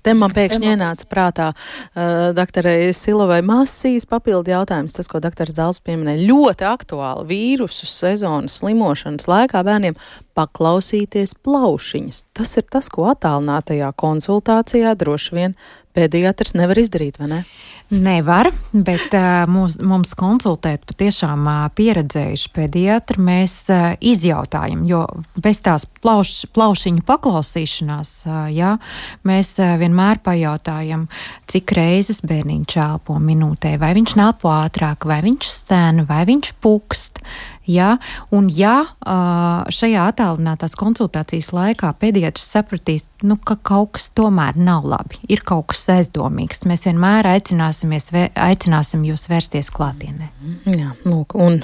Te 0.00 0.14
man 0.16 0.32
pēkšņi 0.32 0.70
ienāca 0.72 1.04
prātā 1.04 1.50
uh, 1.52 2.30
doktorai 2.32 2.94
Silovai 2.96 3.42
Masijas 3.44 4.06
papildu 4.08 4.54
jautājums, 4.54 4.94
tas, 4.96 5.08
ko 5.10 5.20
doktors 5.20 5.52
Zāls 5.58 5.82
pieminēja, 5.84 6.24
ļoti 6.30 6.64
aktuāli 6.64 7.26
vīrusu 7.28 7.88
sezonas 7.90 8.56
slimošanas 8.62 9.28
laikā 9.28 9.60
bērniem 9.66 9.98
paklausīties 10.38 11.36
plaušiņas. 11.44 12.22
Tas 12.40 12.56
ir 12.56 12.64
tas, 12.72 12.88
ko 12.88 13.10
attālinātajā 13.12 13.92
konsultācijā 14.00 14.94
droši 14.96 15.36
vien 15.36 15.58
pēdējātrs 15.96 16.56
nevar 16.58 16.80
izdarīt, 16.80 17.20
vai 17.20 17.30
ne? 17.30 17.42
Nevar, 17.90 18.52
bet 18.70 19.14
uh, 19.18 19.48
mums, 19.50 19.74
mums 19.82 20.12
konsultēt 20.14 20.84
patiešām 20.86 21.42
uh, 21.42 21.64
pieredzējuši 21.74 22.52
pediatri 22.54 23.18
mēs 23.26 23.54
uh, 23.74 23.96
izjautājam, 23.98 24.84
jo 24.86 25.00
bez 25.34 25.58
tās 25.66 25.88
plauš, 25.98 26.44
plaušiņu 26.54 27.02
paklausīšanās, 27.08 28.12
uh, 28.28 28.44
jā, 28.54 28.76
mēs 29.26 29.56
uh, 29.58 29.74
vienmēr 29.82 30.22
pajautājam, 30.22 31.08
cik 31.50 31.74
reizes 31.74 32.22
bērniņš 32.22 32.78
elpo 32.86 33.18
minūtē, 33.18 33.74
vai 33.82 33.90
viņš 33.98 34.14
nelpo 34.22 34.54
ātrāk, 34.54 35.10
vai 35.10 35.18
viņš 35.26 35.50
stēna, 35.50 36.06
vai 36.06 36.22
viņš 36.30 36.54
pukst. 36.62 37.18
Ja? 37.70 37.96
Un, 38.34 38.48
ja 38.50 38.80
šajā 39.70 40.08
attālinātās 40.10 40.74
konsultācijas 40.78 41.52
laikā 41.54 41.92
pediatrs 42.00 42.48
sapratīs, 42.54 43.04
nu, 43.26 43.36
ka 43.36 43.56
kaut 43.56 43.94
kas 43.96 44.10
tomēr 44.16 44.58
nav 44.60 44.86
labi, 44.88 45.20
ir 45.30 45.42
kaut 45.46 45.70
kas 45.72 45.86
aizdomīgs, 45.96 46.64
mēs 46.68 46.86
vienmēr 46.88 47.28
aicināsim 47.30 49.04
jūs 49.06 49.28
vērsties 49.30 49.70
klātienē. 49.74 50.30
Jā, 50.70 50.94
lūk, 51.04 51.36
un 51.36 51.60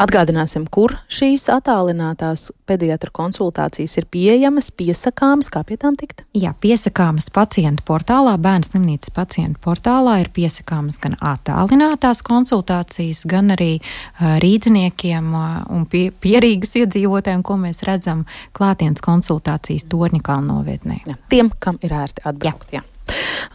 atgādināsim, 0.00 0.66
kur 0.72 0.96
šīs 1.12 1.48
attālinātās 1.52 2.48
pediatra 2.66 3.12
konsultācijas 3.14 3.96
ir 4.00 4.06
pieejamas, 4.10 4.70
piesakāmas, 4.74 5.50
kā 5.52 5.62
pie 5.66 5.78
tām 5.80 5.98
tikt? 5.98 6.24
Jā, 6.36 6.52
piesakāmas 6.62 7.28
pacientu 7.34 7.84
portālā, 7.86 8.36
bērnu 8.42 8.66
slimnīcas 8.70 9.12
pacientu 9.14 9.60
portālā 9.64 10.18
ir 10.24 10.32
piesakāmas 10.34 10.98
gan 11.02 11.18
attālinātās 11.20 12.22
konsultācijas, 12.26 13.24
gan 13.28 13.54
arī 13.54 13.76
uh, 13.78 14.36
rīdziniekiem 14.42 15.32
un 15.36 15.86
pie, 15.90 16.08
pierīgas 16.10 16.74
iedzīvotājiem, 16.82 17.44
ko 17.46 17.58
mēs 17.60 17.84
redzam 17.86 18.24
klātienes 18.56 19.04
konsultācijas 19.04 19.86
Torņikāla 19.90 20.44
novietnē. 20.90 21.16
Jā, 21.16 21.30
tiem, 21.32 21.50
kam 21.62 21.80
ir 21.86 21.96
ērti 21.96 22.24
atbraukt. 22.24 22.72
Jā. 22.74 22.82
Jā. 22.82 22.95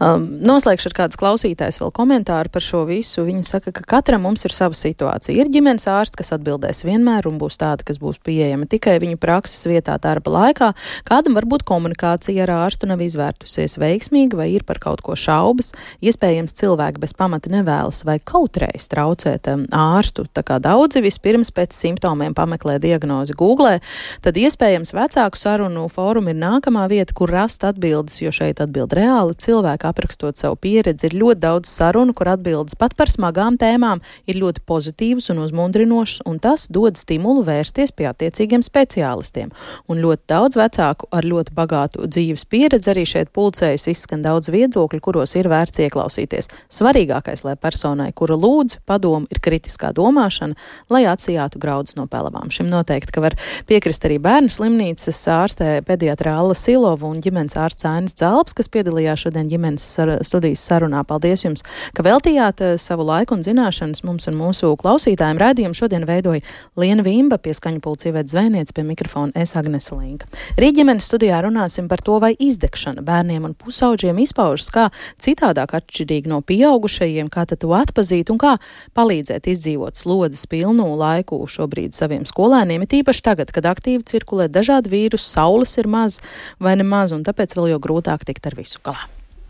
Um, 0.00 0.24
noslēgšu 0.44 0.88
ar 0.90 0.96
kādas 0.96 1.18
klausītājas 1.20 1.80
vēl 1.82 1.92
komentāru 1.94 2.52
par 2.52 2.64
šo 2.64 2.84
visu. 2.88 3.24
Viņa 3.26 3.44
saka, 3.46 3.72
ka 3.74 3.84
katram 3.96 4.24
mums 4.26 4.44
ir 4.46 4.54
sava 4.54 4.76
situācija. 4.76 5.36
Ir 5.36 5.50
ģimenes 5.52 5.84
ārsts, 5.90 6.16
kas 6.18 6.32
atbildēs 6.36 6.84
vienmēr 6.86 7.28
un 7.28 7.38
būs 7.40 7.58
tāda, 7.60 7.84
kas 7.86 8.00
būs 8.02 8.20
pieejama 8.24 8.68
tikai 8.70 8.96
viņu 9.02 9.20
prakses 9.20 9.66
vietā 9.68 9.98
darba 10.02 10.32
laikā. 10.32 10.70
Kādam 11.08 11.36
varbūt 11.38 11.66
komunikācija 11.68 12.46
ar 12.46 12.54
ārstu 12.62 12.88
nav 12.90 13.02
izvērtusies 13.04 13.76
veiksmīgi 13.82 14.38
vai 14.38 14.48
ir 14.54 14.66
par 14.68 14.80
kaut 14.82 15.04
ko 15.04 15.16
šaubas. 15.18 15.72
Iespējams, 16.02 16.56
cilvēki 16.58 17.02
bez 17.02 17.14
pamata 17.18 17.52
nevēlas 17.52 18.02
vai 18.08 18.18
kautreiz 18.22 18.88
traucēt 18.92 19.50
um, 19.52 19.66
ārstu. 19.76 20.26
Tā 20.32 20.44
kā 20.46 20.58
daudzi 20.62 21.02
vispirms 21.04 21.52
pēc 21.54 21.76
simptomiem 21.76 22.36
pameklē 22.38 22.78
diagnozi 22.82 23.36
Google, 23.38 23.78
tad 24.24 24.40
iespējams 24.40 24.94
vecāku 24.96 25.40
sarunu 25.40 25.86
fórumu 25.92 26.32
ir 26.32 26.40
nākamā 26.40 26.88
vieta, 26.92 27.14
kur 27.16 27.32
rast 27.32 27.64
atbildes, 27.66 28.20
jo 28.22 28.32
šeit 28.34 28.62
atbild 28.62 28.94
reāli 28.96 29.36
cilvēki 29.42 29.81
cilvēki 29.82 29.90
aprakstot 29.90 30.36
savu 30.36 30.56
pieredzi, 30.56 31.08
ir 31.08 31.18
ļoti 31.18 31.40
daudz 31.40 31.68
sarunu, 31.68 32.14
kur 32.14 32.28
atbildes 32.28 32.76
pat 32.78 32.94
par 32.96 33.08
smagām 33.08 33.58
tēmām 33.58 34.00
ir 34.26 34.38
ļoti 34.38 34.62
pozitīvas 34.66 35.30
un 35.30 35.42
uzmundrinošas, 35.42 36.22
un 36.26 36.38
tas 36.38 36.68
dod 36.70 36.96
stimulu 36.96 37.42
vērsties 37.44 37.92
pie 37.92 38.08
attiecīgiem 38.08 38.62
speciālistiem. 38.62 39.50
Un 39.88 40.00
ļoti 40.00 40.22
daudz 40.28 40.56
vecāku 40.56 41.08
ar 41.10 41.24
ļoti 41.24 41.54
bagātu 41.54 42.06
dzīves 42.06 42.46
pieredzi 42.46 42.90
arī 42.92 43.04
šeit 43.06 43.32
pulcējas 43.32 43.88
izskan 43.88 44.22
daudz 44.22 44.50
viedokļu, 44.50 45.00
kuros 45.00 45.34
ir 45.36 45.48
vērts 45.48 45.82
ieklausīties. 45.86 46.50
Svarīgākais, 46.70 47.44
lai 47.44 47.56
personai, 47.56 48.12
kura 48.12 48.36
lūdz 48.36 48.80
padomu, 48.86 49.26
ir 49.30 49.40
kritiskā 49.42 49.92
domāšana, 49.92 50.56
lai 50.90 51.04
atsijātu 51.06 51.58
graudus 51.58 51.96
no 51.96 52.06
pelavām. 52.06 52.50
Šim 52.52 52.70
noteikti, 52.70 53.12
ka 53.12 53.24
var 53.24 53.36
piekrist 53.66 54.04
arī 54.06 54.18
bērnu 54.22 54.52
slimnīcas 54.52 55.20
ārstē 55.32 55.72
pediatra 55.86 56.36
Alla 56.38 56.56
Silova 56.58 57.08
un 57.08 57.20
ģimenes 57.22 57.56
ārsts 57.58 57.86
Ainis 57.88 58.16
Dzalps, 58.18 58.54
kas 58.56 58.70
piedalījās 58.72 59.26
šodien 59.26 59.48
ģimenes 59.50 59.71
ģimenes 59.78 60.26
studijas 60.26 60.62
sarunā. 60.66 61.02
Paldies 61.06 61.44
jums, 61.44 61.62
ka 61.94 62.02
veltījāt 62.02 62.62
savu 62.80 63.04
laiku 63.06 63.36
un 63.36 63.42
zināšanas 63.44 64.04
mums 64.04 64.28
un 64.28 64.36
mūsu 64.38 64.74
klausītājiem. 64.80 65.40
Rādījumu 65.40 65.76
šodien 65.76 66.06
veidoja 66.08 66.42
Liena 66.76 67.02
Vimba, 67.02 67.38
pieskaņu 67.38 67.80
pulci 67.80 68.10
Ivets 68.10 68.32
Zvēniec, 68.32 68.72
pie 68.74 68.84
mikrofona 68.86 69.32
es 69.34 69.54
Agnese 69.56 69.94
Linka. 69.94 70.26
Rīt 70.58 70.76
ģimenes 70.78 71.06
studijā 71.08 71.42
runāsim 71.44 71.88
par 71.88 72.02
to, 72.04 72.18
vai 72.22 72.34
izdegšana 72.38 73.02
bērniem 73.04 73.44
un 73.48 73.54
pusauģiem 73.54 74.22
izpaužas 74.24 74.70
kā 74.72 74.88
citādāk 75.22 75.76
atšķirīgi 75.78 76.30
no 76.32 76.40
pieaugušajiem, 76.46 77.30
kā 77.32 77.46
to 77.52 77.72
atpazīt 77.76 78.32
un 78.32 78.40
kā 78.40 78.56
palīdzēt 78.96 79.48
izdzīvot 79.52 79.98
slodzes 79.98 80.46
pilnu 80.50 80.88
laiku 80.98 81.40
šobrīd 81.46 81.96
saviem 81.96 82.26
skolēniem, 82.28 82.86
it 82.86 82.98
īpaši 83.02 83.26
tagad, 83.28 83.54
kad 83.54 83.68
aktīvi 83.70 84.06
cirkulē 84.08 84.48
dažādi 84.52 84.92
vīrusi, 84.92 85.32
saules 85.36 85.76
ir 85.80 85.90
maz 85.90 86.20
vai 86.62 86.76
nemaz, 86.80 87.14
un 87.16 87.26
tāpēc 87.26 87.56
vēl 87.58 87.74
jo 87.74 87.82
grūtāk 87.82 88.26
tikt 88.28 88.48
ar 88.50 88.58
visu 88.58 88.82
galā. 88.84 89.21